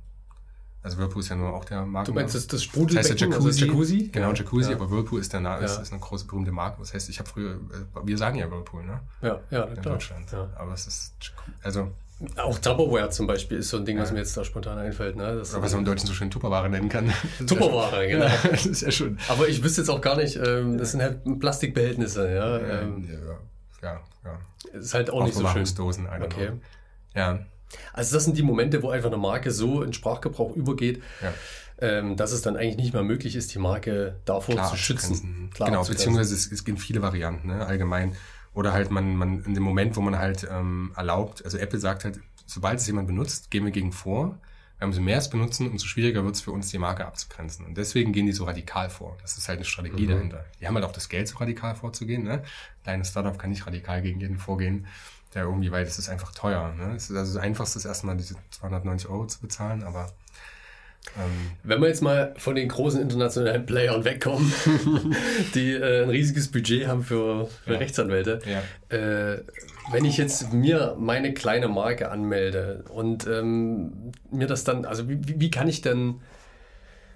also 0.83 0.99
Whirlpool 0.99 1.21
ist 1.21 1.31
ja 1.31 1.37
nur 1.37 1.53
auch 1.53 1.65
der 1.65 1.85
Marken. 1.85 2.07
Du 2.07 2.13
meinst 2.15 2.35
das, 2.35 2.43
das 2.47 2.59
das 2.59 2.63
Sprudelbecken? 2.65 3.11
heißt 3.11 3.21
der 3.21 3.29
also 3.33 3.49
das 3.49 3.59
Jacuzzi, 3.59 3.95
Jacuzzi? 3.97 4.09
genau 4.13 4.33
Jacuzzi, 4.33 4.71
ja. 4.71 4.77
aber 4.77 4.91
Whirlpool 4.91 5.21
ist 5.21 5.33
der 5.33 5.41
Na 5.41 5.57
ist, 5.57 5.77
Ja. 5.77 5.83
ist 5.83 5.93
eine 5.93 6.01
große 6.01 6.27
berühmte 6.27 6.53
Marke. 6.53 6.77
Das 6.79 6.95
heißt, 6.95 7.09
ich 7.09 7.19
habe 7.19 7.29
früher, 7.29 7.55
äh, 7.55 7.59
wir 8.07 8.17
sagen 8.19 8.37
ja 8.39 8.49
Whirlpool, 8.51 8.85
ne? 8.85 9.01
Ja, 9.23 9.41
ja, 9.51 9.65
In 9.65 9.73
klar. 9.81 9.95
Deutschland. 9.95 10.31
Ja. 10.31 10.49
Aber 10.57 10.75
es 10.75 10.87
ist 10.87 11.15
also 11.63 11.91
Auch 12.37 12.59
Tupperware 12.59 13.11
zum 13.11 13.27
Beispiel 13.27 13.59
ist 13.59 13.69
so 13.69 13.77
ein 13.77 13.85
Ding, 13.85 13.99
was 13.99 14.09
Ja. 14.09 14.15
mir 14.15 14.21
jetzt 14.21 14.35
da 14.37 14.43
spontan 14.45 14.79
einfällt. 14.79 15.17
Ne? 15.17 15.37
Das 15.37 15.53
oder 15.53 15.63
was 15.63 15.73
man 15.73 15.81
im 15.81 15.85
Deutschen 15.85 16.07
so 16.07 16.15
schön 16.15 16.31
Tupperware 16.31 16.71
nennen 16.71 16.89
kann. 16.89 17.13
Tupperware, 17.47 18.09
genau. 18.09 18.25
Ja, 18.25 18.39
das 18.51 18.65
ist 18.65 18.81
ja 18.81 18.91
schon. 18.91 19.19
Aber 19.29 19.49
ich 19.49 19.63
wüsste 19.63 19.83
jetzt 19.83 19.91
auch 19.91 20.01
gar 20.01 20.17
nicht, 20.17 20.37
ähm, 20.37 20.79
das 20.79 20.93
sind 20.93 21.03
halt 21.03 21.21
Plastikbehältnisse, 21.41 22.35
ja. 22.35 22.59
Ähm, 22.59 23.07
ja, 23.83 23.91
ja, 23.93 24.01
ja. 24.25 24.79
ist 24.79 24.95
halt 24.95 25.11
auch 25.11 25.25
nicht 25.25 25.35
so 25.35 25.47
schön. 25.49 25.65
Don't 25.65 26.23
Okay. 26.25 26.47
know. 26.49 26.59
Ja, 27.15 27.41
Also 27.93 28.17
das 28.17 28.25
sind 28.25 28.39
die 28.39 28.43
Momente, 28.43 28.83
wo 28.83 28.89
einfach 28.91 29.09
eine 29.09 29.19
Marke 29.19 29.51
so 29.51 29.83
in 29.83 29.93
Sprachgebrauch 29.93 30.57
übergeht, 30.57 31.03
ja. 31.23 31.33
ähm, 31.87 32.17
dass 32.17 32.33
es 32.33 32.41
dann 32.41 32.57
eigentlich 32.57 32.77
nicht 32.79 32.95
mehr 32.95 33.03
möglich 33.03 33.37
ist, 33.37 33.53
die 33.55 33.59
Marke 33.59 34.17
davor 34.25 34.55
klar 34.55 34.71
zu 34.71 34.77
schützen. 34.79 35.51
Klar 35.53 35.69
genau, 35.71 35.85
beziehungsweise 35.85 36.35
es, 36.35 36.51
es 36.51 36.65
gibt 36.65 36.81
viele 36.81 37.03
Varianten, 37.03 37.49
ne, 37.49 37.67
allgemein. 37.67 38.17
Oder 38.57 38.73
halt 38.73 38.91
man, 38.91 39.17
man 39.17 39.45
in 39.45 39.55
dem 39.55 39.63
Moment, 39.63 39.97
wo 39.97 40.01
man 40.01 40.17
halt 40.19 40.49
ähm, 40.51 40.93
erlaubt, 40.97 41.45
also 41.45 41.59
Apple 41.59 41.79
sagt 41.79 42.05
halt, 42.05 42.21
sobald 42.47 42.81
es 42.81 42.87
jemand 42.87 43.07
benutzt, 43.07 43.51
gehen 43.51 43.65
wir 43.65 43.71
gegen 43.71 43.93
vor. 43.93 44.39
Weil 44.79 44.89
umso 44.89 45.01
mehr 45.01 45.19
es 45.19 45.31
benutzen, 45.31 45.71
umso 45.71 45.87
schwieriger 45.87 46.25
wird 46.25 46.35
es 46.37 46.41
für 46.43 46.51
uns, 46.53 46.71
die 46.71 46.79
Marke 46.79 47.07
abzugrenzen. 47.07 47.65
Und 47.67 47.77
deswegen 47.79 48.13
gehen 48.13 48.27
die 48.27 48.33
so 48.33 48.45
radikal 48.45 48.91
vor. 48.91 49.17
Das 49.23 49.37
ist 49.39 49.49
halt 49.49 49.59
eine 49.59 49.65
Strategie 49.65 50.05
Mhm. 50.05 50.11
dahinter. 50.11 50.45
Die 50.61 50.67
haben 50.67 50.75
halt 50.75 50.85
auch 50.85 50.93
das 50.93 51.09
Geld, 51.09 51.29
so 51.29 51.37
radikal 51.39 51.75
vorzugehen. 51.75 52.25
Ne? 52.25 52.43
Kleines 52.83 53.09
Startup 53.11 53.39
kann 53.39 53.51
nicht 53.51 53.67
radikal 53.67 54.03
gegen 54.03 54.21
jeden 54.21 54.39
vorgehen, 54.39 54.87
der 55.35 55.45
irgendwie, 55.45 55.71
weil 55.71 55.85
das 55.85 55.99
ist 55.99 56.09
einfach 56.09 56.33
teuer. 56.33 56.73
Ne? 56.75 56.95
Es 56.95 57.09
ist 57.11 57.17
also 57.17 57.35
das 57.35 57.43
Einfachste 57.43 57.79
ist 57.79 57.85
erstmal 57.85 58.17
diese 58.17 58.37
290 58.51 59.09
Euro 59.09 59.27
zu 59.27 59.41
bezahlen, 59.41 59.83
aber 59.83 60.13
Wenn 61.63 61.81
wir 61.81 61.89
jetzt 61.89 62.03
mal 62.03 62.35
von 62.37 62.55
den 62.57 62.69
großen 62.69 63.01
internationalen 63.01 63.65
Playern 63.65 64.05
wegkommen, 64.05 64.53
die 65.55 65.73
äh, 65.73 66.03
ein 66.03 66.11
riesiges 66.11 66.51
Budget 66.51 66.87
haben 66.89 67.03
für, 67.05 67.47
für 67.65 67.73
Ja. 67.73 67.79
Rechtsanwälte, 67.79 68.41
ja. 68.45 68.63
äh, 68.97 69.43
wenn 69.93 70.05
ich 70.05 70.19
jetzt 70.19 70.53
mir 70.53 70.95
meine 70.99 71.33
kleine 71.33 71.69
Marke 71.69 72.11
anmelde 72.11 72.85
und 72.91 73.27
ähm, 73.27 74.13
mir 74.31 74.47
das 74.47 74.65
dann, 74.65 74.85
also 74.85 75.09
wie, 75.09 75.19
wie 75.41 75.51
kann 75.51 75.69
ich 75.69 75.81
denn 75.81 76.21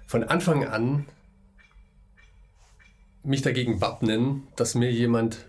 von 0.07 0.23
Anfang 0.23 0.65
an 0.65 1.05
mich 3.23 3.41
dagegen 3.43 3.81
wappnen, 3.81 4.47
dass 4.55 4.73
mir 4.73 4.91
jemand 4.91 5.45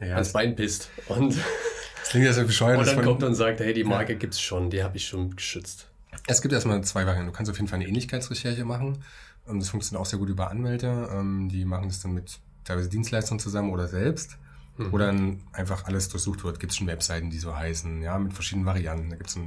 Ja, 0.00 0.14
ans 0.14 0.32
Bein 0.32 0.54
pisst 0.54 0.90
und, 1.08 1.34
das 2.00 2.10
klingt 2.10 2.26
ja 2.26 2.32
so 2.32 2.44
bescheuert. 2.46 2.78
und 2.78 2.86
dann 2.86 3.02
kommt 3.02 3.24
und 3.24 3.34
sagt, 3.34 3.58
hey, 3.60 3.72
die 3.74 3.84
Marke 3.84 4.14
gibt's 4.16 4.40
schon, 4.40 4.70
die 4.70 4.82
habe 4.84 4.96
ich 4.96 5.08
schon 5.08 5.34
geschützt. 5.34 5.88
Es 6.26 6.42
gibt 6.42 6.52
erstmal 6.54 6.82
zwei 6.84 7.06
Varianten. 7.06 7.30
Du 7.30 7.36
kannst 7.36 7.50
auf 7.50 7.56
jeden 7.56 7.68
Fall 7.68 7.78
eine 7.78 7.88
Ähnlichkeitsrecherche 7.88 8.64
machen. 8.64 9.04
Ähm, 9.48 9.60
Das 9.60 9.68
funktioniert 9.70 10.00
auch 10.00 10.06
sehr 10.06 10.18
gut 10.18 10.28
über 10.28 10.50
Anwälte. 10.50 11.08
Ähm, 11.12 11.48
Die 11.48 11.64
machen 11.64 11.88
das 11.88 12.00
dann 12.00 12.14
mit 12.14 12.38
teilweise 12.64 12.88
Dienstleistern 12.88 13.38
zusammen 13.38 13.70
oder 13.70 13.88
selbst. 13.88 14.38
Wo 14.78 14.98
dann 14.98 15.40
einfach 15.52 15.86
alles 15.86 16.10
durchsucht 16.10 16.44
wird. 16.44 16.60
Gibt 16.60 16.72
es 16.72 16.76
schon 16.76 16.86
Webseiten, 16.86 17.30
die 17.30 17.38
so 17.38 17.56
heißen, 17.56 18.02
ja, 18.02 18.18
mit 18.18 18.34
verschiedenen 18.34 18.66
Varianten. 18.66 19.08
Da 19.08 19.16
gibt 19.16 19.30
es 19.30 19.38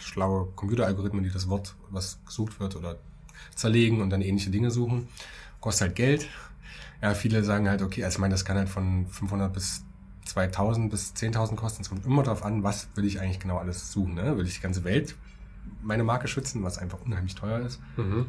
schlaue 0.00 0.46
Computeralgorithmen, 0.54 1.24
die 1.24 1.30
das 1.30 1.48
Wort, 1.48 1.74
was 1.90 2.20
gesucht 2.24 2.60
wird, 2.60 2.76
oder 2.76 2.96
zerlegen 3.56 4.00
und 4.00 4.10
dann 4.10 4.22
ähnliche 4.22 4.50
Dinge 4.50 4.70
suchen. 4.70 5.08
Kostet 5.60 5.88
halt 5.88 5.96
Geld. 5.96 6.28
Ja, 7.02 7.14
viele 7.14 7.42
sagen 7.42 7.68
halt, 7.68 7.82
okay, 7.82 8.04
also 8.04 8.16
ich 8.16 8.20
meine, 8.20 8.34
das 8.34 8.44
kann 8.44 8.56
halt 8.56 8.68
von 8.68 9.08
500 9.08 9.52
bis 9.52 9.82
2000 10.26 10.88
bis 10.88 11.12
10.000 11.14 11.56
kosten. 11.56 11.82
Es 11.82 11.88
kommt 11.88 12.06
immer 12.06 12.22
darauf 12.22 12.44
an, 12.44 12.62
was 12.62 12.86
will 12.94 13.04
ich 13.04 13.20
eigentlich 13.20 13.40
genau 13.40 13.58
alles 13.58 13.90
suchen. 13.90 14.14
Ne? 14.14 14.36
Will 14.36 14.46
ich 14.46 14.54
die 14.54 14.60
ganze 14.60 14.84
Welt 14.84 15.16
meine 15.82 16.04
Marke 16.04 16.28
schützen, 16.28 16.62
was 16.62 16.78
einfach 16.78 16.98
unheimlich 17.04 17.34
teuer 17.34 17.60
ist? 17.60 17.80
Mhm. 17.96 18.26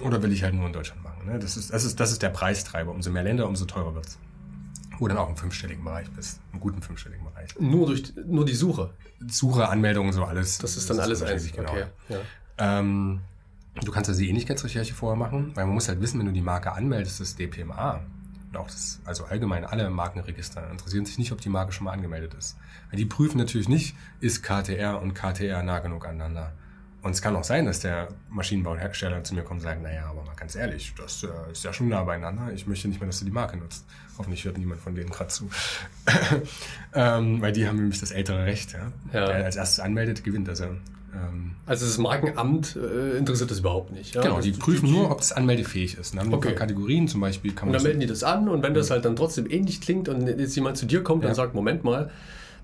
Oder 0.00 0.22
will 0.22 0.32
ich 0.32 0.42
halt 0.42 0.54
nur 0.54 0.66
in 0.66 0.72
Deutschland 0.72 1.02
machen? 1.02 1.26
Ne? 1.26 1.38
Das, 1.38 1.56
ist, 1.56 1.72
das, 1.72 1.84
ist, 1.84 1.98
das 1.98 2.12
ist 2.12 2.22
der 2.22 2.30
Preistreiber. 2.30 2.92
Umso 2.92 3.10
mehr 3.10 3.22
Länder, 3.22 3.48
umso 3.48 3.64
teurer 3.64 3.94
wird's. 3.94 4.18
Wo 4.98 5.08
du 5.08 5.14
dann 5.14 5.24
auch 5.24 5.28
im 5.28 5.36
fünfstelligen 5.36 5.82
Bereich 5.82 6.10
bist. 6.10 6.40
Im 6.52 6.60
guten 6.60 6.82
fünfstelligen 6.82 7.24
Bereich. 7.24 7.58
Nur 7.58 7.86
durch 7.86 8.12
nur 8.26 8.44
die 8.44 8.54
Suche. 8.54 8.90
Suche, 9.28 9.68
Anmeldungen, 9.68 10.12
so 10.12 10.24
alles. 10.24 10.58
Das 10.58 10.76
ist 10.76 10.88
dann 10.90 11.00
alles 11.00 11.22
eins. 11.22 11.50
Genau. 11.52 11.70
Okay. 11.70 11.84
Ja. 12.08 12.18
Ähm, 12.58 13.20
du 13.82 13.90
kannst 13.90 14.10
also 14.10 14.20
die 14.20 14.28
Ähnlichkeitsrecherche 14.28 14.94
vorher 14.94 15.16
machen, 15.16 15.52
weil 15.54 15.64
man 15.64 15.74
muss 15.74 15.88
halt 15.88 16.00
wissen, 16.00 16.18
wenn 16.18 16.26
du 16.26 16.32
die 16.32 16.42
Marke 16.42 16.72
anmeldest, 16.72 17.20
das 17.20 17.34
DPMA 17.36 18.02
und 18.50 18.56
auch 18.56 18.66
das, 18.66 19.00
also 19.04 19.24
allgemein 19.24 19.64
alle 19.64 19.88
Markenregister 19.90 20.70
interessieren 20.70 21.06
sich 21.06 21.18
nicht, 21.18 21.32
ob 21.32 21.40
die 21.40 21.48
Marke 21.48 21.72
schon 21.72 21.84
mal 21.84 21.92
angemeldet 21.92 22.34
ist. 22.34 22.56
Weil 22.90 22.98
die 22.98 23.06
prüfen 23.06 23.38
natürlich 23.38 23.68
nicht, 23.68 23.94
ist 24.20 24.42
KTR 24.42 25.00
und 25.00 25.14
KTR 25.14 25.62
nah 25.62 25.78
genug 25.78 26.06
aneinander. 26.06 26.52
Und 27.02 27.12
es 27.12 27.22
kann 27.22 27.34
auch 27.34 27.44
sein, 27.44 27.64
dass 27.64 27.80
der 27.80 28.08
Maschinenbauhersteller 28.28 29.24
zu 29.24 29.34
mir 29.34 29.42
kommt 29.42 29.60
und 29.60 29.64
sagt, 29.64 29.82
naja, 29.82 30.06
aber 30.10 30.22
mal 30.22 30.34
ganz 30.34 30.54
ehrlich, 30.54 30.92
das 30.98 31.22
äh, 31.22 31.52
ist 31.52 31.64
ja 31.64 31.72
schon 31.72 31.88
nah 31.88 32.02
beieinander. 32.04 32.52
Ich 32.52 32.66
möchte 32.66 32.88
nicht 32.88 33.00
mehr, 33.00 33.06
dass 33.06 33.20
du 33.20 33.24
die 33.24 33.30
Marke 33.30 33.56
nutzt. 33.56 33.86
Hoffentlich 34.18 34.44
hört 34.44 34.58
niemand 34.58 34.80
von 34.82 34.94
denen 34.94 35.08
gerade 35.08 35.30
zu. 35.30 35.48
ähm, 36.94 37.40
weil 37.40 37.52
die 37.52 37.66
haben 37.66 37.76
nämlich 37.76 38.00
das 38.00 38.10
ältere 38.10 38.44
Recht. 38.44 38.72
Ja? 38.72 38.92
Ja. 39.12 39.28
Wer 39.28 39.44
als 39.46 39.56
erstes 39.56 39.80
anmeldet, 39.80 40.24
gewinnt. 40.24 40.48
Also 40.48 40.76
ähm, 41.14 41.52
Also 41.66 41.86
das 41.86 41.98
Markenamt 41.98 42.76
äh, 42.76 43.16
interessiert 43.18 43.50
das 43.50 43.58
überhaupt 43.60 43.92
nicht. 43.92 44.14
Ja? 44.14 44.22
Genau, 44.22 44.36
Das- 44.36 44.44
die 44.44 44.52
prüfen 44.52 44.90
nur, 44.90 45.10
ob 45.10 45.20
es 45.20 45.32
anmeldefähig 45.32 45.98
ist. 45.98 46.12
Dann 46.14 46.20
haben 46.20 46.30
die 46.30 46.36
Okay. 46.36 46.54
Kategorien, 46.54 47.08
zum 47.08 47.20
Beispiel 47.20 47.52
kann 47.52 47.68
Und 47.68 47.72
man 47.72 47.72
dann 47.74 47.78
das- 47.78 47.84
melden 47.84 48.00
die 48.00 48.06
das 48.06 48.22
an 48.24 48.48
und 48.48 48.62
wenn 48.62 48.74
das 48.74 48.90
halt 48.90 49.04
dann 49.04 49.16
trotzdem 49.16 49.48
ähnlich 49.50 49.80
klingt 49.80 50.08
und 50.08 50.26
jetzt 50.26 50.54
jemand 50.56 50.76
zu 50.76 50.86
dir 50.86 51.02
kommt 51.02 51.22
Ja. 51.22 51.30
und 51.30 51.34
sagt, 51.34 51.54
Moment 51.54 51.84
mal, 51.84 52.10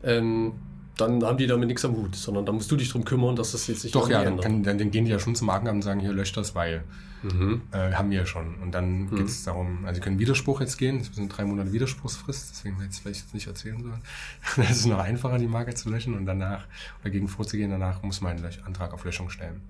ähm, 0.03 0.53
dann 0.97 1.23
haben 1.25 1.37
die 1.39 1.47
damit 1.47 1.69
nichts 1.69 1.85
am 1.85 1.95
Hut, 1.97 2.17
sondern 2.17 2.47
da 2.47 2.53
musst 2.53 2.71
du 2.71 2.77
dich 2.77 2.91
drum 2.91 3.05
kümmern, 3.05 3.37
dass 3.37 3.53
das 3.53 3.67
jetzt 3.67 3.83
sich 3.83 3.93
Doch, 3.93 4.09
ja, 4.09 4.25
dann, 4.25 4.41
kann, 4.41 4.63
dann, 4.63 4.79
dann 4.79 4.91
gehen 4.91 5.05
die 5.05 5.11
ja 5.11 5.19
schon 5.19 5.35
zum 5.35 5.47
Markenamt 5.49 5.77
und 5.77 5.83
sagen, 5.83 6.01
hier 6.01 6.13
löscht 6.13 6.37
das, 6.37 6.55
weil 6.55 6.85
Mhm. 7.23 7.63
äh, 7.73 7.93
haben 7.95 8.11
wir 8.11 8.19
ja 8.19 8.27
schon. 8.27 8.55
Und 8.57 8.73
dann 8.73 9.07
Mhm. 9.07 9.17
geht 9.17 9.27
es 9.27 9.43
darum, 9.43 9.85
also 9.85 9.95
sie 9.97 10.01
können 10.01 10.19
Widerspruch 10.19 10.61
jetzt 10.61 10.77
gehen, 10.77 10.99
das 10.99 11.09
sind 11.15 11.29
drei 11.29 11.45
Monate 11.45 11.73
Widerspruchsfrist, 11.73 12.51
deswegen 12.53 12.77
hätte 12.77 12.89
ich 12.91 12.97
es 12.97 12.99
vielleicht 13.01 13.21
jetzt 13.23 13.35
nicht 13.35 13.47
erzählen 13.47 13.83
sollen. 13.83 14.03
Das 14.57 14.71
ist 14.71 14.87
noch 14.87 14.99
einfacher, 14.99 15.39
die 15.39 15.47
Marke 15.49 15.75
zu 15.75 15.89
löschen 15.91 16.15
und 16.15 16.27
danach, 16.27 16.67
oder 17.01 17.11
gegen 17.11 17.27
vorzugehen, 17.27 17.71
danach 17.71 18.03
muss 18.03 18.21
man 18.21 18.37
einen 18.37 18.49
Antrag 18.65 18.93
auf 18.93 19.05
Löschung 19.05 19.31
stellen. 19.31 19.61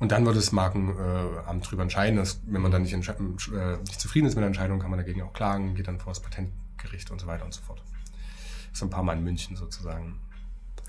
Und 0.00 0.12
dann 0.12 0.24
wird 0.26 0.36
das 0.36 0.50
Markenamt 0.52 0.98
äh, 0.98 1.48
Amt 1.48 1.70
drüber 1.70 1.82
entscheiden, 1.82 2.16
dass, 2.16 2.40
wenn 2.46 2.62
man 2.62 2.72
dann 2.72 2.82
nicht, 2.82 2.94
entsche- 2.94 3.16
äh, 3.54 3.76
nicht 3.78 4.00
zufrieden 4.00 4.26
ist 4.26 4.34
mit 4.34 4.42
der 4.42 4.46
Entscheidung, 4.48 4.78
kann 4.80 4.90
man 4.90 4.98
dagegen 4.98 5.22
auch 5.22 5.32
klagen, 5.32 5.74
geht 5.74 5.88
dann 5.88 5.98
vor 6.00 6.12
das 6.12 6.20
Patentgericht 6.20 7.10
und 7.10 7.20
so 7.20 7.26
weiter 7.26 7.44
und 7.44 7.52
so 7.54 7.60
fort. 7.62 7.82
So 8.72 8.86
ein 8.86 8.90
paar 8.90 9.02
Mal 9.02 9.16
in 9.18 9.24
München 9.24 9.56
sozusagen, 9.56 10.18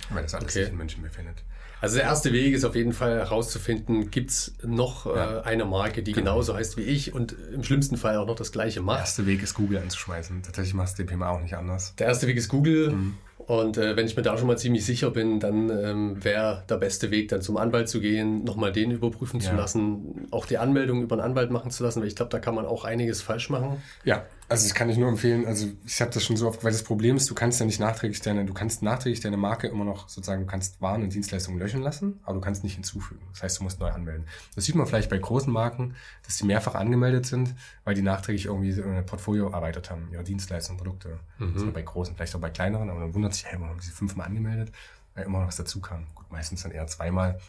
weil 0.10 0.24
das 0.24 0.34
alles 0.34 0.46
Okay. 0.46 0.64
sich 0.64 0.70
in 0.70 0.78
München 0.78 1.02
befindet. 1.04 1.44
Also 1.82 1.96
der 1.96 2.06
erste 2.06 2.34
Weg 2.34 2.54
ist 2.54 2.66
auf 2.66 2.76
jeden 2.76 2.92
Fall 2.92 3.20
herauszufinden, 3.20 4.12
gibt 4.12 4.32
es 4.32 4.54
noch 4.64 5.06
Ja. 5.06 5.40
äh, 5.40 5.42
eine 5.44 5.64
Marke, 5.66 6.04
die 6.04 6.12
Genau. 6.12 6.32
genauso 6.32 6.54
heißt 6.56 6.76
wie 6.78 6.82
ich 6.82 7.14
und 7.14 7.36
im 7.54 7.64
schlimmsten 7.64 7.96
Fall 7.96 8.18
auch 8.18 8.28
noch 8.28 8.36
das 8.36 8.52
gleiche 8.52 8.76
Der 8.76 8.84
macht. 8.84 9.00
erste 9.00 9.26
Weg 9.26 9.42
ist 9.42 9.54
Google 9.54 9.78
anzuschmeißen. 9.78 10.44
Tatsächlich 10.44 10.74
macht 10.74 10.90
es 10.90 10.96
DPMA 10.96 11.30
auch 11.30 11.42
nicht 11.42 11.56
anders. 11.56 11.96
Der 11.98 12.08
erste 12.08 12.28
Weg 12.28 12.36
ist 12.36 12.50
Google 12.50 12.92
Mhm. 12.92 13.18
Und 13.50 13.78
äh, 13.78 13.96
wenn 13.96 14.06
ich 14.06 14.16
mir 14.16 14.22
da 14.22 14.38
schon 14.38 14.46
mal 14.46 14.60
ziemlich 14.60 14.86
sicher 14.86 15.10
bin, 15.10 15.40
dann 15.40 15.72
ähm, 15.72 16.24
wäre 16.24 16.64
der 16.70 16.78
beste 16.78 17.10
Weg, 17.10 17.30
dann 17.30 17.42
zum 17.42 17.58
Anwalt 17.58 17.90
zu 17.90 18.00
gehen, 18.00 18.44
nochmal 18.44 18.72
den 18.72 18.92
überprüfen 18.92 19.40
ja. 19.40 19.50
zu 19.50 19.56
lassen, 19.56 20.28
auch 20.30 20.46
die 20.46 20.60
Anmeldung 20.60 21.02
über 21.02 21.16
einen 21.16 21.32
Anwalt 21.32 21.50
machen 21.50 21.72
zu 21.72 21.84
lassen, 21.84 22.00
weil 22.00 22.08
ich 22.08 22.16
glaube, 22.16 22.30
da 22.30 22.38
kann 22.38 22.54
man 22.54 22.68
auch 22.68 22.86
einiges 22.86 23.24
falsch 23.24 23.50
machen. 23.50 23.82
Ja, 24.04 24.24
also 24.50 24.68
das 24.68 24.74
kann 24.74 24.90
ich 24.90 24.98
nur 24.98 25.10
empfehlen. 25.10 25.46
Also 25.46 25.68
ich 25.86 26.02
habe 26.02 26.12
das 26.12 26.24
schon 26.24 26.36
so 26.36 26.48
oft, 26.48 26.64
weil 26.64 26.72
das 26.72 26.82
Problem 26.82 27.18
ist, 27.18 27.30
du 27.30 27.36
kannst 27.36 27.60
ja 27.60 27.68
nicht 27.68 27.80
nachträglich 27.80 28.20
deine, 28.22 28.46
du 28.46 28.54
kannst 28.54 28.82
nachträglich 28.82 29.20
deine 29.20 29.38
Marke 29.38 29.68
immer 29.68 29.86
noch 29.86 30.10
sozusagen, 30.10 30.42
du 30.42 30.48
kannst 30.48 30.82
Waren 30.82 31.04
und 31.04 31.14
Dienstleistungen 31.14 31.60
löschen 31.60 31.84
lassen, 31.84 32.20
aber 32.24 32.34
du 32.34 32.42
kannst 32.42 32.64
nicht 32.64 32.74
hinzufügen. 32.74 33.22
Das 33.32 33.44
heißt, 33.44 33.60
du 33.60 33.64
musst 33.64 33.80
neu 33.80 33.90
anmelden. 33.90 34.26
Das 34.56 34.66
sieht 34.66 34.74
man 34.74 34.88
vielleicht 34.88 35.10
bei 35.10 35.20
großen 35.20 35.54
Marken, 35.54 35.94
dass 36.26 36.38
die 36.38 36.46
mehrfach 36.46 36.74
angemeldet 36.74 37.28
sind, 37.28 37.54
weil 37.84 37.94
die 37.94 38.02
nachträglich 38.02 38.48
irgendwie 38.48 38.72
so 38.72 38.82
ein 38.82 39.06
Portfolio 39.06 39.50
erweitert 39.50 39.92
haben, 39.92 40.10
ihre 40.12 40.24
Dienstleistungen, 40.24 40.80
Produkte. 40.80 41.20
Mhm. 41.38 41.54
Das 41.54 41.64
bei 41.72 41.84
großen, 41.84 42.16
vielleicht 42.16 42.36
auch 42.36 42.40
bei 42.40 42.50
kleineren, 42.50 42.90
aber 42.90 43.02
dann 43.02 43.14
wundert 43.14 43.36
sich, 43.36 43.39
hey, 43.46 43.60
warum 43.60 43.70
haben 43.70 43.82
sie 43.82 43.92
fünfmal 43.92 44.28
angemeldet? 44.28 44.72
Weil 45.16 45.26
immer 45.26 45.40
noch 45.40 45.48
was 45.48 45.56
dazu 45.56 45.82
kam. 45.82 46.06
Gut, 46.16 46.32
meistens 46.32 46.64
dann 46.64 46.72
eher 46.72 46.88
zweimal. 46.88 47.40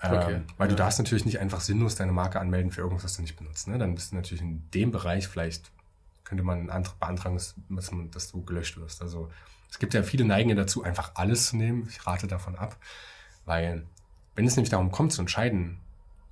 Okay. 0.00 0.34
Ähm, 0.34 0.44
weil 0.58 0.68
du 0.68 0.74
darfst 0.74 0.98
natürlich 0.98 1.24
nicht 1.24 1.38
einfach 1.38 1.60
sinnlos 1.60 1.94
deine 1.94 2.12
Marke 2.12 2.40
anmelden 2.40 2.70
für 2.70 2.80
irgendwas, 2.80 3.04
was 3.04 3.16
du 3.16 3.22
nicht 3.22 3.36
benutzt. 3.36 3.68
Ne? 3.68 3.78
Dann 3.78 3.94
bist 3.94 4.12
du 4.12 4.16
natürlich 4.16 4.42
in 4.42 4.68
dem 4.72 4.90
Bereich 4.90 5.28
vielleicht 5.28 5.70
könnte 6.24 6.42
man 6.42 6.66
beantragen, 6.66 7.36
dass, 7.36 7.54
dass 8.10 8.32
du 8.32 8.42
gelöscht 8.44 8.78
wirst. 8.78 9.02
Also 9.02 9.30
es 9.70 9.78
gibt 9.78 9.94
ja 9.94 10.02
viele 10.02 10.24
Neigungen 10.24 10.56
dazu, 10.56 10.82
einfach 10.82 11.12
alles 11.14 11.48
zu 11.48 11.56
nehmen. 11.56 11.86
Ich 11.88 12.06
rate 12.06 12.26
davon 12.26 12.56
ab, 12.56 12.76
weil 13.44 13.84
wenn 14.34 14.46
es 14.46 14.56
nämlich 14.56 14.70
darum 14.70 14.90
kommt 14.90 15.12
zu 15.12 15.20
entscheiden, 15.20 15.78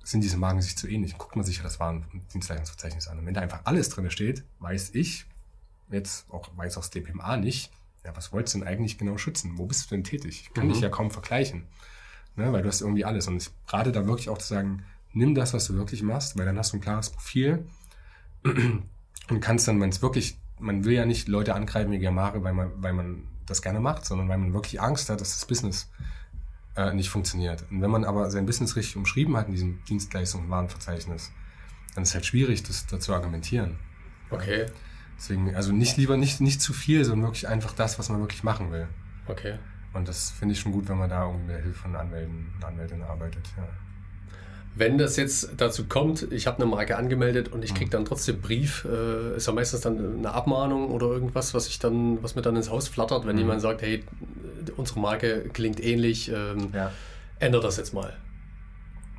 sind 0.03 0.21
diese 0.21 0.37
Marken 0.37 0.61
sich 0.61 0.77
zu 0.77 0.89
ähnlich, 0.89 1.17
guckt 1.17 1.35
man 1.35 1.45
sich 1.45 1.57
ja 1.57 1.63
das 1.63 1.79
Waren- 1.79 2.05
und 2.11 2.33
Dienstleistungsverzeichnis 2.33 3.07
an. 3.07 3.19
Und 3.19 3.25
wenn 3.25 3.33
da 3.33 3.41
einfach 3.41 3.61
alles 3.63 3.89
drin 3.89 4.09
steht, 4.11 4.43
weiß 4.59 4.91
ich, 4.95 5.25
jetzt 5.89 6.29
auch, 6.29 6.49
weiß 6.57 6.77
auch 6.77 6.81
das 6.81 6.89
DPMA 6.89 7.37
nicht, 7.37 7.71
ja, 8.03 8.15
was 8.15 8.33
wolltest 8.33 8.55
du 8.55 8.59
denn 8.59 8.67
eigentlich 8.67 8.97
genau 8.97 9.17
schützen? 9.17 9.57
Wo 9.57 9.65
bist 9.65 9.89
du 9.89 9.95
denn 9.95 10.03
tätig? 10.03 10.41
Ich 10.41 10.53
kann 10.53 10.67
mhm. 10.67 10.73
dich 10.73 10.81
ja 10.81 10.89
kaum 10.89 11.11
vergleichen. 11.11 11.67
Ne, 12.35 12.51
weil 12.51 12.63
du 12.63 12.67
hast 12.67 12.81
irgendwie 12.81 13.05
alles. 13.05 13.27
Und 13.27 13.37
ich 13.37 13.49
rate 13.67 13.91
da 13.91 14.07
wirklich 14.07 14.29
auch 14.29 14.39
zu 14.39 14.47
sagen, 14.47 14.83
nimm 15.13 15.35
das, 15.35 15.53
was 15.53 15.67
du 15.67 15.75
wirklich 15.75 16.01
machst, 16.01 16.37
weil 16.37 16.45
dann 16.45 16.57
hast 16.57 16.73
du 16.73 16.77
ein 16.77 16.81
klares 16.81 17.11
Profil 17.11 17.65
und 18.43 19.39
kannst 19.39 19.67
dann, 19.67 19.79
wenn 19.79 19.89
es 19.89 20.01
wirklich, 20.01 20.39
man 20.59 20.83
will 20.83 20.93
ja 20.93 21.05
nicht 21.05 21.27
Leute 21.27 21.53
angreifen 21.53 21.91
wie 21.91 21.99
Germare, 21.99 22.43
weil 22.43 22.53
man, 22.53 22.71
weil 22.77 22.93
man 22.93 23.23
das 23.45 23.61
gerne 23.61 23.79
macht, 23.79 24.05
sondern 24.05 24.29
weil 24.29 24.37
man 24.37 24.53
wirklich 24.53 24.81
Angst 24.81 25.09
hat, 25.09 25.21
dass 25.21 25.33
das 25.33 25.45
Business 25.45 25.91
äh, 26.75 26.93
nicht 26.93 27.09
funktioniert. 27.09 27.65
Und 27.69 27.81
wenn 27.81 27.91
man 27.91 28.03
aber 28.03 28.31
sein 28.31 28.45
Business 28.45 28.75
richtig 28.75 28.97
umschrieben 28.97 29.37
hat 29.37 29.47
in 29.47 29.53
diesem 29.53 29.83
Dienstleistungs- 29.87 30.39
und 30.39 30.49
Warenverzeichnis, 30.49 31.31
dann 31.93 32.03
ist 32.03 32.09
es 32.09 32.15
halt 32.15 32.25
schwierig, 32.25 32.63
das 32.63 32.87
dazu 32.87 33.13
argumentieren. 33.13 33.77
Okay. 34.31 34.65
Deswegen, 35.17 35.55
also 35.55 35.71
nicht 35.71 35.97
lieber 35.97 36.17
nicht, 36.17 36.41
nicht 36.41 36.61
zu 36.61 36.73
viel, 36.73 37.05
sondern 37.05 37.27
wirklich 37.27 37.47
einfach 37.47 37.73
das, 37.73 37.99
was 37.99 38.09
man 38.09 38.19
wirklich 38.19 38.43
machen 38.43 38.71
will. 38.71 38.87
Okay. 39.27 39.55
Und 39.93 40.07
das 40.07 40.31
finde 40.31 40.53
ich 40.53 40.59
schon 40.59 40.71
gut, 40.71 40.89
wenn 40.89 40.97
man 40.97 41.09
da 41.09 41.25
irgendwie 41.25 41.45
mit 41.45 41.55
der 41.55 41.63
Hilfe 41.63 41.79
von 41.79 41.95
Anwälten 41.95 42.51
und 42.55 42.65
Anwältinnen 42.65 43.03
arbeitet, 43.03 43.47
ja. 43.57 43.63
Wenn 44.75 44.97
das 44.97 45.17
jetzt 45.17 45.51
dazu 45.57 45.85
kommt, 45.87 46.31
ich 46.31 46.47
habe 46.47 46.57
eine 46.57 46.65
Marke 46.65 46.97
angemeldet 46.97 47.49
und 47.49 47.63
ich 47.63 47.75
kriege 47.75 47.85
mhm. 47.85 47.91
dann 47.91 48.05
trotzdem 48.05 48.41
Brief, 48.41 48.85
äh, 48.85 49.35
ist 49.37 49.45
ja 49.45 49.53
meistens 49.53 49.81
dann 49.81 50.17
eine 50.17 50.31
Abmahnung 50.31 50.89
oder 50.89 51.07
irgendwas, 51.07 51.53
was 51.53 51.67
ich 51.67 51.77
dann, 51.77 52.23
was 52.23 52.33
mir 52.33 52.41
dann 52.41 52.55
ins 52.55 52.71
Haus 52.71 52.87
flattert, 52.87 53.27
wenn 53.27 53.35
mhm. 53.35 53.41
jemand 53.41 53.61
sagt, 53.61 53.83
hey, 53.83 54.03
unsere 54.75 54.99
Marke 54.99 55.47
klingt 55.53 55.79
ähnlich, 55.79 56.31
ähm, 56.31 56.69
ja. 56.73 56.91
ändert 57.37 57.63
das 57.63 57.77
jetzt 57.77 57.93
mal. 57.93 58.17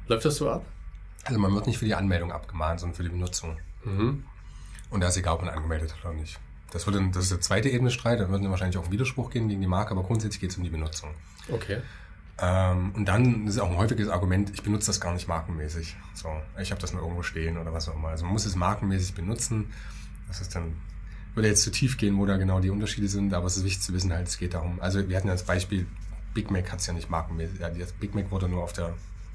Läuft 0.09 0.24
das 0.24 0.37
so 0.37 0.50
ab? 0.50 0.64
Also 1.24 1.38
man 1.38 1.54
wird 1.54 1.68
nicht 1.68 1.78
für 1.78 1.85
die 1.85 1.94
Anmeldung 1.94 2.33
abgemahnt, 2.33 2.80
sondern 2.80 2.96
für 2.96 3.04
die 3.04 3.11
Benutzung. 3.11 3.57
Mhm. 3.85 4.24
Und 4.94 5.00
da 5.00 5.09
ist 5.09 5.16
egal, 5.16 5.35
ob 5.35 5.42
man 5.42 5.52
angemeldet 5.52 5.92
hat 5.92 6.04
oder 6.04 6.14
nicht. 6.14 6.38
Das, 6.70 6.87
wird 6.87 6.94
dann, 6.94 7.11
das 7.11 7.24
ist 7.24 7.33
der 7.33 7.40
zweite 7.40 7.68
Ebene 7.68 7.90
Streit, 7.90 8.20
da 8.20 8.30
wird 8.30 8.44
dann 8.44 8.50
wahrscheinlich 8.52 8.78
auch 8.78 8.85
ein 8.85 8.92
Widerspruch 8.92 9.28
gehen 9.28 9.48
gegen 9.48 9.61
die 9.61 9.66
Marke, 9.66 9.90
aber 9.90 10.04
grundsätzlich 10.04 10.40
geht 10.40 10.50
es 10.50 10.57
um 10.57 10.62
die 10.62 10.70
Benutzung. 10.70 11.11
Okay. 11.50 11.80
Ähm, 12.38 12.92
und 12.94 13.04
dann 13.04 13.48
ist 13.48 13.59
auch 13.59 13.68
ein 13.68 13.76
häufiges 13.76 14.09
Argument, 14.09 14.50
ich 14.54 14.62
benutze 14.62 14.87
das 14.87 15.00
gar 15.00 15.12
nicht 15.12 15.26
markenmäßig. 15.26 15.96
So, 16.14 16.28
ich 16.61 16.70
habe 16.70 16.80
das 16.80 16.92
nur 16.92 17.02
irgendwo 17.02 17.24
stehen 17.24 17.59
oder 17.59 17.72
was 17.72 17.88
auch 17.88 17.96
immer. 17.96 18.11
Also 18.11 18.22
man 18.24 18.35
muss 18.35 18.46
es 18.46 18.54
markenmäßig 18.54 19.14
benutzen. 19.14 19.72
Das 20.28 20.40
ist 20.40 20.54
dann, 20.54 20.76
würde 21.35 21.48
jetzt 21.48 21.64
zu 21.64 21.72
tief 21.72 21.96
gehen, 21.96 22.16
wo 22.16 22.24
da 22.24 22.37
genau 22.37 22.61
die 22.61 22.70
Unterschiede 22.70 23.09
sind, 23.09 23.35
aber 23.35 23.48
es 23.48 23.57
ist 23.57 23.64
wichtig 23.64 23.83
zu 23.83 23.94
wissen, 23.94 24.12
halt, 24.12 24.28
es 24.28 24.38
geht 24.38 24.54
darum. 24.54 24.80
Also 24.80 25.09
wir 25.09 25.16
hatten 25.16 25.26
ja 25.26 25.33
als 25.33 25.42
Beispiel, 25.42 25.88
Big 26.35 26.52
Mac 26.52 26.70
hat 26.70 26.78
es 26.78 26.87
ja 26.87 26.92
nicht 26.92 27.11
markenmäßig. 27.11 27.59
Ja, 27.59 27.68
Big 27.98 28.14
Mac 28.14 28.30
wurde 28.30 28.48
nur 28.48 28.62
auf 28.62 28.72
der 28.72 28.94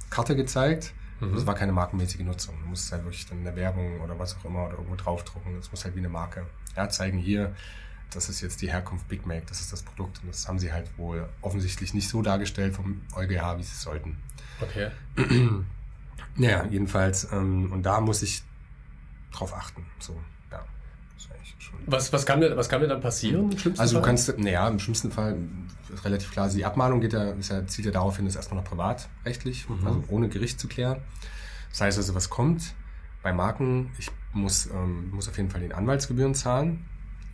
Karte 0.10 0.38
gezeigt. 0.38 0.93
Mhm. 1.19 1.34
Das 1.34 1.45
war 1.45 1.55
keine 1.55 1.71
markenmäßige 1.71 2.21
Nutzung. 2.21 2.55
Du 2.62 2.67
musst 2.67 2.91
halt 2.91 3.03
wirklich 3.03 3.25
dann 3.25 3.39
in 3.39 3.43
der 3.43 3.55
Werbung 3.55 4.01
oder 4.01 4.17
was 4.17 4.38
auch 4.38 4.45
immer 4.45 4.65
oder 4.67 4.73
irgendwo 4.73 4.95
draufdrucken. 4.95 5.55
Das 5.55 5.71
muss 5.71 5.84
halt 5.84 5.95
wie 5.95 5.99
eine 5.99 6.10
Marke 6.10 6.45
ja, 6.75 6.89
zeigen, 6.89 7.17
hier, 7.17 7.53
das 8.12 8.29
ist 8.29 8.41
jetzt 8.41 8.62
die 8.62 8.71
Herkunft 8.71 9.08
Big 9.08 9.25
Mac, 9.25 9.45
das 9.47 9.60
ist 9.60 9.71
das 9.71 9.84
Produkt. 9.84 10.21
Und 10.21 10.29
das 10.29 10.47
haben 10.47 10.60
sie 10.60 10.73
halt 10.73 10.97
wohl 10.97 11.27
offensichtlich 11.41 11.93
nicht 11.93 12.10
so 12.10 12.21
dargestellt 12.21 12.75
vom 12.75 13.01
EuGH, 13.15 13.58
wie 13.58 13.63
sie 13.63 13.73
es 13.73 13.82
sollten. 13.82 14.17
Okay. 14.62 14.91
naja, 16.36 16.65
jedenfalls, 16.69 17.32
ähm, 17.32 17.71
und 17.71 17.84
da 17.84 18.01
muss 18.01 18.21
ich 18.21 18.43
drauf 19.32 19.53
achten. 19.53 19.86
So. 19.99 20.19
Was, 21.86 22.13
was, 22.13 22.25
kann 22.25 22.39
mir, 22.39 22.55
was 22.55 22.69
kann 22.69 22.82
mir 22.82 22.88
dann 22.88 23.01
passieren 23.01 23.51
im 23.51 23.58
schlimmsten 23.58 23.82
also 23.82 23.95
Fall? 23.95 24.01
Du 24.01 24.08
kannst, 24.08 24.38
naja, 24.38 24.67
im 24.67 24.79
schlimmsten 24.79 25.12
Fall 25.12 25.38
ist 25.93 26.05
relativ 26.05 26.32
klar, 26.32 26.45
also 26.45 26.58
die 26.58 26.65
Abmahnung 26.65 27.01
geht 27.01 27.13
ja, 27.13 27.32
ist 27.32 27.49
ja, 27.49 27.65
zielt 27.65 27.86
ja 27.86 27.91
darauf 27.91 28.17
hin, 28.17 28.25
das 28.25 28.36
erstmal 28.36 28.62
noch 28.62 28.69
privatrechtlich, 28.69 29.67
mhm. 29.67 29.88
also 29.88 30.03
ohne 30.10 30.29
Gericht 30.29 30.60
zu 30.60 30.67
klären. 30.67 31.01
Das 31.71 31.82
heißt 31.82 31.97
also, 31.97 32.15
was 32.15 32.29
kommt 32.29 32.75
bei 33.23 33.34
Marken, 33.34 33.91
ich 33.97 34.10
muss, 34.34 34.67
ähm, 34.67 35.12
muss 35.12 35.27
auf 35.27 35.38
jeden 35.38 35.49
Fall 35.49 35.62
den 35.62 35.73
Anwaltsgebühren 35.73 36.36
zahlen 36.36 36.86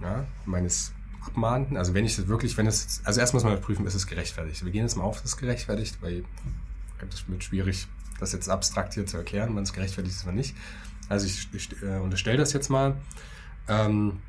ja, 0.02 0.26
meines 0.46 0.94
Abmahnten. 1.26 1.78
Also 1.78 1.94
wenn 1.94 2.06
ich 2.06 2.16
das 2.16 2.28
wirklich, 2.28 2.58
wenn 2.58 2.68
es, 2.68 3.02
also 3.04 3.20
erst 3.20 3.34
muss 3.34 3.44
man 3.44 3.60
prüfen, 3.62 3.86
ist 3.86 3.96
es 3.96 4.08
gerechtfertigt. 4.08 4.64
Wir 4.64 4.72
gehen 4.72 4.84
jetzt 4.84 4.96
mal 4.96 5.04
auf, 5.04 5.18
ist 5.18 5.26
es 5.26 5.38
gerechtfertigt, 5.38 5.98
weil 6.02 6.24
es 7.10 7.28
wird 7.28 7.44
schwierig, 7.44 7.88
das 8.20 8.32
jetzt 8.32 8.50
abstrakt 8.50 8.94
hier 8.94 9.06
zu 9.06 9.18
erklären, 9.18 9.56
wann 9.56 9.64
es 9.64 9.74
gerechtfertigt 9.74 10.16
ist 10.16 10.24
oder 10.24 10.34
nicht. 10.34 10.56
Also 11.10 11.28
ich, 11.28 11.48
ich 11.54 11.70
äh, 11.84 11.98
unterstelle 11.98 12.38
das 12.38 12.54
jetzt 12.54 12.70
mal. 12.70 12.96
Ähm, 13.68 14.20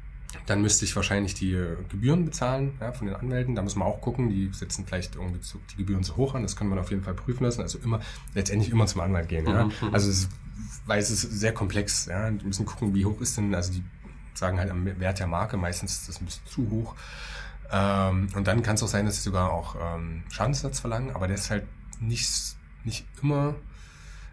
dann 0.46 0.60
müsste 0.60 0.84
ich 0.84 0.94
wahrscheinlich 0.94 1.34
die 1.34 1.54
äh, 1.54 1.76
Gebühren 1.88 2.24
bezahlen 2.24 2.74
ja, 2.80 2.92
von 2.92 3.06
den 3.06 3.16
Anwälten. 3.16 3.54
Da 3.54 3.62
muss 3.62 3.76
man 3.76 3.88
auch 3.88 4.00
gucken, 4.00 4.28
die 4.28 4.50
setzen 4.52 4.84
vielleicht 4.86 5.16
irgendwie 5.16 5.40
zu, 5.40 5.60
die 5.72 5.76
Gebühren 5.76 6.04
zu 6.04 6.16
hoch 6.16 6.34
an. 6.34 6.42
Das 6.42 6.56
können 6.56 6.70
wir 6.70 6.80
auf 6.80 6.90
jeden 6.90 7.02
Fall 7.02 7.14
prüfen 7.14 7.44
lassen. 7.44 7.62
Also 7.62 7.78
immer, 7.78 8.00
letztendlich 8.34 8.70
immer 8.70 8.86
zum 8.86 9.00
Anwalt 9.00 9.28
gehen. 9.28 9.46
Ja. 9.46 9.64
Mhm. 9.64 9.72
Also 9.92 10.10
es, 10.10 10.28
weil 10.86 11.00
es 11.00 11.10
ist 11.10 11.22
sehr 11.22 11.52
komplex. 11.52 12.06
Ja. 12.06 12.24
Wir 12.26 12.44
müssen 12.44 12.66
gucken, 12.66 12.94
wie 12.94 13.06
hoch 13.06 13.20
ist 13.20 13.36
denn, 13.36 13.54
also 13.54 13.72
die 13.72 13.82
sagen 14.34 14.58
halt 14.58 14.70
am 14.70 14.84
Wert 14.84 15.18
der 15.18 15.26
Marke, 15.26 15.56
meistens 15.56 15.92
ist 15.92 16.08
das 16.08 16.20
ein 16.20 16.26
bisschen 16.26 16.46
zu 16.46 16.70
hoch. 16.70 16.94
Ähm, 17.72 18.28
und 18.34 18.46
dann 18.46 18.62
kann 18.62 18.74
es 18.74 18.82
auch 18.82 18.88
sein, 18.88 19.06
dass 19.06 19.16
sie 19.16 19.22
sogar 19.22 19.50
auch 19.50 19.76
ähm, 19.80 20.22
Schadensersatz 20.30 20.80
verlangen, 20.80 21.10
aber 21.14 21.26
der 21.26 21.36
ist 21.36 21.50
halt 21.50 21.64
nicht, 22.00 22.56
nicht 22.84 23.06
immer, 23.22 23.54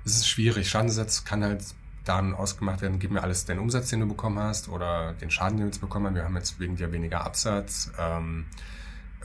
es 0.06 0.18
ist 0.18 0.28
schwierig. 0.28 0.70
Schadensersatz 0.70 1.24
kann 1.24 1.44
halt 1.44 1.64
dann 2.06 2.34
ausgemacht 2.34 2.82
werden, 2.82 3.00
gib 3.00 3.12
mir 3.12 3.24
alles 3.24 3.46
den 3.46 3.60
Umsatz, 3.60 3.90
den 3.90 4.02
du 4.02 4.08
bekommen 4.08 4.40
hast 4.40 4.70
oder 4.70 5.14
den 5.14 5.32
Schaden, 5.32 5.58
den 5.58 5.66
wir 5.66 5.72
jetzt 5.72 5.82
bekommen 5.82 6.08
haben. 6.08 6.16
Wir 6.16 6.24
haben 6.24 6.36
jetzt 6.36 6.60
wegen 6.60 6.76
dir 6.76 6.92
weniger 6.92 7.24
Absatz. 7.24 7.92
Ähm, 7.98 8.46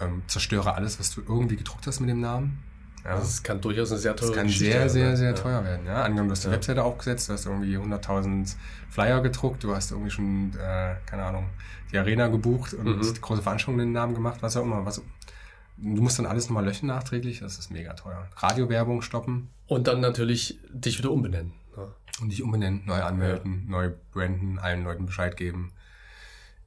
ähm, 0.00 0.22
zerstöre 0.26 0.74
alles, 0.74 0.98
was 1.00 1.12
du 1.14 1.22
irgendwie 1.26 1.56
gedruckt 1.56 1.86
hast 1.86 2.00
mit 2.00 2.08
dem 2.08 2.20
Namen. 2.20 2.62
Ja. 3.04 3.12
Also 3.12 3.24
es 3.24 3.42
kann 3.42 3.60
durchaus 3.60 3.90
eine 3.90 4.00
sehr 4.00 4.16
teure 4.16 4.30
Es 4.32 4.36
kann 4.36 4.48
sehr, 4.48 4.88
sehr, 4.88 5.16
sehr, 5.16 5.34
teuer 5.34 5.64
werden. 5.64 5.86
Ja? 5.86 6.02
Angenommen, 6.02 6.28
du 6.28 6.32
hast 6.32 6.44
die 6.44 6.48
ja. 6.48 6.54
Webseite 6.54 6.84
aufgesetzt, 6.84 7.28
du 7.28 7.32
hast 7.32 7.46
irgendwie 7.46 7.76
100.000 7.76 8.54
Flyer 8.90 9.20
gedruckt, 9.20 9.64
du 9.64 9.74
hast 9.74 9.90
irgendwie 9.90 10.10
schon, 10.10 10.52
äh, 10.54 10.96
keine 11.06 11.24
Ahnung, 11.24 11.46
die 11.92 11.98
Arena 11.98 12.28
gebucht 12.28 12.74
und 12.74 12.84
mhm. 12.84 13.20
große 13.20 13.42
Veranstaltungen 13.42 13.80
in 13.80 13.88
den 13.88 13.94
Namen 13.94 14.14
gemacht, 14.14 14.38
was 14.40 14.56
auch 14.56 14.62
immer. 14.62 14.84
Was, 14.84 14.98
du 14.98 16.02
musst 16.02 16.18
dann 16.18 16.26
alles 16.26 16.48
nochmal 16.48 16.64
löschen 16.64 16.86
nachträglich, 16.86 17.40
das 17.40 17.58
ist 17.58 17.70
mega 17.70 17.94
teuer. 17.94 18.28
Radiowerbung 18.36 19.02
stoppen. 19.02 19.50
Und 19.66 19.86
dann 19.86 20.00
natürlich 20.00 20.58
dich 20.70 20.98
wieder 20.98 21.10
umbenennen. 21.10 21.52
Ja. 21.78 21.94
Und 22.20 22.30
dich 22.30 22.42
umbenennen, 22.42 22.82
neu 22.84 23.00
anmelden, 23.02 23.66
neu 23.68 23.92
branden, 24.12 24.58
allen 24.58 24.84
Leuten 24.84 25.06
Bescheid 25.06 25.36
geben 25.36 25.72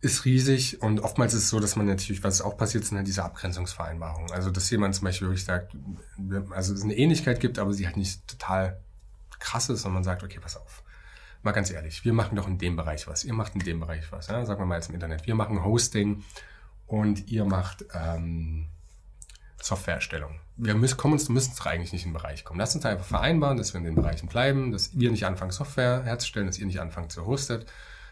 ist 0.02 0.26
riesig 0.26 0.82
und 0.82 1.00
oftmals 1.02 1.34
ist 1.36 1.44
es 1.44 1.50
so, 1.50 1.60
dass 1.60 1.76
man 1.76 1.86
natürlich, 1.86 2.24
was 2.24 2.42
auch 2.42 2.58
passiert, 2.58 2.84
sind 2.84 2.98
halt 2.98 3.08
diese 3.08 3.24
Abgrenzungsvereinbarungen. 3.24 4.32
Also, 4.32 4.50
dass 4.50 4.70
jemand 4.72 4.96
zum 4.96 5.06
Beispiel 5.06 5.28
wirklich 5.28 5.46
sagt, 5.46 5.76
also 6.50 6.74
es 6.74 6.84
eine 6.84 6.96
Ähnlichkeit 6.98 7.40
gibt, 7.40 7.60
aber 7.60 7.72
sie 7.72 7.86
halt 7.86 7.98
nicht 7.98 8.28
total 8.28 8.82
krass 9.40 9.70
ist, 9.70 9.84
sondern 9.84 9.96
man 9.96 10.04
sagt, 10.04 10.24
okay, 10.24 10.40
pass 10.42 10.58
auf. 10.58 10.84
Mal 11.44 11.52
ganz 11.52 11.70
ehrlich, 11.70 12.04
wir 12.04 12.14
machen 12.14 12.36
doch 12.36 12.48
in 12.48 12.58
dem 12.58 12.76
Bereich 12.76 13.08
was, 13.08 13.24
ihr 13.24 13.34
macht 13.34 13.54
in 13.54 13.62
dem 13.62 13.80
Bereich 13.80 14.12
was. 14.12 14.28
Ja? 14.28 14.44
Sagen 14.46 14.60
wir 14.60 14.66
mal 14.66 14.76
jetzt 14.76 14.90
im 14.90 14.96
Internet, 14.96 15.28
wir 15.28 15.36
machen 15.36 15.64
Hosting 15.64 16.24
und 16.88 17.28
ihr 17.30 17.46
macht 17.46 17.86
ähm, 17.94 18.68
Softwareerstellung. 19.62 20.40
Wir 20.58 20.76
müssen, 20.76 20.98
kommen 20.98 21.14
uns, 21.14 21.30
müssen 21.30 21.54
doch 21.58 21.66
eigentlich 21.66 21.94
nicht 21.94 22.06
in 22.06 22.10
den 22.10 22.18
Bereich 22.18 22.44
kommen. 22.44 22.60
Lass 22.60 22.76
uns 22.76 22.86
einfach 22.86 23.06
vereinbaren, 23.06 23.58
dass 23.58 23.74
wir 23.74 23.80
in 23.80 23.86
den 23.86 23.96
Bereichen 23.96 24.28
bleiben, 24.28 24.72
dass 24.72 24.98
wir 24.98 25.12
nicht 25.12 25.26
anfangen, 25.26 25.52
Software 25.52 26.04
herzustellen, 26.04 26.48
dass 26.48 26.58
ihr 26.58 26.66
nicht 26.66 26.80
anfangt 26.80 27.12
zu 27.12 27.26
hostet 27.26 27.68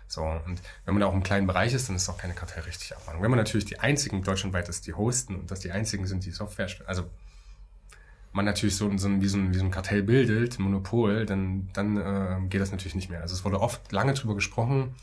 so, 0.10 0.24
und 0.24 0.60
wenn 0.86 0.96
man 0.96 1.02
da 1.02 1.08
auch 1.08 1.14
im 1.14 1.22
kleinen 1.22 1.46
Bereich 1.46 1.72
ist, 1.72 1.88
dann 1.88 1.96
ist 1.96 2.10
auch 2.10 2.18
keine 2.18 2.34
kartellrechtliche 2.34 2.98
Abmahnung. 2.98 3.22
Wenn 3.22 3.30
man 3.30 3.38
natürlich 3.38 3.66
die 3.66 3.80
einzigen 3.80 4.24
deutschlandweit 4.24 4.68
ist, 4.68 4.88
die 4.88 4.94
hosten 4.94 5.36
und 5.36 5.52
dass 5.52 5.60
die 5.60 5.72
einzigen 5.72 6.08
sind, 6.08 6.26
die 6.26 6.32
Software, 6.32 6.68
also 6.88 7.04
man 8.32 8.46
natürlich 8.46 8.76
so, 8.76 8.90
so, 8.98 9.22
wie, 9.22 9.28
so 9.28 9.38
ein, 9.38 9.54
wie 9.54 9.58
so 9.60 9.64
ein 9.64 9.70
Kartell 9.70 10.02
bildet, 10.02 10.58
Monopol, 10.58 11.28
dann, 11.28 11.70
dann 11.74 11.98
äh, 11.98 12.48
geht 12.50 12.60
das 12.60 12.72
natürlich 12.72 12.96
nicht 12.96 13.12
mehr. 13.12 13.22
Also 13.22 13.36
es 13.36 13.46
wurde 13.46 13.62
oft 13.62 13.92
lange 13.92 14.14
drüber 14.16 14.34
gesprochen 14.34 14.96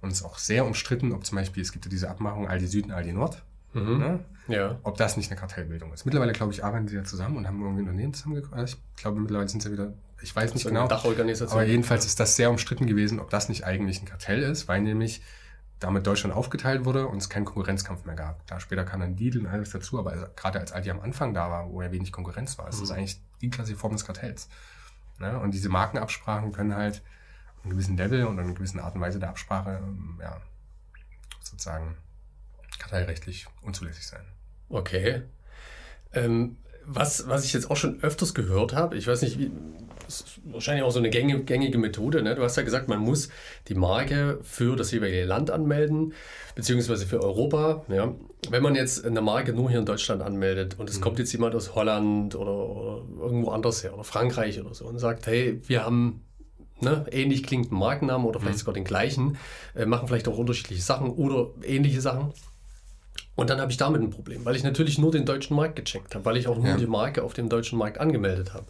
und 0.00 0.12
es 0.12 0.18
ist 0.18 0.24
auch 0.24 0.38
sehr 0.38 0.64
umstritten, 0.64 1.12
ob 1.12 1.26
zum 1.26 1.36
Beispiel, 1.36 1.62
es 1.62 1.72
gibt 1.72 1.84
ja 1.84 1.90
diese 1.90 2.08
Abmachung 2.08 2.46
Aldi 2.46 2.68
Süd 2.68 2.84
und 2.84 2.92
Aldi 2.92 3.12
Nord. 3.12 3.42
Mhm. 3.74 3.98
Ne? 3.98 4.24
Ja. 4.48 4.78
Ob 4.82 4.96
das 4.96 5.16
nicht 5.16 5.30
eine 5.30 5.38
Kartellbildung 5.38 5.92
ist. 5.92 6.04
Mittlerweile, 6.04 6.32
glaube 6.32 6.52
ich, 6.52 6.64
arbeiten 6.64 6.88
sie 6.88 6.96
ja 6.96 7.04
zusammen 7.04 7.36
und 7.36 7.46
haben 7.46 7.60
irgendwie 7.60 7.82
Unternehmen 7.82 8.12
zusammengekommen. 8.12 8.64
Ich 8.64 8.76
glaube, 8.96 9.20
mittlerweile 9.20 9.48
sind 9.48 9.62
sie 9.62 9.72
wieder, 9.72 9.92
ich 10.20 10.34
weiß 10.34 10.54
nicht 10.54 10.66
genau. 10.66 10.88
Dachorganisation. 10.88 11.58
Aber 11.58 11.66
jedenfalls 11.66 12.06
ist 12.06 12.18
das 12.18 12.36
sehr 12.36 12.50
umstritten 12.50 12.86
gewesen, 12.86 13.20
ob 13.20 13.30
das 13.30 13.48
nicht 13.48 13.64
eigentlich 13.64 14.02
ein 14.02 14.06
Kartell 14.06 14.42
ist, 14.42 14.68
weil 14.68 14.80
nämlich 14.82 15.22
damit 15.78 16.06
Deutschland 16.06 16.34
aufgeteilt 16.34 16.84
wurde 16.84 17.08
und 17.08 17.18
es 17.18 17.28
keinen 17.28 17.44
Konkurrenzkampf 17.44 18.04
mehr 18.04 18.14
gab. 18.14 18.46
Da 18.46 18.60
später 18.60 18.84
kam 18.84 19.00
dann 19.00 19.16
Lidl 19.16 19.40
und 19.40 19.46
alles 19.46 19.70
dazu, 19.70 19.98
aber 19.98 20.30
gerade 20.36 20.60
als 20.60 20.72
Aldi 20.72 20.90
am 20.90 21.00
Anfang 21.00 21.34
da 21.34 21.50
war, 21.50 21.70
wo 21.70 21.82
ja 21.82 21.90
wenig 21.90 22.12
Konkurrenz 22.12 22.56
war, 22.58 22.68
ist 22.68 22.80
das 22.80 22.90
mhm. 22.90 22.96
eigentlich 22.96 23.20
die 23.40 23.50
klassische 23.50 23.78
Form 23.78 23.92
des 23.92 24.04
Kartells. 24.04 24.48
Ne? 25.18 25.38
Und 25.38 25.52
diese 25.54 25.68
Markenabsprachen 25.68 26.52
können 26.52 26.74
halt 26.74 27.02
einen 27.62 27.70
gewissen 27.70 27.96
Level 27.96 28.26
und 28.26 28.38
eine 28.38 28.54
gewisse 28.54 28.82
Art 28.82 28.94
und 28.94 29.00
Weise 29.00 29.18
der 29.18 29.30
Absprache 29.30 29.80
ähm, 29.82 30.18
ja, 30.20 30.40
sozusagen 31.40 31.96
kartellrechtlich 32.78 33.46
unzulässig 33.62 34.06
sein. 34.06 34.24
Okay. 34.68 35.22
Ähm, 36.12 36.56
was, 36.84 37.28
was 37.28 37.44
ich 37.44 37.52
jetzt 37.52 37.70
auch 37.70 37.76
schon 37.76 38.02
öfters 38.02 38.34
gehört 38.34 38.74
habe, 38.74 38.96
ich 38.96 39.06
weiß 39.06 39.22
nicht, 39.22 39.38
wie, 39.38 39.50
das 40.04 40.20
ist 40.20 40.40
wahrscheinlich 40.44 40.84
auch 40.84 40.90
so 40.90 40.98
eine 40.98 41.10
gängige 41.10 41.78
Methode. 41.78 42.22
Ne? 42.22 42.34
Du 42.34 42.42
hast 42.42 42.56
ja 42.56 42.62
gesagt, 42.62 42.88
man 42.88 42.98
muss 42.98 43.28
die 43.68 43.74
Marke 43.74 44.38
für 44.42 44.76
das 44.76 44.90
jeweilige 44.90 45.24
Land 45.24 45.50
anmelden, 45.50 46.12
beziehungsweise 46.54 47.06
für 47.06 47.22
Europa. 47.22 47.84
Ja? 47.88 48.14
Wenn 48.50 48.62
man 48.62 48.74
jetzt 48.74 49.04
eine 49.04 49.20
Marke 49.20 49.52
nur 49.52 49.70
hier 49.70 49.78
in 49.78 49.86
Deutschland 49.86 50.22
anmeldet 50.22 50.78
und 50.78 50.90
es 50.90 50.98
mhm. 50.98 51.02
kommt 51.02 51.18
jetzt 51.18 51.32
jemand 51.32 51.54
aus 51.54 51.74
Holland 51.74 52.34
oder, 52.34 52.52
oder, 52.52 53.02
irgendwo 53.20 53.50
anders 53.50 53.84
her 53.84 53.94
oder 53.94 54.04
Frankreich 54.04 54.60
oder 54.60 54.74
so 54.74 54.86
und 54.86 54.98
sagt, 54.98 55.26
hey, 55.26 55.60
wir 55.66 55.84
haben 55.84 56.24
ne, 56.80 57.06
ähnlich 57.10 57.44
klingenden 57.44 57.78
Markennamen 57.78 58.26
oder 58.26 58.40
vielleicht 58.40 58.56
mhm. 58.56 58.60
sogar 58.60 58.74
den 58.74 58.84
gleichen, 58.84 59.38
äh, 59.74 59.86
machen 59.86 60.08
vielleicht 60.08 60.28
auch 60.28 60.36
unterschiedliche 60.36 60.82
Sachen 60.82 61.10
oder 61.10 61.50
ähnliche 61.64 62.00
Sachen. 62.00 62.32
Und 63.34 63.50
dann 63.50 63.60
habe 63.60 63.70
ich 63.70 63.78
damit 63.78 64.02
ein 64.02 64.10
Problem, 64.10 64.44
weil 64.44 64.56
ich 64.56 64.62
natürlich 64.62 64.98
nur 64.98 65.10
den 65.10 65.24
deutschen 65.24 65.56
Markt 65.56 65.76
gecheckt 65.76 66.14
habe, 66.14 66.24
weil 66.24 66.36
ich 66.36 66.48
auch 66.48 66.56
nur 66.56 66.66
ja. 66.66 66.76
die 66.76 66.86
Marke 66.86 67.22
auf 67.22 67.32
dem 67.32 67.48
deutschen 67.48 67.78
Markt 67.78 67.98
angemeldet 67.98 68.52
habe. 68.52 68.66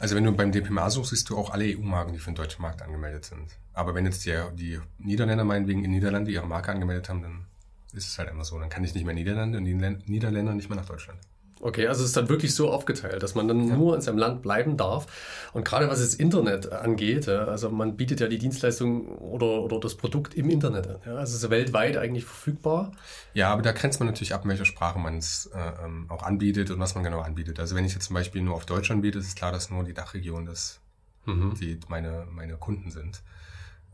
Also 0.00 0.16
wenn 0.16 0.24
du 0.24 0.32
beim 0.32 0.50
DPMA 0.50 0.90
suchst, 0.90 1.10
siehst 1.10 1.30
du 1.30 1.36
auch 1.38 1.50
alle 1.50 1.64
EU-Marken, 1.64 2.12
die 2.12 2.18
für 2.18 2.30
den 2.30 2.34
deutschen 2.34 2.62
Markt 2.62 2.82
angemeldet 2.82 3.24
sind. 3.24 3.56
Aber 3.72 3.94
wenn 3.94 4.04
jetzt 4.04 4.26
die, 4.26 4.36
die 4.54 4.80
Niederländer 4.98 5.44
meinetwegen 5.44 5.84
in 5.84 5.92
Niederlande 5.92 6.30
ihre 6.30 6.46
Marke 6.46 6.72
angemeldet 6.72 7.08
haben, 7.08 7.22
dann 7.22 7.46
ist 7.92 8.08
es 8.08 8.18
halt 8.18 8.30
immer 8.30 8.44
so. 8.44 8.58
Dann 8.58 8.68
kann 8.68 8.82
ich 8.82 8.94
nicht 8.94 9.06
mehr 9.06 9.14
Niederlande 9.14 9.58
und 9.58 9.64
Niederländer 9.64 10.54
nicht 10.54 10.68
mehr 10.68 10.76
nach 10.76 10.86
Deutschland. 10.86 11.18
Okay, 11.64 11.88
also 11.88 12.02
es 12.02 12.08
ist 12.08 12.16
dann 12.18 12.28
wirklich 12.28 12.54
so 12.54 12.70
aufgeteilt, 12.70 13.22
dass 13.22 13.34
man 13.34 13.48
dann 13.48 13.66
ja. 13.66 13.74
nur 13.74 13.94
in 13.94 14.02
seinem 14.02 14.18
Land 14.18 14.42
bleiben 14.42 14.76
darf. 14.76 15.06
Und 15.54 15.64
gerade 15.64 15.88
was 15.88 15.98
das 15.98 16.12
Internet 16.12 16.70
angeht, 16.70 17.26
also 17.26 17.70
man 17.70 17.96
bietet 17.96 18.20
ja 18.20 18.28
die 18.28 18.36
Dienstleistung 18.36 19.08
oder, 19.16 19.62
oder 19.62 19.80
das 19.80 19.94
Produkt 19.94 20.34
im 20.34 20.50
Internet 20.50 20.86
an. 20.86 20.96
Ja? 21.06 21.14
Also 21.14 21.36
es 21.36 21.42
ist 21.42 21.48
weltweit 21.48 21.96
eigentlich 21.96 22.26
verfügbar. 22.26 22.92
Ja, 23.32 23.48
aber 23.48 23.62
da 23.62 23.72
grenzt 23.72 23.98
man 23.98 24.08
natürlich 24.08 24.34
ab, 24.34 24.44
in 24.44 24.50
welcher 24.50 24.66
Sprache 24.66 24.98
man 24.98 25.16
es 25.16 25.46
äh, 25.54 25.86
ähm, 25.86 26.04
auch 26.10 26.22
anbietet 26.22 26.70
und 26.70 26.80
was 26.80 26.94
man 26.96 27.02
genau 27.02 27.20
anbietet. 27.20 27.58
Also 27.58 27.74
wenn 27.74 27.86
ich 27.86 27.94
jetzt 27.94 28.04
zum 28.04 28.14
Beispiel 28.14 28.42
nur 28.42 28.56
auf 28.56 28.66
Deutsch 28.66 28.90
anbiete, 28.90 29.18
ist 29.18 29.28
es 29.28 29.34
klar, 29.34 29.50
dass 29.50 29.70
nur 29.70 29.84
die 29.84 29.94
Dachregion 29.94 30.44
das, 30.44 30.80
mhm. 31.24 31.54
die 31.58 31.80
meine, 31.88 32.26
meine 32.30 32.58
Kunden 32.58 32.90
sind. 32.90 33.22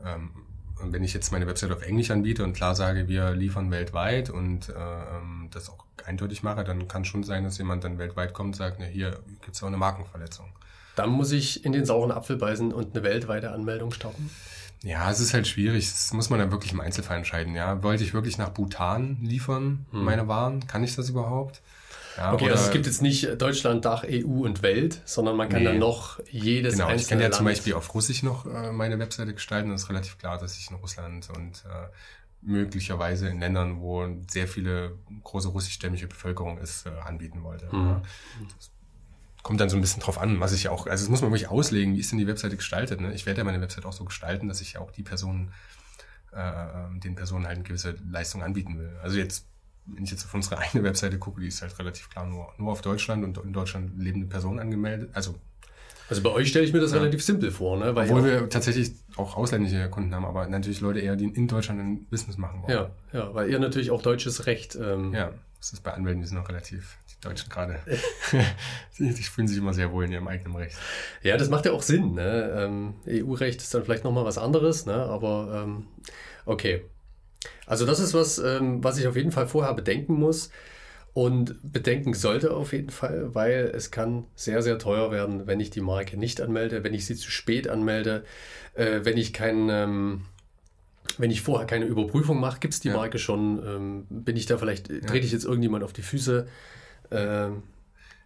Ähm, 0.03 0.31
und 0.81 0.91
wenn 0.91 1.05
ich 1.05 1.13
jetzt 1.13 1.31
meine 1.31 1.47
Website 1.47 1.71
auf 1.71 1.83
Englisch 1.83 2.11
anbiete 2.11 2.43
und 2.43 2.51
klar 2.51 2.75
sage, 2.75 3.07
wir 3.07 3.31
liefern 3.31 3.71
weltweit 3.71 4.29
und 4.29 4.67
äh, 4.67 4.73
ähm, 4.73 5.47
das 5.51 5.69
auch 5.69 5.85
eindeutig 6.05 6.43
mache, 6.43 6.63
dann 6.63 6.87
kann 6.87 7.05
schon 7.05 7.23
sein, 7.23 7.43
dass 7.43 7.57
jemand 7.57 7.83
dann 7.83 7.97
weltweit 7.97 8.33
kommt 8.33 8.47
und 8.47 8.55
sagt, 8.55 8.77
na, 8.79 8.85
hier 8.85 9.19
gibt 9.41 9.55
es 9.55 9.63
auch 9.63 9.67
eine 9.67 9.77
Markenverletzung. 9.77 10.51
Dann 10.95 11.09
muss 11.09 11.31
ich 11.31 11.65
in 11.65 11.71
den 11.71 11.85
sauren 11.85 12.11
Apfel 12.11 12.35
beißen 12.35 12.73
und 12.73 12.95
eine 12.95 13.03
weltweite 13.03 13.51
Anmeldung 13.51 13.91
starten? 13.91 14.29
Ja, 14.83 15.11
es 15.11 15.19
ist 15.19 15.33
halt 15.33 15.47
schwierig. 15.47 15.89
Das 15.89 16.11
muss 16.11 16.29
man 16.29 16.39
dann 16.39 16.51
wirklich 16.51 16.73
im 16.73 16.81
Einzelfall 16.81 17.17
entscheiden. 17.17 17.55
Ja, 17.55 17.83
wollte 17.83 18.03
ich 18.03 18.13
wirklich 18.13 18.37
nach 18.37 18.49
Bhutan 18.49 19.17
liefern, 19.21 19.85
hm. 19.91 20.03
meine 20.03 20.27
Waren? 20.27 20.65
Kann 20.67 20.83
ich 20.83 20.95
das 20.95 21.09
überhaupt? 21.09 21.61
Ja, 22.17 22.33
okay, 22.33 22.49
also 22.49 22.65
es 22.65 22.71
gibt 22.71 22.85
jetzt 22.87 23.01
nicht 23.01 23.41
Deutschland, 23.41 23.85
Dach, 23.85 24.03
EU 24.05 24.43
und 24.43 24.61
Welt, 24.61 25.01
sondern 25.05 25.37
man 25.37 25.47
kann 25.47 25.59
nee. 25.59 25.65
dann 25.65 25.79
noch 25.79 26.19
jedes 26.29 26.73
genau, 26.73 26.87
einzelne 26.87 27.01
ich 27.01 27.07
kann 27.07 27.19
ja 27.19 27.25
Land 27.25 27.35
zum 27.35 27.45
Beispiel 27.45 27.73
auf 27.73 27.93
Russisch 27.93 28.21
noch 28.21 28.45
äh, 28.45 28.71
meine 28.71 28.99
Webseite 28.99 29.33
gestalten. 29.33 29.69
Das 29.69 29.83
ist 29.83 29.89
relativ 29.89 30.17
klar, 30.17 30.37
dass 30.37 30.57
ich 30.57 30.69
in 30.69 30.75
Russland 30.75 31.29
und 31.29 31.63
äh, 31.65 31.87
möglicherweise 32.41 33.27
in 33.29 33.39
Ländern, 33.39 33.81
wo 33.81 34.07
sehr 34.29 34.47
viele 34.47 34.97
große 35.23 35.49
russischstämmige 35.49 36.07
Bevölkerung 36.07 36.57
ist, 36.57 36.85
äh, 36.85 36.89
anbieten 36.89 37.43
wollte. 37.43 37.65
Mhm. 37.75 38.01
Das 38.57 38.71
kommt 39.43 39.59
dann 39.59 39.69
so 39.69 39.77
ein 39.77 39.81
bisschen 39.81 40.01
drauf 40.01 40.19
an, 40.19 40.39
was 40.39 40.53
ich 40.53 40.69
auch, 40.69 40.87
also 40.87 41.03
das 41.03 41.09
muss 41.09 41.21
man 41.21 41.31
wirklich 41.31 41.49
auslegen, 41.49 41.95
wie 41.95 41.99
ist 41.99 42.11
denn 42.11 42.19
die 42.19 42.27
Webseite 42.27 42.55
gestaltet. 42.55 43.01
Ne? 43.01 43.13
Ich 43.13 43.25
werde 43.25 43.39
ja 43.39 43.43
meine 43.43 43.61
Webseite 43.61 43.87
auch 43.87 43.93
so 43.93 44.05
gestalten, 44.05 44.47
dass 44.47 44.61
ich 44.61 44.77
auch 44.77 44.91
die 44.91 45.03
Personen, 45.03 45.51
äh, 46.31 46.99
den 46.99 47.15
Personen 47.15 47.45
halt 47.45 47.57
eine 47.57 47.63
gewisse 47.63 47.95
Leistung 48.09 48.43
anbieten 48.43 48.77
will. 48.77 48.97
Also 49.01 49.17
jetzt 49.17 49.45
wenn 49.85 50.03
ich 50.03 50.11
jetzt 50.11 50.25
auf 50.25 50.33
unsere 50.33 50.57
eigene 50.59 50.83
Webseite 50.83 51.19
gucke, 51.19 51.41
die 51.41 51.47
ist 51.47 51.61
halt 51.61 51.77
relativ 51.79 52.09
klar 52.09 52.25
nur, 52.25 52.53
nur 52.57 52.71
auf 52.71 52.81
Deutschland 52.81 53.23
und 53.23 53.37
in 53.37 53.53
Deutschland 53.53 53.97
lebende 53.97 54.27
Personen 54.27 54.59
angemeldet. 54.59 55.09
Also, 55.13 55.35
also 56.11 56.23
bei 56.23 56.31
euch 56.31 56.49
stelle 56.49 56.65
ich 56.65 56.73
mir 56.73 56.81
das 56.81 56.91
ja. 56.91 56.97
relativ 56.97 57.23
simpel 57.23 57.51
vor, 57.51 57.77
ne? 57.77 57.95
Weil 57.95 58.09
Obwohl 58.09 58.25
wir 58.25 58.49
tatsächlich 58.49 58.91
auch 59.15 59.37
ausländische 59.37 59.89
Kunden 59.89 60.13
haben, 60.13 60.25
aber 60.25 60.45
natürlich 60.45 60.81
Leute 60.81 60.99
eher, 60.99 61.15
die 61.15 61.23
in 61.23 61.47
Deutschland 61.47 61.79
ein 61.79 62.05
Business 62.07 62.37
machen 62.37 62.63
wollen. 62.63 62.73
Ja, 62.73 62.91
ja, 63.13 63.33
weil 63.33 63.49
ihr 63.49 63.59
natürlich 63.59 63.91
auch 63.91 64.01
deutsches 64.01 64.45
Recht. 64.45 64.75
Ähm 64.75 65.13
ja, 65.13 65.31
das 65.57 65.71
ist 65.71 65.83
bei 65.83 65.93
Anwälten, 65.93 66.19
die 66.19 66.27
sind 66.27 66.37
noch 66.37 66.49
relativ, 66.49 66.97
die 67.09 67.21
Deutschen 67.21 67.49
gerade, 67.49 67.79
die, 68.99 69.13
die 69.13 69.23
fühlen 69.23 69.47
sich 69.47 69.57
immer 69.57 69.73
sehr 69.73 69.93
wohl 69.93 70.03
in 70.03 70.11
ihrem 70.11 70.27
eigenen 70.27 70.53
Recht. 70.57 70.75
Ja, 71.23 71.37
das 71.37 71.49
macht 71.49 71.65
ja 71.65 71.71
auch 71.71 71.81
Sinn. 71.81 72.13
Ne? 72.13 72.51
Ähm, 72.57 72.95
EU-Recht 73.07 73.61
ist 73.61 73.73
dann 73.73 73.85
vielleicht 73.85 74.03
nochmal 74.03 74.25
was 74.25 74.37
anderes, 74.37 74.85
ne? 74.85 74.95
aber 74.95 75.63
ähm, 75.63 75.87
okay. 76.45 76.83
Also 77.65 77.85
das 77.85 78.01
ist 78.01 78.13
was, 78.13 78.37
ähm, 78.37 78.83
was 78.83 78.97
ich 78.97 79.07
auf 79.07 79.15
jeden 79.15 79.31
Fall 79.31 79.47
vorher 79.47 79.73
bedenken 79.73 80.15
muss 80.15 80.49
und 81.13 81.55
bedenken 81.63 82.13
sollte 82.13 82.53
auf 82.53 82.73
jeden 82.73 82.89
Fall, 82.89 83.35
weil 83.35 83.71
es 83.75 83.91
kann 83.91 84.25
sehr, 84.35 84.61
sehr 84.61 84.79
teuer 84.79 85.11
werden, 85.11 85.45
wenn 85.47 85.59
ich 85.59 85.69
die 85.69 85.81
Marke 85.81 86.17
nicht 86.17 86.39
anmelde, 86.39 86.83
wenn 86.83 86.93
ich 86.93 87.05
sie 87.05 87.15
zu 87.15 87.29
spät 87.29 87.67
anmelde, 87.67 88.23
äh, 88.73 89.01
wenn 89.03 89.17
ich 89.17 89.33
keinen... 89.33 89.69
Ähm, 89.69 90.21
wenn 91.17 91.31
ich 91.31 91.41
vorher 91.41 91.67
keine 91.67 91.85
Überprüfung 91.85 92.39
mache, 92.39 92.59
gibt 92.59 92.73
es 92.73 92.79
die 92.79 92.87
ja. 92.87 92.95
Marke 92.95 93.19
schon, 93.19 93.61
ähm, 93.65 94.05
bin 94.09 94.37
ich 94.37 94.45
da 94.45 94.57
vielleicht, 94.57 94.89
ja. 94.89 95.01
trete 95.01 95.25
ich 95.25 95.31
jetzt 95.31 95.43
irgendjemand 95.43 95.83
auf 95.83 95.91
die 95.91 96.03
Füße. 96.03 96.47
Ähm, 97.09 97.63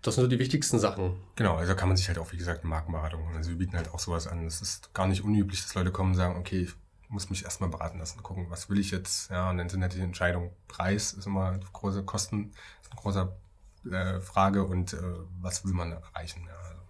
das 0.01 0.15
sind 0.15 0.23
so 0.25 0.27
die 0.27 0.37
wichtigsten 0.37 0.77
Sachen. 0.77 1.15
Genau, 1.35 1.55
also 1.55 1.73
kann 1.73 1.87
man 1.87 1.97
sich 1.97 2.07
halt 2.09 2.19
auch, 2.19 2.31
wie 2.31 2.37
gesagt, 2.37 2.61
eine 2.61 2.69
Markenberatung. 2.69 3.27
Also 3.35 3.49
wir 3.49 3.57
bieten 3.57 3.75
halt 3.75 3.91
auch 3.91 3.97
sowas 3.97 4.27
an. 4.27 4.45
Es 4.45 4.61
ist 4.61 4.93
gar 4.93 5.07
nicht 5.07 5.23
unüblich, 5.23 5.63
dass 5.63 5.73
Leute 5.73 5.91
kommen 5.91 6.11
und 6.11 6.17
sagen, 6.17 6.37
okay, 6.37 6.61
ich 6.61 6.75
muss 7.09 7.29
mich 7.29 7.43
erstmal 7.43 7.69
beraten 7.69 7.97
lassen, 7.97 8.21
gucken, 8.21 8.47
was 8.49 8.69
will 8.69 8.79
ich 8.79 8.91
jetzt. 8.91 9.31
Ja, 9.31 9.49
und 9.49 9.57
dann 9.57 9.69
sind 9.69 9.81
halt 9.81 9.93
die 9.93 10.01
Entscheidung, 10.01 10.51
Preis 10.67 11.13
ist 11.13 11.25
immer 11.25 11.57
große 11.73 12.03
Kosten, 12.03 12.51
ist 12.85 12.91
eine 12.91 13.01
große 13.01 13.35
äh, 13.91 14.19
Frage 14.21 14.63
und 14.63 14.93
äh, 14.93 14.97
was 15.41 15.65
will 15.65 15.73
man 15.73 15.91
erreichen. 15.91 16.43
Ja, 16.47 16.55
also. 16.57 16.81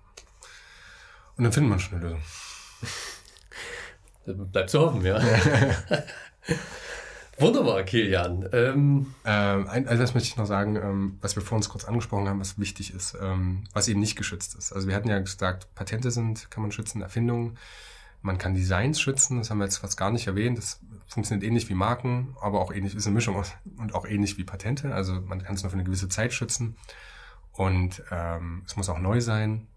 Und 1.37 1.43
dann 1.43 1.53
findet 1.53 1.69
man 1.69 1.79
schon 1.79 1.97
eine 1.99 2.03
Lösung. 2.03 2.21
Bleibt 4.51 4.69
zu 4.69 4.79
hoffen, 4.79 5.05
ja. 5.05 5.21
Wunderbar, 7.37 7.83
Kilian. 7.83 8.47
Ähm, 8.53 9.13
ähm, 9.25 9.67
also 9.67 10.01
das 10.01 10.13
möchte 10.13 10.29
ich 10.29 10.37
noch 10.37 10.45
sagen, 10.45 10.77
ähm, 10.77 11.17
was 11.21 11.35
wir 11.35 11.43
vor 11.43 11.57
uns 11.57 11.67
kurz 11.67 11.83
angesprochen 11.83 12.29
haben, 12.29 12.39
was 12.39 12.57
wichtig 12.57 12.93
ist, 12.93 13.17
ähm, 13.21 13.65
was 13.73 13.89
eben 13.89 13.99
nicht 13.99 14.15
geschützt 14.15 14.55
ist. 14.55 14.71
Also 14.71 14.87
wir 14.87 14.95
hatten 14.95 15.09
ja 15.09 15.19
gesagt, 15.19 15.67
Patente 15.75 16.11
sind, 16.11 16.49
kann 16.49 16.61
man 16.61 16.71
schützen, 16.71 17.01
Erfindungen. 17.01 17.57
Man 18.25 18.39
kann 18.39 18.55
Designs 18.55 18.99
schützen, 18.99 19.37
das 19.37 19.51
haben 19.51 19.59
wir 19.59 19.65
jetzt 19.65 19.77
fast 19.77 19.97
gar 19.97 20.09
nicht 20.09 20.25
erwähnt. 20.25 20.57
Das 20.57 20.79
funktioniert 21.05 21.45
ähnlich 21.47 21.69
wie 21.69 21.75
Marken, 21.75 22.35
aber 22.41 22.59
auch 22.59 22.73
ähnlich, 22.73 22.95
ist 22.95 23.05
eine 23.05 23.13
Mischung 23.13 23.35
aus, 23.35 23.53
und 23.77 23.93
auch 23.93 24.07
ähnlich 24.07 24.39
wie 24.39 24.43
Patente. 24.43 24.95
Also 24.95 25.21
man 25.21 25.43
kann 25.43 25.53
es 25.53 25.61
nur 25.61 25.69
für 25.69 25.75
eine 25.75 25.83
gewisse 25.83 26.09
Zeit 26.09 26.33
schützen. 26.33 26.75
Und 27.51 28.01
ähm, 28.09 28.63
es 28.65 28.75
muss 28.77 28.89
auch 28.89 28.97
neu 28.97 29.21
sein. 29.21 29.67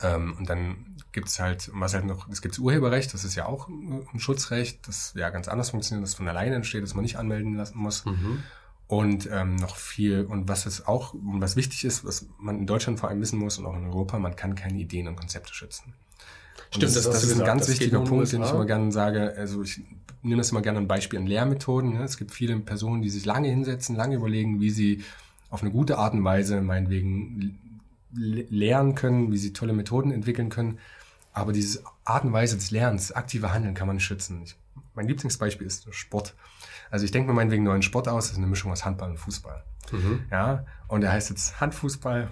Ähm, 0.00 0.34
und 0.38 0.48
dann 0.48 0.96
gibt 1.12 1.28
es 1.28 1.40
halt, 1.40 1.70
was 1.74 1.92
halt 1.92 2.06
noch, 2.06 2.26
es 2.30 2.40
gibt 2.40 2.58
Urheberrecht, 2.58 3.12
das 3.12 3.24
ist 3.24 3.34
ja 3.34 3.44
auch 3.44 3.68
ein 3.68 4.18
Schutzrecht, 4.18 4.88
das 4.88 5.12
ja 5.14 5.28
ganz 5.28 5.46
anders 5.46 5.70
funktioniert, 5.70 6.06
das 6.06 6.14
von 6.14 6.26
alleine 6.26 6.56
entsteht, 6.56 6.82
das 6.82 6.94
man 6.94 7.02
nicht 7.02 7.18
anmelden 7.18 7.54
lassen 7.54 7.76
muss. 7.76 8.06
Mhm. 8.06 8.44
Und 8.86 9.28
ähm, 9.30 9.56
noch 9.56 9.76
viel, 9.76 10.24
und 10.24 10.48
was 10.48 10.64
es 10.64 10.86
auch, 10.86 11.12
und 11.12 11.42
was 11.42 11.56
wichtig 11.56 11.84
ist, 11.84 12.06
was 12.06 12.26
man 12.38 12.60
in 12.60 12.66
Deutschland 12.66 12.98
vor 12.98 13.10
allem 13.10 13.20
wissen 13.20 13.38
muss 13.38 13.58
und 13.58 13.66
auch 13.66 13.76
in 13.76 13.84
Europa, 13.84 14.18
man 14.18 14.36
kann 14.36 14.54
keine 14.54 14.78
Ideen 14.78 15.06
und 15.06 15.16
Konzepte 15.16 15.52
schützen. 15.52 15.92
Stimmt, 16.70 16.84
das, 16.84 16.94
das, 16.94 17.04
das 17.04 17.24
ist 17.24 17.38
ein 17.38 17.46
ganz 17.46 17.68
wichtiger 17.68 18.00
Punkt, 18.00 18.32
den 18.32 18.42
ich 18.42 18.50
immer 18.50 18.66
gerne 18.66 18.92
sage. 18.92 19.34
Also 19.36 19.62
ich 19.62 19.80
nehme 20.22 20.38
das 20.38 20.50
immer 20.50 20.62
gerne 20.62 20.78
ein 20.78 20.88
Beispiel 20.88 21.18
an 21.18 21.26
Lehrmethoden. 21.26 21.94
Ne? 21.94 22.02
Es 22.02 22.16
gibt 22.16 22.30
viele 22.30 22.58
Personen, 22.58 23.02
die 23.02 23.10
sich 23.10 23.24
lange 23.24 23.48
hinsetzen, 23.48 23.96
lange 23.96 24.16
überlegen, 24.16 24.60
wie 24.60 24.70
sie 24.70 25.04
auf 25.50 25.62
eine 25.62 25.70
gute 25.70 25.98
Art 25.98 26.14
und 26.14 26.24
Weise 26.24 26.60
meinetwegen 26.60 27.58
lernen 28.12 28.94
können, 28.94 29.32
wie 29.32 29.38
sie 29.38 29.52
tolle 29.52 29.72
Methoden 29.72 30.10
entwickeln 30.10 30.48
können. 30.48 30.78
Aber 31.32 31.52
diese 31.52 31.82
Art 32.04 32.24
und 32.24 32.32
Weise 32.32 32.56
des 32.56 32.70
Lernens, 32.70 33.12
aktive 33.12 33.52
Handeln 33.52 33.74
kann 33.74 33.86
man 33.86 33.96
nicht 33.96 34.04
schützen. 34.04 34.42
Ich, 34.42 34.56
mein 34.94 35.06
Lieblingsbeispiel 35.06 35.66
ist 35.66 35.92
Sport. 35.94 36.34
Also 36.90 37.04
ich 37.04 37.10
denke 37.10 37.28
mir 37.28 37.34
meinetwegen 37.34 37.64
neuen 37.64 37.82
Sport 37.82 38.08
aus, 38.08 38.24
das 38.24 38.32
ist 38.32 38.38
eine 38.38 38.46
Mischung 38.46 38.72
aus 38.72 38.84
Handball 38.84 39.10
und 39.10 39.18
Fußball. 39.18 39.62
Mhm. 39.92 40.20
Ja, 40.30 40.64
und 40.88 41.02
der 41.02 41.12
heißt 41.12 41.30
jetzt 41.30 41.60
Handfußball. 41.60 42.28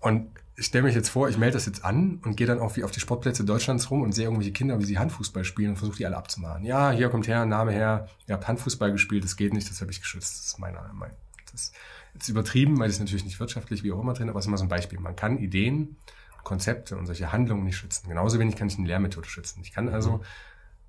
Und 0.00 0.28
ich 0.54 0.66
stelle 0.66 0.84
mich 0.84 0.94
jetzt 0.94 1.08
vor, 1.08 1.28
ich 1.28 1.38
melde 1.38 1.54
das 1.54 1.66
jetzt 1.66 1.84
an 1.84 2.20
und 2.24 2.36
gehe 2.36 2.46
dann 2.46 2.60
auch 2.60 2.76
wie 2.76 2.84
auf 2.84 2.90
die 2.90 3.00
Sportplätze 3.00 3.44
Deutschlands 3.44 3.90
rum 3.90 4.02
und 4.02 4.12
sehe 4.12 4.24
irgendwelche 4.24 4.52
Kinder, 4.52 4.78
wie 4.78 4.84
sie 4.84 4.98
Handfußball 4.98 5.44
spielen 5.44 5.70
und 5.70 5.76
versuche 5.76 5.96
die 5.96 6.06
alle 6.06 6.16
abzumachen. 6.16 6.64
Ja, 6.64 6.90
hier 6.90 7.08
kommt 7.08 7.26
her, 7.26 7.46
Name 7.46 7.72
her, 7.72 8.08
ihr 8.26 8.34
habt 8.34 8.46
Handfußball 8.46 8.92
gespielt, 8.92 9.24
das 9.24 9.36
geht 9.36 9.54
nicht, 9.54 9.70
das 9.70 9.80
habe 9.80 9.90
ich 9.90 10.00
geschützt. 10.00 10.38
Das 10.38 10.46
ist 10.46 10.58
mein, 10.58 10.76
mein 10.94 11.12
das 11.50 11.72
ist 12.18 12.28
übertrieben, 12.28 12.78
weil 12.78 12.88
das 12.88 12.98
natürlich 12.98 13.24
nicht 13.24 13.40
wirtschaftlich 13.40 13.82
wie 13.82 13.92
auch 13.92 14.00
immer 14.00 14.14
drin, 14.14 14.28
aber 14.28 14.38
es 14.38 14.44
ist 14.44 14.48
immer 14.48 14.58
so 14.58 14.64
ein 14.64 14.68
Beispiel. 14.68 15.00
Man 15.00 15.16
kann 15.16 15.38
Ideen, 15.38 15.96
Konzepte 16.44 16.96
und 16.96 17.06
solche 17.06 17.32
Handlungen 17.32 17.64
nicht 17.64 17.76
schützen. 17.76 18.08
Genauso 18.08 18.38
wenig 18.38 18.56
kann 18.56 18.68
ich 18.68 18.76
eine 18.76 18.86
Lehrmethode 18.86 19.28
schützen. 19.28 19.60
Ich 19.62 19.72
kann 19.72 19.88
also, 19.88 20.22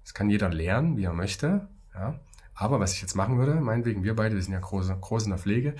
es 0.03 0.13
kann 0.13 0.29
jeder 0.29 0.49
lernen, 0.49 0.97
wie 0.97 1.03
er 1.03 1.13
möchte, 1.13 1.67
ja. 1.93 2.19
Aber 2.55 2.79
was 2.79 2.93
ich 2.93 3.01
jetzt 3.01 3.15
machen 3.15 3.39
würde, 3.39 3.55
meinetwegen, 3.55 4.03
wir 4.03 4.15
beide, 4.15 4.35
wir 4.35 4.41
sind 4.43 4.53
ja 4.53 4.59
große, 4.59 4.95
groß 5.01 5.23
in 5.23 5.31
der 5.31 5.39
Pflege 5.39 5.75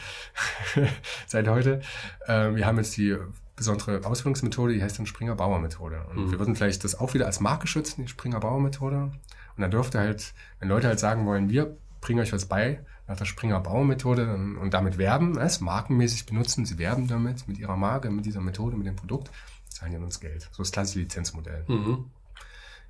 seit 1.28 1.48
heute. 1.48 1.82
Äh, 2.26 2.56
wir 2.56 2.66
haben 2.66 2.78
jetzt 2.78 2.98
die 2.98 3.16
besondere 3.56 4.06
Ausbildungsmethode, 4.06 4.74
die 4.74 4.84
heißt 4.84 5.00
dann 5.00 5.06
Springer-Bauer-Methode. 5.06 6.06
Und 6.10 6.26
mhm. 6.26 6.32
wir 6.32 6.40
würden 6.40 6.56
vielleicht 6.56 6.84
das 6.84 7.00
auch 7.00 7.14
wieder 7.14 7.26
als 7.26 7.40
Marke 7.40 7.68
schützen, 7.68 8.02
die 8.02 8.08
Springer-Bauer-Methode. 8.08 9.12
Und 9.56 9.62
dann 9.62 9.72
dürfte 9.72 10.00
halt, 10.00 10.34
wenn 10.60 10.70
Leute 10.70 10.88
halt 10.88 11.00
sagen 11.00 11.26
wollen, 11.26 11.50
wir 11.50 11.78
bringen 12.02 12.20
euch 12.20 12.34
was 12.34 12.46
bei 12.46 12.84
nach 13.08 13.18
der 13.18 13.26
Springer-Bauer-Methode 13.26 14.34
und 14.34 14.74
damit 14.74 14.98
werben, 14.98 15.38
es 15.38 15.60
markenmäßig 15.60 16.26
benutzen, 16.26 16.66
sie 16.66 16.78
werben 16.78 17.08
damit, 17.08 17.48
mit 17.48 17.58
ihrer 17.58 17.76
Marke, 17.76 18.10
mit 18.10 18.26
dieser 18.26 18.42
Methode, 18.42 18.78
mit 18.78 18.88
dem 18.88 18.96
Produkt, 18.96 19.30
zahlen 19.68 19.92
die 19.92 19.98
uns 19.98 20.20
Geld. 20.20 20.50
So 20.52 20.62
ist 20.64 20.70
das 20.70 20.72
klassische 20.72 21.00
Lizenzmodell. 21.00 21.66
Mhm. 21.68 22.06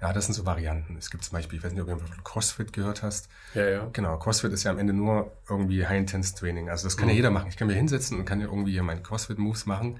Ja, 0.01 0.11
das 0.11 0.25
sind 0.25 0.33
so 0.33 0.45
Varianten. 0.45 0.97
Es 0.97 1.09
gibt 1.09 1.23
zum 1.23 1.37
Beispiel, 1.37 1.57
ich 1.59 1.63
weiß 1.63 1.71
nicht, 1.71 1.81
ob 1.81 1.87
du 1.87 1.97
von 1.97 2.23
CrossFit 2.23 2.73
gehört 2.73 3.03
hast. 3.03 3.29
Ja, 3.53 3.69
ja. 3.69 3.89
Genau, 3.93 4.17
CrossFit 4.17 4.51
ist 4.51 4.63
ja 4.63 4.71
am 4.71 4.77
Ende 4.77 4.93
nur 4.93 5.31
irgendwie 5.49 5.87
High-Intense-Training. 5.87 6.69
Also 6.69 6.87
das 6.87 6.97
kann 6.97 7.05
mhm. 7.05 7.11
ja 7.11 7.15
jeder 7.15 7.31
machen. 7.31 7.47
Ich 7.47 7.57
kann 7.57 7.67
mir 7.67 7.73
hinsetzen 7.73 8.19
und 8.19 8.25
kann 8.25 8.41
ja 8.41 8.47
irgendwie 8.47 8.73
hier 8.73 8.83
meine 8.83 9.01
CrossFit-Moves 9.01 9.65
machen. 9.65 9.99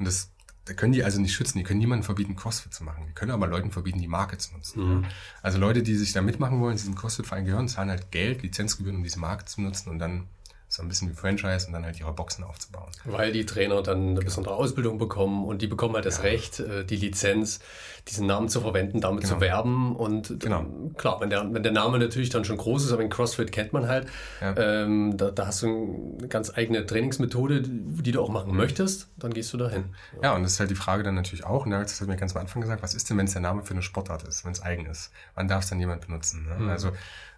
Und 0.00 0.06
das, 0.06 0.32
da 0.64 0.72
können 0.72 0.92
die 0.92 1.04
also 1.04 1.20
nicht 1.20 1.34
schützen. 1.34 1.58
Die 1.58 1.64
können 1.64 1.78
niemandem 1.78 2.04
verbieten, 2.04 2.34
CrossFit 2.34 2.74
zu 2.74 2.82
machen. 2.82 3.04
Die 3.06 3.12
können 3.12 3.30
aber 3.30 3.46
Leuten 3.46 3.70
verbieten, 3.70 4.00
die 4.00 4.08
Marke 4.08 4.38
zu 4.38 4.54
nutzen. 4.54 5.00
Mhm. 5.00 5.04
Also 5.42 5.58
Leute, 5.58 5.84
die 5.84 5.94
sich 5.94 6.12
da 6.12 6.22
mitmachen 6.22 6.60
wollen, 6.60 6.76
diesem 6.76 6.96
CrossFit-Verein 6.96 7.44
gehören, 7.44 7.68
zahlen 7.68 7.90
halt 7.90 8.10
Geld, 8.10 8.42
Lizenzgebühren, 8.42 8.96
um 8.96 9.04
diese 9.04 9.20
Marke 9.20 9.44
zu 9.44 9.60
nutzen 9.60 9.90
und 9.90 10.00
dann 10.00 10.26
so 10.70 10.82
ein 10.82 10.88
bisschen 10.88 11.10
wie 11.10 11.14
Franchise 11.14 11.66
und 11.66 11.72
dann 11.72 11.84
halt 11.84 11.98
ihre 11.98 12.12
Boxen 12.12 12.44
aufzubauen. 12.44 12.92
Weil 13.04 13.32
die 13.32 13.44
Trainer 13.44 13.82
dann 13.82 14.10
eine 14.10 14.20
besondere 14.20 14.54
Ausbildung 14.54 14.98
bekommen 14.98 15.44
und 15.44 15.62
die 15.62 15.66
bekommen 15.66 15.96
halt 15.96 16.06
das 16.06 16.18
ja. 16.18 16.22
Recht, 16.22 16.60
äh, 16.60 16.84
die 16.84 16.94
Lizenz, 16.94 17.58
diesen 18.06 18.28
Namen 18.28 18.48
zu 18.48 18.60
verwenden, 18.60 19.00
damit 19.00 19.24
genau. 19.24 19.34
zu 19.34 19.40
werben. 19.40 19.96
Und 19.96 20.38
genau. 20.38 20.64
klar, 20.96 21.20
wenn 21.20 21.28
der, 21.28 21.52
wenn 21.52 21.64
der 21.64 21.72
Name 21.72 21.98
natürlich 21.98 22.28
dann 22.28 22.44
schon 22.44 22.56
groß 22.56 22.84
ist, 22.84 22.92
aber 22.92 23.02
in 23.02 23.10
CrossFit 23.10 23.50
kennt 23.50 23.72
man 23.72 23.88
halt, 23.88 24.06
ja. 24.40 24.56
ähm, 24.56 25.16
da, 25.16 25.32
da, 25.32 25.48
hast 25.48 25.62
du 25.62 26.16
eine 26.20 26.28
ganz 26.28 26.56
eigene 26.56 26.86
Trainingsmethode, 26.86 27.62
die 27.62 28.12
du 28.12 28.22
auch 28.22 28.28
machen 28.28 28.52
mhm. 28.52 28.58
möchtest, 28.58 29.08
dann 29.16 29.34
gehst 29.34 29.52
du 29.52 29.56
dahin. 29.56 29.86
Ja. 30.14 30.28
ja, 30.28 30.36
und 30.36 30.44
das 30.44 30.52
ist 30.52 30.60
halt 30.60 30.70
die 30.70 30.76
Frage 30.76 31.02
dann 31.02 31.16
natürlich 31.16 31.44
auch, 31.44 31.64
und 31.64 31.72
das 31.72 32.00
hat 32.00 32.06
mir 32.06 32.16
ganz 32.16 32.36
am 32.36 32.42
Anfang 32.42 32.62
gesagt, 32.62 32.80
was 32.80 32.94
ist 32.94 33.10
denn, 33.10 33.18
wenn 33.18 33.26
es 33.26 33.32
der 33.32 33.42
Name 33.42 33.64
für 33.64 33.74
eine 33.74 33.82
Sportart 33.82 34.22
ist, 34.22 34.44
wenn 34.44 34.52
es 34.52 34.62
eigen 34.62 34.86
ist? 34.86 35.10
Wann 35.34 35.48
darf 35.48 35.64
es 35.64 35.70
dann 35.70 35.80
jemand 35.80 36.06
benutzen? 36.06 36.46
Ne? 36.48 36.54
Mhm. 36.60 36.68
Also 36.68 36.92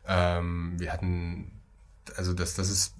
ähm, 0.06 0.74
wir 0.76 0.92
hatten, 0.92 1.50
also 2.14 2.34
das, 2.34 2.56
das 2.56 2.68
ist 2.68 2.94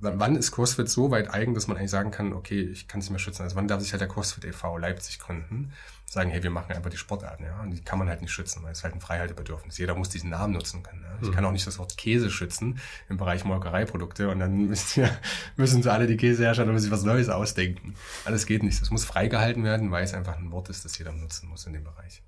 wann 0.00 0.36
ist 0.36 0.52
CrossFit 0.52 0.88
so 0.88 1.10
weit 1.10 1.32
eigen, 1.32 1.54
dass 1.54 1.66
man 1.66 1.76
eigentlich 1.76 1.90
sagen 1.90 2.10
kann, 2.10 2.32
okay, 2.32 2.60
ich 2.60 2.88
kann 2.88 3.00
es 3.00 3.06
nicht 3.06 3.10
mehr 3.10 3.18
schützen? 3.18 3.42
Also 3.42 3.56
wann 3.56 3.68
darf 3.68 3.82
sich 3.82 3.92
halt 3.92 4.00
der 4.00 4.08
CrossFit 4.08 4.44
e.V. 4.44 4.78
Leipzig 4.78 5.18
gründen? 5.18 5.72
Sagen, 6.06 6.30
hey, 6.30 6.42
wir 6.42 6.50
machen 6.50 6.72
einfach 6.72 6.90
die 6.90 6.96
Sportarten, 6.96 7.44
ja. 7.44 7.60
Und 7.60 7.70
die 7.70 7.82
kann 7.82 7.98
man 7.98 8.08
halt 8.08 8.20
nicht 8.20 8.32
schützen, 8.32 8.64
weil 8.64 8.72
es 8.72 8.82
halt 8.82 8.94
ein 8.94 9.00
Freihaltebedürfnis. 9.00 9.78
Jeder 9.78 9.94
muss 9.94 10.08
diesen 10.08 10.30
Namen 10.30 10.54
nutzen 10.54 10.82
können. 10.82 11.02
Ja? 11.04 11.16
Ich 11.20 11.28
mhm. 11.28 11.34
kann 11.34 11.44
auch 11.44 11.52
nicht 11.52 11.66
das 11.66 11.78
Wort 11.78 11.96
Käse 11.96 12.30
schützen 12.30 12.80
im 13.08 13.16
Bereich 13.16 13.44
Molkereiprodukte 13.44 14.28
und 14.28 14.40
dann 14.40 14.66
müssen, 14.68 15.02
ja, 15.02 15.10
müssen 15.56 15.82
sie 15.82 15.92
alle 15.92 16.08
die 16.08 16.16
Käsehersteller 16.16 16.76
sich 16.78 16.90
was 16.90 17.04
Neues 17.04 17.28
ausdenken. 17.28 17.94
Alles 18.24 18.46
geht 18.46 18.64
nicht. 18.64 18.80
Das 18.80 18.90
muss 18.90 19.04
freigehalten 19.04 19.62
werden, 19.62 19.92
weil 19.92 20.02
es 20.02 20.14
einfach 20.14 20.36
ein 20.36 20.50
Wort 20.50 20.68
ist, 20.68 20.84
das 20.84 20.98
jeder 20.98 21.12
nutzen 21.12 21.48
muss 21.48 21.66
in 21.66 21.74
dem 21.74 21.84
Bereich. 21.84 22.22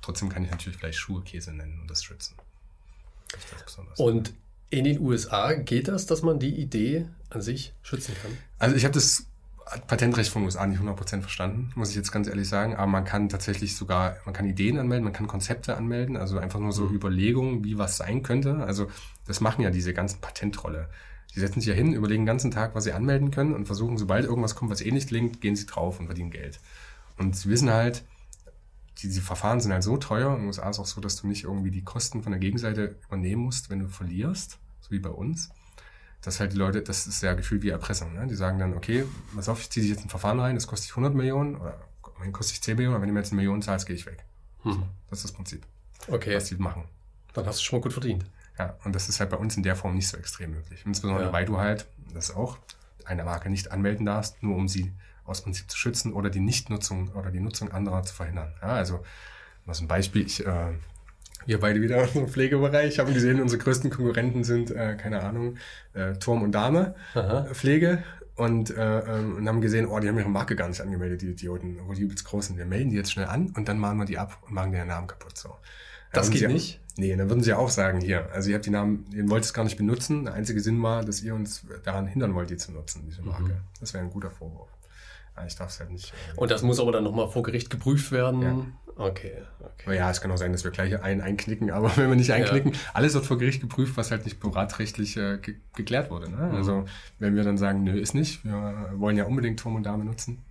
Trotzdem 0.00 0.30
kann 0.30 0.44
ich 0.44 0.50
natürlich 0.50 0.78
vielleicht 0.78 0.98
Schuhe 0.98 1.22
Käse 1.22 1.52
nennen 1.52 1.80
und 1.82 1.90
das 1.90 2.02
schützen. 2.02 2.36
Das 3.30 3.98
und 3.98 4.32
in 4.70 4.84
den 4.84 5.00
USA 5.00 5.52
geht 5.54 5.88
das, 5.88 6.06
dass 6.06 6.22
man 6.22 6.38
die 6.38 6.54
Idee 6.54 7.06
an 7.30 7.42
sich 7.42 7.72
schützen 7.82 8.14
kann? 8.20 8.32
Also 8.58 8.76
ich 8.76 8.84
habe 8.84 8.94
das 8.94 9.26
Patentrecht 9.88 10.30
von 10.30 10.42
den 10.42 10.46
USA 10.46 10.66
nicht 10.66 10.80
100% 10.80 11.22
verstanden, 11.22 11.72
muss 11.74 11.90
ich 11.90 11.96
jetzt 11.96 12.12
ganz 12.12 12.28
ehrlich 12.28 12.48
sagen. 12.48 12.76
Aber 12.76 12.86
man 12.86 13.04
kann 13.04 13.28
tatsächlich 13.28 13.76
sogar, 13.76 14.16
man 14.24 14.32
kann 14.32 14.46
Ideen 14.46 14.78
anmelden, 14.78 15.04
man 15.04 15.12
kann 15.12 15.26
Konzepte 15.26 15.76
anmelden, 15.76 16.16
also 16.16 16.38
einfach 16.38 16.60
nur 16.60 16.72
so 16.72 16.84
mhm. 16.84 16.94
Überlegungen, 16.94 17.64
wie 17.64 17.76
was 17.76 17.96
sein 17.96 18.22
könnte. 18.22 18.56
Also 18.64 18.88
das 19.26 19.40
machen 19.40 19.62
ja 19.62 19.70
diese 19.70 19.92
ganzen 19.92 20.20
Patentrolle. 20.20 20.88
Die 21.34 21.40
setzen 21.40 21.60
sich 21.60 21.68
ja 21.68 21.74
hin, 21.74 21.92
überlegen 21.92 22.22
den 22.22 22.26
ganzen 22.26 22.50
Tag, 22.50 22.74
was 22.74 22.84
sie 22.84 22.92
anmelden 22.92 23.30
können 23.30 23.54
und 23.54 23.66
versuchen, 23.66 23.98
sobald 23.98 24.24
irgendwas 24.24 24.54
kommt, 24.54 24.70
was 24.70 24.80
eh 24.80 24.90
nicht 24.90 25.08
klingt, 25.08 25.40
gehen 25.40 25.56
sie 25.56 25.66
drauf 25.66 25.98
und 25.98 26.06
verdienen 26.06 26.30
Geld. 26.30 26.60
Und 27.18 27.36
sie 27.36 27.48
wissen 27.50 27.70
halt, 27.70 28.04
diese 28.98 29.20
Verfahren 29.20 29.60
sind 29.60 29.72
halt 29.72 29.82
so 29.82 29.96
teuer. 29.96 30.32
In 30.34 30.40
den 30.40 30.46
USA 30.46 30.68
ist 30.70 30.78
auch 30.78 30.86
so, 30.86 31.00
dass 31.00 31.16
du 31.16 31.26
nicht 31.26 31.44
irgendwie 31.44 31.70
die 31.70 31.84
Kosten 31.84 32.22
von 32.22 32.32
der 32.32 32.40
Gegenseite 32.40 32.96
übernehmen 33.06 33.42
musst, 33.42 33.70
wenn 33.70 33.80
du 33.80 33.88
verlierst, 33.88 34.58
so 34.80 34.90
wie 34.90 34.98
bei 34.98 35.10
uns. 35.10 35.50
Dass 36.22 36.40
halt 36.40 36.52
die 36.52 36.56
Leute, 36.56 36.82
das 36.82 37.06
ist 37.06 37.22
ja 37.22 37.34
gefühlt 37.34 37.62
wie 37.62 37.68
Erpressung. 37.68 38.14
Ne? 38.14 38.26
Die 38.26 38.34
sagen 38.34 38.58
dann, 38.58 38.74
okay, 38.74 39.04
pass 39.34 39.48
auf, 39.48 39.60
ich 39.60 39.70
ziehe 39.70 39.82
dich 39.84 39.94
jetzt 39.94 40.04
ein 40.04 40.08
Verfahren 40.08 40.40
rein, 40.40 40.54
das 40.54 40.66
kostet 40.66 40.88
dich 40.88 40.92
100 40.92 41.14
Millionen 41.14 41.56
oder 41.56 41.78
kostet 42.32 42.56
dich 42.56 42.62
10 42.62 42.76
Millionen, 42.76 42.94
aber 42.94 43.02
wenn 43.02 43.08
du 43.08 43.14
mir 43.14 43.20
jetzt 43.20 43.32
eine 43.32 43.36
Million 43.36 43.62
zahlst, 43.62 43.86
gehe 43.86 43.94
ich 43.94 44.06
weg. 44.06 44.24
Hm. 44.62 44.84
Das 45.10 45.18
ist 45.18 45.24
das 45.24 45.32
Prinzip, 45.32 45.66
okay. 46.08 46.34
was 46.34 46.46
die 46.46 46.56
machen. 46.56 46.84
Dann 47.34 47.46
hast 47.46 47.60
du 47.60 47.64
schon 47.64 47.78
mal 47.78 47.82
gut 47.82 47.92
verdient. 47.92 48.24
Ja, 48.58 48.76
und 48.84 48.94
das 48.94 49.08
ist 49.08 49.20
halt 49.20 49.30
bei 49.30 49.36
uns 49.36 49.56
in 49.56 49.62
der 49.62 49.76
Form 49.76 49.94
nicht 49.94 50.08
so 50.08 50.16
extrem 50.16 50.52
möglich. 50.52 50.82
Insbesondere, 50.86 51.26
ja. 51.26 51.32
weil 51.32 51.44
du 51.44 51.58
halt 51.58 51.86
das 52.14 52.34
auch 52.34 52.58
eine 53.04 53.24
Marke 53.24 53.50
nicht 53.50 53.70
anmelden 53.70 54.06
darfst, 54.06 54.42
nur 54.42 54.56
um 54.56 54.66
sie 54.68 54.92
aus 55.26 55.42
Prinzip 55.42 55.70
zu 55.70 55.76
schützen 55.76 56.12
oder 56.12 56.30
die 56.30 56.40
Nichtnutzung 56.40 57.10
oder 57.14 57.30
die 57.30 57.40
Nutzung 57.40 57.72
anderer 57.72 58.02
zu 58.02 58.14
verhindern. 58.14 58.52
Ja, 58.60 58.68
also, 58.68 59.04
was 59.64 59.80
ein 59.80 59.88
Beispiel, 59.88 60.26
ich, 60.26 60.46
äh, 60.46 60.72
wir 61.46 61.60
beide 61.60 61.80
wieder 61.80 62.08
im 62.14 62.28
Pflegebereich 62.28 62.98
haben 62.98 63.12
gesehen, 63.12 63.40
unsere 63.40 63.62
größten 63.62 63.90
Konkurrenten 63.90 64.44
sind, 64.44 64.70
äh, 64.70 64.96
keine 64.96 65.22
Ahnung, 65.22 65.56
äh, 65.94 66.14
Turm 66.14 66.42
und 66.42 66.52
Dame 66.52 66.94
Aha. 67.14 67.46
Pflege 67.52 68.02
und, 68.34 68.70
äh, 68.70 68.98
ähm, 69.00 69.36
und 69.36 69.48
haben 69.48 69.60
gesehen, 69.60 69.86
oh, 69.86 69.98
die 69.98 70.08
haben 70.08 70.18
ihre 70.18 70.28
Marke 70.28 70.56
gar 70.56 70.68
nicht 70.68 70.80
angemeldet, 70.80 71.22
die 71.22 71.28
Idioten, 71.28 71.78
obwohl 71.80 71.94
die 71.94 72.02
übelst 72.02 72.24
groß 72.24 72.46
sind. 72.46 72.58
Wir 72.58 72.66
melden 72.66 72.90
die 72.90 72.96
jetzt 72.96 73.12
schnell 73.12 73.26
an 73.26 73.52
und 73.56 73.68
dann 73.68 73.78
machen 73.78 73.98
wir 73.98 74.04
die 74.04 74.18
ab 74.18 74.38
und 74.46 74.52
machen 74.52 74.72
den 74.72 74.86
Namen 74.86 75.06
kaputt. 75.06 75.36
So. 75.36 75.56
Das 76.12 76.30
geht 76.30 76.48
nicht? 76.48 76.80
Nee, 76.98 77.14
dann 77.14 77.28
würden 77.28 77.42
sie 77.42 77.52
auch 77.52 77.68
sagen, 77.68 78.00
hier, 78.00 78.30
also 78.32 78.48
ihr 78.48 78.54
habt 78.54 78.64
die 78.64 78.70
Namen, 78.70 79.04
ihr 79.12 79.28
wollt 79.28 79.44
es 79.44 79.52
gar 79.52 79.64
nicht 79.64 79.76
benutzen. 79.76 80.24
Der 80.24 80.34
einzige 80.34 80.60
Sinn 80.60 80.82
war, 80.82 81.04
dass 81.04 81.22
ihr 81.22 81.34
uns 81.34 81.66
daran 81.84 82.06
hindern 82.06 82.34
wollt, 82.34 82.48
die 82.48 82.56
zu 82.56 82.72
nutzen, 82.72 83.02
diese 83.06 83.22
Marke. 83.22 83.52
Mhm. 83.52 83.80
Das 83.80 83.92
wäre 83.92 84.02
ein 84.02 84.10
guter 84.10 84.30
Vorwurf. 84.30 84.70
Ich 85.46 85.56
darf 85.56 85.70
es 85.70 85.80
halt 85.80 85.90
nicht. 85.90 86.12
Äh, 86.34 86.38
und 86.40 86.50
das 86.50 86.62
muss 86.62 86.80
aber 86.80 86.92
dann 86.92 87.04
nochmal 87.04 87.28
vor 87.28 87.42
Gericht 87.42 87.70
geprüft 87.70 88.12
werden. 88.12 88.42
Ja. 88.42 88.66
Okay, 88.98 89.42
okay. 89.60 89.94
Ja, 89.94 90.10
es 90.10 90.22
kann 90.22 90.30
auch 90.30 90.38
sein, 90.38 90.52
dass 90.52 90.64
wir 90.64 90.70
gleich 90.70 91.02
ein 91.02 91.20
einknicken, 91.20 91.70
aber 91.70 91.94
wenn 91.96 92.08
wir 92.08 92.16
nicht 92.16 92.32
einknicken, 92.32 92.72
ja. 92.72 92.78
alles 92.94 93.12
wird 93.12 93.26
vor 93.26 93.36
Gericht 93.36 93.60
geprüft, 93.60 93.96
was 93.96 94.10
halt 94.10 94.24
nicht 94.24 94.40
privatrechtlich 94.40 95.16
äh, 95.18 95.38
ge 95.38 95.56
geklärt 95.74 96.10
wurde. 96.10 96.30
Ne? 96.30 96.38
Mhm. 96.38 96.54
Also 96.54 96.86
wenn 97.18 97.36
wir 97.36 97.44
dann 97.44 97.58
sagen, 97.58 97.84
nö, 97.84 97.98
ist 97.98 98.14
nicht, 98.14 98.44
wir 98.44 98.92
wollen 98.94 99.18
ja 99.18 99.24
unbedingt 99.24 99.60
Turm 99.60 99.76
und 99.76 99.82
Dame 99.82 100.04
nutzen. 100.04 100.42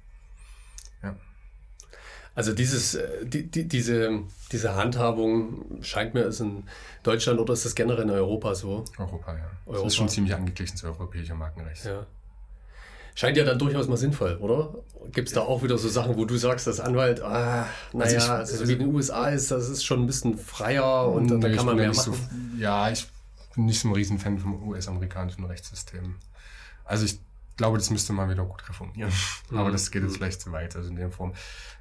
Ja. 1.01 1.15
Also 2.36 2.53
dieses, 2.53 2.93
äh, 2.93 3.25
die, 3.25 3.49
die, 3.49 3.67
diese, 3.67 4.19
diese 4.51 4.75
Handhabung 4.75 5.81
scheint 5.81 6.13
mir 6.13 6.25
ist 6.25 6.39
in 6.39 6.65
Deutschland 7.01 7.39
oder 7.39 7.53
ist 7.53 7.65
das 7.65 7.73
generell 7.73 8.03
in 8.03 8.11
Europa 8.11 8.53
so? 8.53 8.86
Europa, 8.99 9.33
ja. 9.33 9.43
Europa. 9.65 9.83
Das 9.83 9.88
ist 9.88 9.95
schon 9.95 10.09
ziemlich 10.09 10.36
angeglichen 10.36 10.77
zu 10.77 10.86
europäischem 10.86 11.39
Markenrecht. 11.39 11.86
Ja. 11.86 12.05
Scheint 13.16 13.38
ja 13.38 13.45
dann 13.45 13.57
durchaus 13.57 13.88
mal 13.88 13.95
sinnvoll, 13.95 14.36
oder? 14.41 14.76
Gibt 15.13 15.30
es 15.30 15.34
da 15.34 15.41
auch 15.41 15.63
wieder 15.63 15.78
so 15.78 15.88
Sachen, 15.88 16.18
wo 16.18 16.26
du 16.26 16.36
sagst, 16.36 16.68
dass 16.68 16.82
Anwalt, 16.82 17.22
ah, 17.22 17.66
naja, 17.93 18.18
also, 18.18 18.32
also, 18.34 18.57
so 18.57 18.68
wie 18.68 18.74
in 18.74 18.80
den 18.80 18.93
USA 18.93 19.30
ist, 19.30 19.51
das 19.51 19.70
ist 19.70 19.86
schon 19.86 20.01
ein 20.01 20.05
bisschen 20.05 20.38
freier 20.38 21.07
und 21.07 21.28
nee, 21.28 21.39
da 21.39 21.55
kann 21.55 21.66
man 21.66 21.78
mehr 21.78 21.93
machen. 21.93 22.13
So, 22.13 22.61
ja, 22.61 22.89
ich 22.89 23.07
bin 23.55 23.66
nicht 23.66 23.80
so 23.80 23.88
ein 23.88 23.93
Riesenfan 23.93 24.38
vom 24.38 24.68
US-amerikanischen 24.68 25.45
Rechtssystem. 25.45 26.16
Also 26.84 27.05
ich 27.05 27.20
glaube, 27.57 27.77
das 27.77 27.89
müsste 27.89 28.13
man 28.13 28.29
wieder 28.29 28.43
gut 28.43 28.67
reformieren. 28.67 29.11
Mhm. 29.49 29.57
Aber 29.57 29.71
das 29.71 29.91
geht 29.91 30.03
jetzt 30.03 30.17
vielleicht 30.17 30.41
zu 30.41 30.51
weit, 30.51 30.75
also 30.75 30.89
in 30.89 30.95
der 30.95 31.11
Form. 31.11 31.33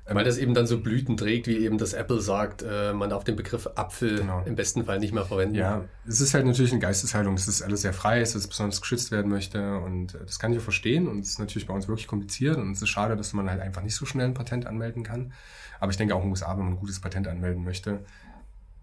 Ähm, 0.06 0.16
Weil 0.16 0.24
das 0.24 0.38
eben 0.38 0.54
dann 0.54 0.66
so 0.66 0.78
Blüten 0.80 1.16
trägt, 1.16 1.46
wie 1.46 1.58
eben 1.58 1.78
das 1.78 1.94
Apple 1.94 2.20
sagt, 2.20 2.62
äh, 2.62 2.92
man 2.92 3.10
darf 3.10 3.24
den 3.24 3.36
Begriff 3.36 3.66
Apfel 3.74 4.18
genau. 4.18 4.42
im 4.44 4.54
besten 4.54 4.84
Fall 4.84 4.98
nicht 4.98 5.14
mehr 5.14 5.24
verwenden. 5.24 5.54
Ja, 5.54 5.84
es 6.06 6.20
ist 6.20 6.34
halt 6.34 6.46
natürlich 6.46 6.72
eine 6.72 6.80
Geisteshaltung, 6.80 7.34
es 7.34 7.48
ist 7.48 7.62
alles 7.62 7.80
sehr 7.80 7.92
frei, 7.92 8.20
es 8.20 8.34
ist 8.34 8.48
besonders 8.48 8.80
geschützt 8.80 9.10
werden 9.10 9.30
möchte 9.30 9.78
und 9.78 10.14
äh, 10.14 10.18
das 10.24 10.38
kann 10.38 10.52
ich 10.52 10.58
auch 10.58 10.62
verstehen 10.62 11.08
und 11.08 11.20
es 11.20 11.30
ist 11.30 11.38
natürlich 11.38 11.66
bei 11.66 11.74
uns 11.74 11.88
wirklich 11.88 12.06
kompliziert 12.06 12.56
und 12.56 12.72
es 12.72 12.82
ist 12.82 12.90
schade, 12.90 13.16
dass 13.16 13.32
man 13.32 13.48
halt 13.48 13.60
einfach 13.60 13.82
nicht 13.82 13.96
so 13.96 14.04
schnell 14.04 14.26
ein 14.26 14.34
Patent 14.34 14.66
anmelden 14.66 15.02
kann. 15.02 15.32
Aber 15.80 15.90
ich 15.90 15.96
denke 15.96 16.14
auch 16.14 16.20
in 16.20 16.26
den 16.26 16.30
USA, 16.30 16.50
wenn 16.50 16.64
man 16.64 16.74
ein 16.74 16.78
gutes 16.78 17.00
Patent 17.00 17.26
anmelden 17.26 17.64
möchte, 17.64 18.04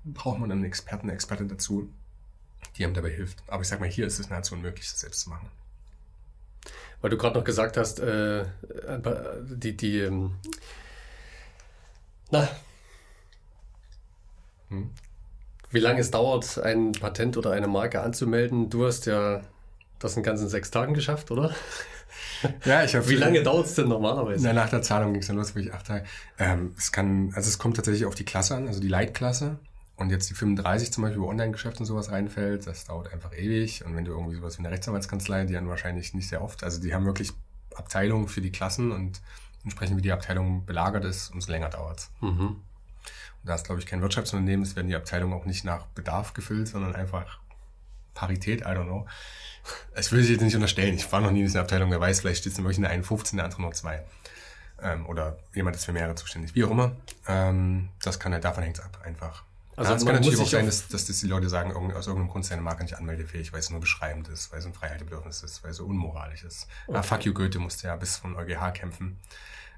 braucht 0.04 0.40
man 0.40 0.52
einen 0.52 0.64
Experten, 0.64 1.04
eine 1.04 1.14
Expertin 1.14 1.48
dazu, 1.48 1.90
die 2.78 2.86
einem 2.86 2.94
dabei 2.94 3.12
hilft. 3.12 3.44
Aber 3.48 3.62
ich 3.62 3.68
sag 3.68 3.80
mal, 3.80 3.90
hier 3.90 4.08
ist 4.08 4.20
es 4.20 4.30
nahezu 4.30 4.56
unmöglich, 4.56 4.90
das 4.90 5.00
selbst 5.00 5.22
zu 5.22 5.30
machen. 5.30 5.48
Weil 7.02 7.10
du 7.10 7.18
gerade 7.18 7.38
noch 7.38 7.44
gesagt 7.44 7.78
hast, 7.78 8.00
äh, 8.00 8.46
die, 9.44 9.76
die, 9.76 10.00
ähm, 10.00 10.36
na, 12.30 12.48
hm. 14.70 14.90
wie 15.72 15.80
lange 15.80 16.00
es 16.00 16.12
dauert, 16.12 16.60
ein 16.60 16.94
Patent 16.94 17.38
oder 17.38 17.52
eine 17.52 17.68
Marke 17.68 18.02
anzumelden. 18.02 18.70
Du 18.70 18.86
hast 18.86 19.06
ja 19.06 19.42
das 20.00 20.16
in 20.16 20.24
ganzen 20.24 20.48
sechs 20.48 20.72
Tagen 20.72 20.94
geschafft, 20.94 21.32
oder? 21.32 21.54
ja, 22.66 22.84
ich 22.84 22.96
habe. 22.96 23.08
Wie 23.10 23.16
lange 23.16 23.44
dauert 23.44 23.66
es 23.66 23.76
denn 23.76 23.88
normalerweise? 23.88 24.46
Na, 24.46 24.54
nach 24.54 24.70
der 24.70 24.82
Zahlung 24.82 25.14
ging 25.14 25.22
es 25.22 25.28
dann 25.28 25.38
los, 25.38 25.56
wirklich 25.56 25.74
acht 25.74 25.88
Tage. 25.88 26.06
Ähm, 26.40 26.74
es 26.78 26.92
kann, 26.92 27.32
also 27.36 27.50
es 27.50 27.58
kommt 27.58 27.76
tatsächlich 27.76 28.06
auf 28.06 28.16
die 28.16 28.26
Klasse 28.26 28.56
an, 28.56 28.68
also 28.68 28.80
die 28.80 28.88
Leitklasse. 28.88 29.58
Und 30.02 30.10
jetzt 30.10 30.32
die 30.32 30.34
35 30.34 30.92
zum 30.92 31.04
Beispiel, 31.04 31.22
wo 31.22 31.30
Online-Geschäft 31.30 31.80
und 31.80 31.86
sowas 31.86 32.10
reinfällt, 32.10 32.66
das 32.66 32.86
dauert 32.86 33.14
einfach 33.14 33.38
ewig. 33.38 33.86
Und 33.86 33.96
wenn 33.96 34.04
du 34.04 34.12
irgendwie 34.12 34.36
sowas 34.36 34.58
wie 34.58 34.62
eine 34.62 34.72
Rechtsanwaltskanzlei, 34.72 35.46
die 35.46 35.56
haben 35.56 35.70
wahrscheinlich 35.70 36.16
nicht 36.16 36.28
sehr 36.28 36.42
oft, 36.42 36.64
also 36.64 36.82
die 36.82 36.96
haben 36.96 37.06
wirklich 37.06 37.32
Abteilungen 37.76 38.28
für 38.28 38.42
die 38.42 38.52
Klassen 38.52 38.92
und 38.92 39.22
entsprechend 39.64 39.98
wie 39.98 40.02
die 40.02 40.12
Abteilung 40.12 40.66
belagert 40.66 41.06
ist, 41.06 41.30
umso 41.30 41.52
länger 41.52 41.70
dauert 41.70 42.10
mhm. 42.20 42.48
Und 42.48 43.48
da 43.48 43.54
ist, 43.54 43.66
glaube 43.66 43.80
ich, 43.80 43.86
kein 43.86 44.02
Wirtschaftsunternehmen, 44.02 44.66
es 44.66 44.76
werden 44.76 44.88
die 44.88 44.96
Abteilungen 44.96 45.34
auch 45.34 45.46
nicht 45.46 45.66
nach 45.66 45.86
Bedarf 45.86 46.34
gefüllt, 46.34 46.68
sondern 46.68 46.96
einfach 46.96 47.40
Parität, 48.16 48.62
I 48.62 48.66
don't 48.66 48.86
know. 48.86 49.08
Das 49.94 50.12
will 50.12 50.20
ich 50.22 50.30
jetzt 50.30 50.42
nicht 50.42 50.56
unterstellen. 50.56 50.96
Ich 50.96 51.12
war 51.12 51.22
noch 51.22 51.32
nie 51.32 51.42
in 51.42 51.46
dieser 51.46 51.62
Abteilung, 51.62 51.92
wer 51.92 52.00
weiß, 52.00 52.22
vielleicht 52.22 52.40
steht 52.40 52.54
es 52.54 52.58
nämlich 52.58 52.78
in 52.78 52.84
der 52.84 52.92
einen 52.92 53.04
15, 53.04 53.38
der 53.38 53.46
andere 53.46 53.62
nur 53.62 53.72
zwei. 53.74 54.04
Ähm, 54.82 55.06
oder 55.06 55.38
jemand 55.54 55.76
ist 55.76 55.86
für 55.86 55.94
mehrere 55.94 56.16
zuständig. 56.16 56.56
Wie 56.56 56.64
auch 56.64 56.72
immer. 56.72 56.96
Ähm, 57.28 57.90
das 58.02 58.20
kann 58.20 58.34
halt, 58.34 58.44
davon 58.44 58.64
hängt 58.64 58.80
es 58.80 58.84
ab, 58.84 59.00
einfach. 59.04 59.44
Also 59.82 59.92
ja, 59.92 59.98
es 59.98 60.06
kann 60.06 60.16
natürlich 60.16 60.40
auch 60.40 60.48
sein, 60.48 60.66
dass, 60.66 60.88
dass, 60.88 61.06
die 61.06 61.28
Leute 61.28 61.50
sagen, 61.50 61.72
aus 61.72 62.08
irgendeinem 62.08 62.30
Grund 62.30 62.46
seine 62.46 62.62
Marke 62.62 62.84
nicht 62.84 62.98
anmeldefähig, 62.98 63.52
weil 63.52 63.60
es 63.60 63.70
nur 63.70 63.80
beschreibend 63.80 64.28
ist, 64.28 64.52
weil 64.52 64.60
es 64.60 64.66
ein 64.66 64.74
Freiheitsbedürfnis 64.74 65.44
ist, 65.44 65.64
weil 65.64 65.72
es 65.72 65.78
so 65.78 65.86
unmoralisch 65.86 66.44
ist. 66.44 66.68
Okay. 66.88 66.98
Ah, 66.98 67.04
fuck 67.04 67.26
you, 67.26 67.34
Goethe 67.34 67.60
musste 67.60 67.88
ja 67.88 67.96
bis 67.96 68.18
von 68.18 68.36
EuGH 68.36 68.74
kämpfen, 68.74 69.18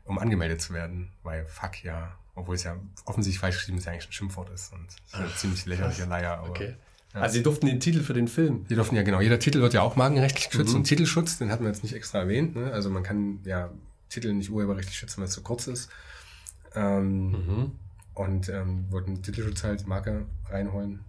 um 0.05 0.19
angemeldet 0.19 0.61
zu 0.61 0.73
werden, 0.73 1.11
weil 1.23 1.45
fuck 1.45 1.83
ja, 1.83 2.15
obwohl 2.35 2.55
es 2.55 2.63
ja 2.63 2.75
offensichtlich 3.05 3.39
falsch 3.39 3.57
geschrieben 3.57 3.77
ist, 3.77 3.85
ja 3.85 3.91
eigentlich 3.91 4.09
ein 4.09 4.13
Schimpfwort 4.13 4.49
ist 4.49 4.73
und 4.73 4.87
ist 4.87 5.15
eine 5.15 5.33
ziemlich 5.35 5.65
lächerliche 5.65 6.05
Leier. 6.05 6.37
Aber, 6.37 6.49
okay. 6.49 6.75
Ja. 7.13 7.21
Also 7.21 7.33
sie 7.33 7.43
durften 7.43 7.67
den 7.67 7.79
Titel 7.79 8.01
für 8.01 8.13
den 8.13 8.27
Film. 8.27 8.65
Die 8.69 8.75
durften 8.75 8.95
ja 8.95 9.03
genau. 9.03 9.21
Jeder 9.21 9.37
Titel 9.37 9.61
wird 9.61 9.73
ja 9.73 9.81
auch 9.81 9.95
markenrechtlich 9.95 10.49
geschützt. 10.49 10.71
Mhm. 10.71 10.79
Und 10.79 10.83
Titelschutz, 10.85 11.37
den 11.37 11.51
hatten 11.51 11.63
wir 11.63 11.69
jetzt 11.69 11.83
nicht 11.83 11.93
extra 11.93 12.19
erwähnt. 12.19 12.55
Ne? 12.55 12.71
Also 12.71 12.89
man 12.89 13.03
kann 13.03 13.39
ja 13.45 13.69
Titel 14.09 14.33
nicht 14.33 14.49
urheberrechtlich 14.49 14.97
schützen, 14.97 15.17
weil 15.17 15.27
es 15.27 15.33
zu 15.33 15.43
kurz 15.43 15.67
ist. 15.67 15.89
Ähm, 16.75 17.31
mhm. 17.31 17.71
Und 18.13 18.49
ähm, 18.49 18.85
wollten 18.91 19.23
Titelschutz 19.23 19.63
halt 19.63 19.87
Marke 19.87 20.25
reinholen 20.49 20.99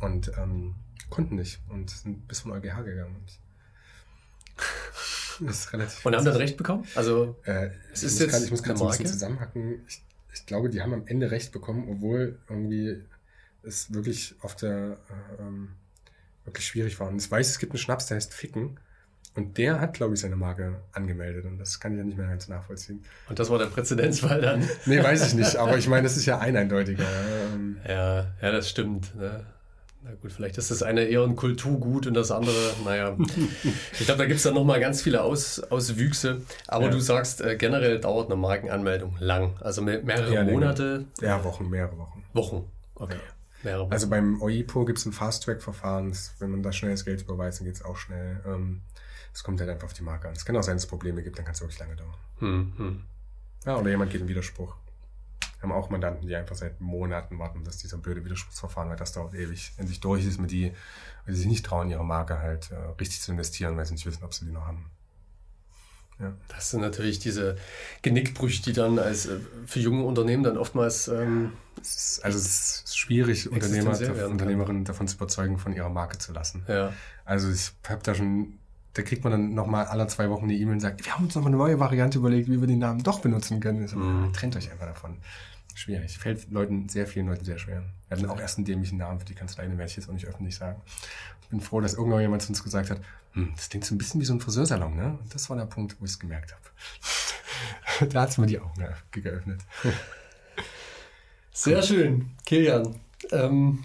und 0.00 0.32
ähm, 0.38 0.74
konnten 1.10 1.36
nicht 1.36 1.60
und 1.68 1.90
sind 1.90 2.26
bis 2.26 2.40
von 2.40 2.52
EuGH 2.52 2.84
gegangen. 2.84 3.16
Und 3.16 3.38
das 5.46 5.60
ist 5.60 5.72
relativ 5.72 6.04
und 6.04 6.16
haben 6.16 6.24
dann 6.24 6.36
Recht 6.36 6.56
bekommen? 6.56 6.84
Also 6.94 7.36
äh, 7.44 7.70
es 7.92 8.02
ist 8.02 8.18
jetzt 8.18 8.30
grad, 8.30 8.42
ich 8.42 8.50
muss 8.50 8.62
gerade 8.62 8.78
so 8.78 8.86
ein 8.86 8.90
bisschen 8.90 9.06
zusammenhacken. 9.06 9.82
Ich, 9.86 10.02
ich 10.32 10.46
glaube, 10.46 10.70
die 10.70 10.80
haben 10.80 10.92
am 10.92 11.06
Ende 11.06 11.30
Recht 11.30 11.52
bekommen, 11.52 11.88
obwohl 11.88 12.38
irgendwie 12.48 13.04
es 13.62 13.92
wirklich 13.92 14.34
auf 14.40 14.56
der 14.56 14.98
äh, 15.38 15.42
ähm, 15.42 15.70
wirklich 16.44 16.66
schwierig 16.66 16.98
war. 17.00 17.08
Und 17.08 17.22
ich 17.22 17.30
weiß, 17.30 17.48
es 17.48 17.58
gibt 17.58 17.72
einen 17.72 17.78
Schnaps, 17.78 18.06
der 18.06 18.16
heißt 18.16 18.32
Ficken. 18.32 18.80
Und 19.38 19.56
der 19.56 19.80
hat, 19.80 19.94
glaube 19.94 20.14
ich, 20.14 20.20
seine 20.20 20.34
Marke 20.34 20.80
angemeldet 20.90 21.44
und 21.44 21.58
das 21.58 21.78
kann 21.78 21.92
ich 21.92 21.98
ja 21.98 22.04
nicht 22.04 22.18
mehr 22.18 22.26
ganz 22.26 22.48
nachvollziehen. 22.48 23.04
Und 23.28 23.38
das 23.38 23.48
war 23.50 23.58
der 23.60 23.66
Präzedenzfall 23.66 24.40
dann? 24.40 24.68
nee, 24.86 25.00
weiß 25.00 25.28
ich 25.28 25.34
nicht, 25.34 25.54
aber 25.54 25.78
ich 25.78 25.86
meine, 25.86 26.02
das 26.02 26.16
ist 26.16 26.26
ja 26.26 26.40
ein 26.40 26.56
eindeutiger. 26.56 27.04
Ähm. 27.54 27.76
Ja, 27.88 28.26
ja, 28.42 28.50
das 28.50 28.68
stimmt. 28.68 29.14
Ne? 29.14 29.46
Na 30.02 30.10
gut, 30.20 30.32
vielleicht 30.32 30.58
ist 30.58 30.72
das 30.72 30.82
eine 30.82 31.04
eher 31.04 31.22
ein 31.22 31.36
Kulturgut 31.36 32.08
und 32.08 32.14
das 32.14 32.32
andere, 32.32 32.56
naja. 32.84 33.16
ich 33.92 34.06
glaube, 34.06 34.18
da 34.18 34.26
gibt 34.26 34.38
es 34.38 34.42
dann 34.42 34.54
nochmal 34.54 34.80
ganz 34.80 35.02
viele 35.02 35.22
Aus, 35.22 35.60
Auswüchse. 35.60 36.42
Aber 36.66 36.86
ja. 36.86 36.90
du 36.90 36.98
sagst, 36.98 37.40
äh, 37.40 37.54
generell 37.54 38.00
dauert 38.00 38.26
eine 38.26 38.34
Markenanmeldung 38.34 39.18
lang. 39.20 39.56
Also 39.60 39.82
me 39.82 40.02
mehrere 40.02 40.34
ja, 40.34 40.42
Monate. 40.42 41.04
Ja, 41.20 41.44
Wochen, 41.44 41.70
mehrere 41.70 41.96
Wochen. 41.96 42.24
Wochen, 42.32 42.64
okay. 42.96 43.18
Ja. 43.62 43.86
Also 43.88 44.08
beim 44.08 44.42
OIPO 44.42 44.84
gibt 44.84 44.98
es 44.98 45.06
ein 45.06 45.12
Fast-Track-Verfahren. 45.12 46.12
Wenn 46.40 46.50
man 46.50 46.64
da 46.64 46.72
schnell 46.72 46.90
das 46.90 47.04
Geld 47.04 47.22
überweist, 47.22 47.60
dann 47.60 47.66
geht 47.66 47.76
es 47.76 47.84
auch 47.84 47.96
schnell. 47.96 48.40
Ähm, 48.46 48.82
es 49.38 49.44
kommt 49.44 49.60
halt 49.60 49.70
einfach 49.70 49.84
auf 49.84 49.92
die 49.92 50.02
Marke 50.02 50.26
an. 50.26 50.34
Es 50.34 50.44
kann 50.44 50.56
auch 50.56 50.64
sein, 50.64 50.74
dass 50.74 50.82
es 50.82 50.88
Probleme 50.88 51.22
gibt, 51.22 51.38
dann 51.38 51.44
kann 51.44 51.54
es 51.54 51.60
wirklich 51.60 51.78
lange 51.78 51.94
dauern. 51.94 52.14
Hm, 52.40 52.72
hm. 52.76 53.04
Ja, 53.64 53.76
oder 53.76 53.88
jemand 53.88 54.10
geht 54.10 54.20
in 54.20 54.26
Widerspruch. 54.26 54.74
Wir 55.60 55.62
haben 55.62 55.72
auch 55.72 55.90
Mandanten, 55.90 56.26
die 56.26 56.34
einfach 56.34 56.56
seit 56.56 56.80
Monaten 56.80 57.38
warten, 57.38 57.62
dass 57.62 57.76
dieser 57.76 57.98
blöde 57.98 58.24
Widerspruchsverfahren, 58.24 58.90
weil 58.90 58.96
das 58.96 59.12
dauert 59.12 59.34
ewig, 59.34 59.74
endlich 59.76 60.00
durch 60.00 60.26
ist 60.26 60.40
mit 60.40 60.50
die, 60.50 60.72
weil 61.24 61.34
sie 61.34 61.42
sich 61.42 61.46
nicht 61.46 61.64
trauen, 61.64 61.88
ihre 61.88 62.04
Marke 62.04 62.40
halt 62.40 62.72
äh, 62.72 62.74
richtig 63.00 63.20
zu 63.20 63.30
investieren, 63.30 63.76
weil 63.76 63.86
sie 63.86 63.92
nicht 63.92 64.06
wissen, 64.06 64.24
ob 64.24 64.34
sie 64.34 64.44
die 64.44 64.50
noch 64.50 64.66
haben. 64.66 64.90
Ja. 66.18 66.32
Das 66.48 66.70
sind 66.70 66.80
natürlich 66.80 67.20
diese 67.20 67.56
Genickbrüche, 68.02 68.60
die 68.64 68.72
dann 68.72 68.98
als 68.98 69.26
äh, 69.26 69.38
für 69.66 69.78
junge 69.78 70.02
Unternehmen 70.02 70.42
dann 70.42 70.58
oftmals. 70.58 71.06
Ähm, 71.06 71.52
es 71.80 71.94
ist, 71.94 72.24
also 72.24 72.38
es 72.38 72.82
ist 72.84 72.98
schwierig, 72.98 73.48
Unternehmer, 73.52 73.96
Unternehmerinnen 74.28 74.84
davon 74.84 75.06
zu 75.06 75.14
überzeugen, 75.14 75.58
von 75.58 75.72
ihrer 75.74 75.90
Marke 75.90 76.18
zu 76.18 76.32
lassen. 76.32 76.64
Ja. 76.66 76.92
Also 77.24 77.48
ich 77.50 77.70
habe 77.88 78.02
da 78.02 78.16
schon 78.16 78.58
da 78.98 79.04
kriegt 79.04 79.22
man 79.22 79.30
dann 79.30 79.54
nochmal 79.54 79.86
alle 79.86 80.08
zwei 80.08 80.28
Wochen 80.28 80.44
eine 80.44 80.54
E-Mail 80.54 80.74
und 80.74 80.80
sagt, 80.80 81.06
wir 81.06 81.14
haben 81.14 81.26
uns 81.26 81.36
noch 81.36 81.46
eine 81.46 81.56
neue 81.56 81.78
Variante 81.78 82.18
überlegt, 82.18 82.50
wie 82.50 82.60
wir 82.60 82.66
den 82.66 82.80
Namen 82.80 83.00
doch 83.04 83.20
benutzen 83.20 83.60
können. 83.60 83.86
So, 83.86 83.96
mhm. 83.96 84.32
Trennt 84.32 84.56
euch 84.56 84.72
einfach 84.72 84.86
davon. 84.86 85.18
Schwierig. 85.72 86.18
Fällt 86.18 86.50
Leuten, 86.50 86.88
sehr 86.88 87.06
vielen 87.06 87.28
Leuten 87.28 87.44
sehr 87.44 87.58
schwer. 87.58 87.84
Wir 88.08 88.16
hatten 88.16 88.28
auch 88.28 88.40
erst 88.40 88.58
einen 88.58 88.64
dämlichen 88.64 88.98
Namen 88.98 89.20
für 89.20 89.26
die 89.26 89.36
Kanzlei, 89.36 89.66
den 89.66 89.78
werde 89.78 89.88
ich 89.88 89.96
jetzt 89.96 90.08
auch 90.08 90.12
nicht 90.12 90.26
öffentlich 90.26 90.56
sagen. 90.56 90.82
Ich 91.42 91.48
bin 91.48 91.60
froh, 91.60 91.80
dass 91.80 91.94
irgendwann 91.94 92.22
jemand 92.22 92.42
zu 92.42 92.48
uns 92.48 92.64
gesagt 92.64 92.90
hat, 92.90 93.00
hm, 93.34 93.52
das 93.54 93.68
klingt 93.68 93.84
so 93.84 93.94
ein 93.94 93.98
bisschen 93.98 94.20
wie 94.20 94.24
so 94.24 94.34
ein 94.34 94.40
Friseursalon, 94.40 94.96
ne? 94.96 95.16
Und 95.22 95.32
das 95.32 95.48
war 95.48 95.56
der 95.56 95.66
Punkt, 95.66 96.00
wo 96.00 96.04
ich 96.04 96.10
es 96.10 96.18
gemerkt 96.18 96.52
habe. 96.52 98.08
da 98.12 98.22
hat 98.22 98.30
es 98.30 98.38
mir 98.38 98.46
die 98.46 98.58
Augen 98.58 98.84
geöffnet. 99.12 99.60
Sehr 101.52 101.76
cool. 101.76 101.82
schön, 101.84 102.30
Kilian. 102.44 102.98
Ähm, 103.30 103.84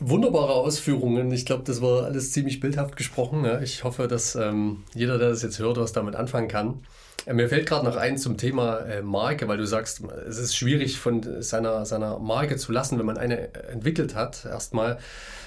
Wunderbare 0.00 0.52
Ausführungen. 0.54 1.30
Ich 1.32 1.46
glaube, 1.46 1.62
das 1.64 1.80
war 1.80 2.04
alles 2.04 2.32
ziemlich 2.32 2.60
bildhaft 2.60 2.96
gesprochen. 2.96 3.44
Ja. 3.44 3.60
Ich 3.60 3.84
hoffe, 3.84 4.08
dass 4.08 4.34
ähm, 4.34 4.82
jeder, 4.92 5.18
der 5.18 5.30
das 5.30 5.42
jetzt 5.42 5.58
hört, 5.58 5.76
was 5.76 5.92
damit 5.92 6.16
anfangen 6.16 6.48
kann. 6.48 6.80
Äh, 7.26 7.34
mir 7.34 7.48
fällt 7.48 7.66
gerade 7.66 7.84
noch 7.84 7.96
ein 7.96 8.18
zum 8.18 8.36
Thema 8.36 8.80
äh, 8.80 9.02
Marke, 9.02 9.46
weil 9.46 9.58
du 9.58 9.66
sagst, 9.66 10.02
es 10.28 10.38
ist 10.38 10.56
schwierig 10.56 10.98
von 10.98 11.42
seiner, 11.42 11.86
seiner 11.86 12.18
Marke 12.18 12.56
zu 12.56 12.72
lassen, 12.72 12.98
wenn 12.98 13.06
man 13.06 13.18
eine 13.18 13.54
entwickelt 13.68 14.14
hat. 14.14 14.44
Erstmal. 14.44 14.98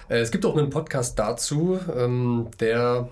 Äh, 0.10 0.20
es 0.20 0.32
gibt 0.32 0.46
auch 0.46 0.56
einen 0.56 0.70
Podcast 0.70 1.20
dazu, 1.20 1.80
ähm, 1.96 2.48
der 2.60 3.10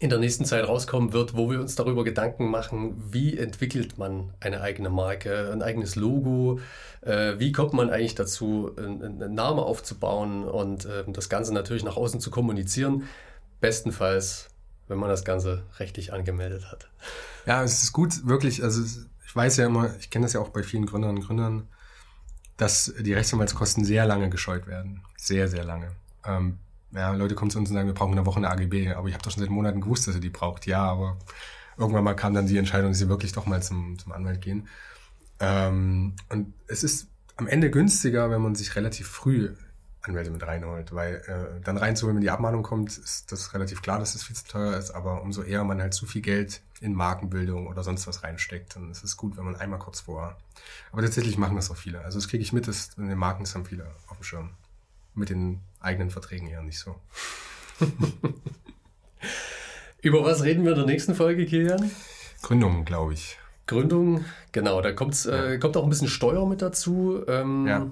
in 0.00 0.10
der 0.10 0.18
nächsten 0.18 0.44
Zeit 0.44 0.66
rauskommen 0.66 1.12
wird, 1.12 1.36
wo 1.36 1.50
wir 1.50 1.60
uns 1.60 1.74
darüber 1.74 2.04
Gedanken 2.04 2.50
machen, 2.50 3.02
wie 3.10 3.36
entwickelt 3.36 3.98
man 3.98 4.32
eine 4.40 4.60
eigene 4.60 4.90
Marke, 4.90 5.50
ein 5.52 5.62
eigenes 5.62 5.96
Logo, 5.96 6.60
äh, 7.00 7.38
wie 7.38 7.52
kommt 7.52 7.72
man 7.72 7.90
eigentlich 7.90 8.14
dazu, 8.14 8.70
einen 8.76 9.34
Namen 9.34 9.58
aufzubauen 9.58 10.44
und 10.44 10.84
äh, 10.84 11.04
das 11.08 11.28
Ganze 11.28 11.52
natürlich 11.52 11.84
nach 11.84 11.96
außen 11.96 12.20
zu 12.20 12.30
kommunizieren. 12.30 13.04
Bestenfalls, 13.60 14.50
wenn 14.86 14.98
man 14.98 15.08
das 15.08 15.24
Ganze 15.24 15.64
rechtlich 15.78 16.12
angemeldet 16.12 16.70
hat. 16.70 16.88
Ja, 17.46 17.64
es 17.64 17.82
ist 17.82 17.92
gut, 17.92 18.26
wirklich, 18.26 18.62
also 18.62 18.82
ich 19.26 19.34
weiß 19.34 19.56
ja 19.56 19.66
immer, 19.66 19.96
ich 19.98 20.10
kenne 20.10 20.26
das 20.26 20.34
ja 20.34 20.40
auch 20.40 20.50
bei 20.50 20.62
vielen 20.62 20.86
Gründerinnen 20.86 21.22
und 21.22 21.26
Gründern, 21.26 21.68
dass 22.56 22.92
die 23.00 23.14
Rechtsanwaltskosten 23.14 23.84
sehr 23.84 24.06
lange 24.06 24.30
gescheut 24.30 24.66
werden. 24.66 25.02
Sehr, 25.16 25.48
sehr 25.48 25.64
lange. 25.64 25.92
Ähm, 26.24 26.58
ja, 26.92 27.12
Leute 27.12 27.34
kommen 27.34 27.50
zu 27.50 27.58
uns 27.58 27.68
und 27.68 27.74
sagen, 27.74 27.86
wir 27.86 27.94
brauchen 27.94 28.12
eine 28.12 28.26
Woche 28.26 28.38
eine 28.38 28.50
AGB, 28.50 28.94
aber 28.94 29.08
ich 29.08 29.14
habe 29.14 29.22
doch 29.22 29.30
schon 29.30 29.42
seit 29.42 29.50
Monaten 29.50 29.80
gewusst, 29.80 30.06
dass 30.06 30.14
ihr 30.14 30.20
die 30.20 30.30
braucht. 30.30 30.66
Ja, 30.66 30.84
aber 30.84 31.18
irgendwann 31.76 32.04
mal 32.04 32.14
kam 32.14 32.34
dann 32.34 32.46
die 32.46 32.58
Entscheidung, 32.58 32.90
dass 32.90 32.98
sie 32.98 33.08
wirklich 33.08 33.32
doch 33.32 33.46
mal 33.46 33.62
zum, 33.62 33.98
zum 33.98 34.12
Anwalt 34.12 34.40
gehen. 34.40 34.68
Ähm, 35.40 36.14
und 36.28 36.54
es 36.66 36.82
ist 36.82 37.08
am 37.36 37.46
Ende 37.46 37.70
günstiger, 37.70 38.30
wenn 38.30 38.42
man 38.42 38.54
sich 38.54 38.74
relativ 38.74 39.06
früh 39.08 39.54
Anwälte 40.02 40.30
mit 40.30 40.46
reinholt, 40.46 40.94
weil 40.94 41.16
äh, 41.26 41.60
dann 41.62 41.76
reinzuholen, 41.76 42.16
wenn 42.16 42.22
die 42.22 42.30
Abmahnung 42.30 42.62
kommt, 42.62 42.96
ist 42.96 43.30
das 43.30 43.52
relativ 43.52 43.82
klar, 43.82 43.98
dass 43.98 44.10
es 44.10 44.14
das 44.14 44.22
viel 44.24 44.36
zu 44.36 44.46
teuer 44.46 44.76
ist, 44.76 44.90
aber 44.90 45.22
umso 45.22 45.42
eher 45.42 45.64
man 45.64 45.80
halt 45.80 45.92
zu 45.92 46.06
viel 46.06 46.22
Geld 46.22 46.62
in 46.80 46.94
Markenbildung 46.94 47.66
oder 47.66 47.82
sonst 47.82 48.06
was 48.06 48.22
reinsteckt, 48.22 48.76
dann 48.76 48.90
ist 48.90 49.04
es 49.04 49.16
gut, 49.16 49.36
wenn 49.36 49.44
man 49.44 49.56
einmal 49.56 49.78
kurz 49.78 50.00
vor. 50.00 50.36
Aber 50.92 51.02
tatsächlich 51.02 51.36
machen 51.36 51.56
das 51.56 51.70
auch 51.70 51.76
viele. 51.76 52.00
Also 52.02 52.18
das 52.18 52.28
kriege 52.28 52.42
ich 52.42 52.52
mit, 52.52 52.68
dass 52.68 52.90
in 52.96 53.08
den 53.08 53.18
Marken 53.18 53.44
haben 53.44 53.64
viele 53.64 53.86
auf 54.06 54.18
dem 54.18 54.24
Schirm. 54.24 54.50
Mit 55.14 55.30
den 55.30 55.60
eigenen 55.80 56.10
Verträgen 56.10 56.48
eher 56.48 56.62
nicht 56.62 56.78
so. 56.78 56.96
Über 60.02 60.24
was 60.24 60.44
reden 60.44 60.64
wir 60.64 60.72
in 60.72 60.78
der 60.78 60.86
nächsten 60.86 61.14
Folge, 61.14 61.46
Kilian? 61.46 61.90
Gründung, 62.42 62.84
glaube 62.84 63.14
ich. 63.14 63.38
Gründung, 63.66 64.24
genau, 64.52 64.80
da 64.80 64.92
kommt's, 64.92 65.26
äh, 65.26 65.36
ja. 65.36 65.44
äh, 65.50 65.58
kommt 65.58 65.76
auch 65.76 65.82
ein 65.84 65.90
bisschen 65.90 66.08
Steuer 66.08 66.46
mit 66.48 66.62
dazu. 66.62 67.22
Ähm, 67.28 67.66
ja. 67.66 67.86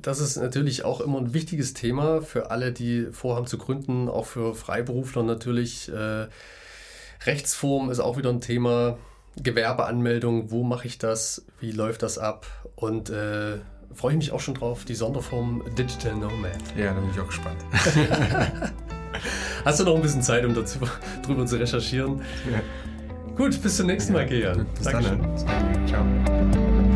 Das 0.00 0.20
ist 0.20 0.36
natürlich 0.36 0.84
auch 0.84 1.00
immer 1.00 1.18
ein 1.18 1.34
wichtiges 1.34 1.74
Thema 1.74 2.22
für 2.22 2.50
alle, 2.50 2.72
die 2.72 3.08
vorhaben 3.10 3.46
zu 3.46 3.58
gründen, 3.58 4.08
auch 4.08 4.26
für 4.26 4.54
Freiberufler 4.54 5.22
natürlich. 5.22 5.90
Äh, 5.90 6.28
Rechtsform 7.24 7.90
ist 7.90 8.00
auch 8.00 8.16
wieder 8.16 8.30
ein 8.30 8.40
Thema. 8.40 8.98
Gewerbeanmeldung, 9.36 10.50
wo 10.50 10.62
mache 10.62 10.86
ich 10.86 10.98
das? 10.98 11.46
Wie 11.58 11.72
läuft 11.72 12.02
das 12.02 12.18
ab? 12.18 12.46
Und 12.76 13.08
äh, 13.10 13.58
freue 13.94 14.12
ich 14.12 14.18
mich 14.18 14.32
auch 14.32 14.40
schon 14.40 14.54
drauf, 14.54 14.84
die 14.84 14.94
Sonderform 14.94 15.62
Digital 15.76 16.14
Nomad. 16.14 16.52
Ja, 16.76 16.92
da 16.94 17.00
bin 17.00 17.10
ich 17.10 17.20
auch 17.20 17.26
gespannt. 17.26 17.58
Hast 19.64 19.80
du 19.80 19.84
noch 19.84 19.94
ein 19.94 20.02
bisschen 20.02 20.22
Zeit, 20.22 20.44
um 20.44 20.54
dazu, 20.54 20.78
drüber 21.24 21.46
zu 21.46 21.56
recherchieren? 21.56 22.20
Ja. 22.50 22.60
Gut, 23.36 23.60
bis 23.62 23.76
zum 23.76 23.86
nächsten 23.86 24.12
Mal, 24.12 24.26
Gejan. 24.26 24.66
Bis 24.74 24.84
Dankeschön. 24.84 25.20
dann. 25.22 25.86
Ciao. 25.86 26.91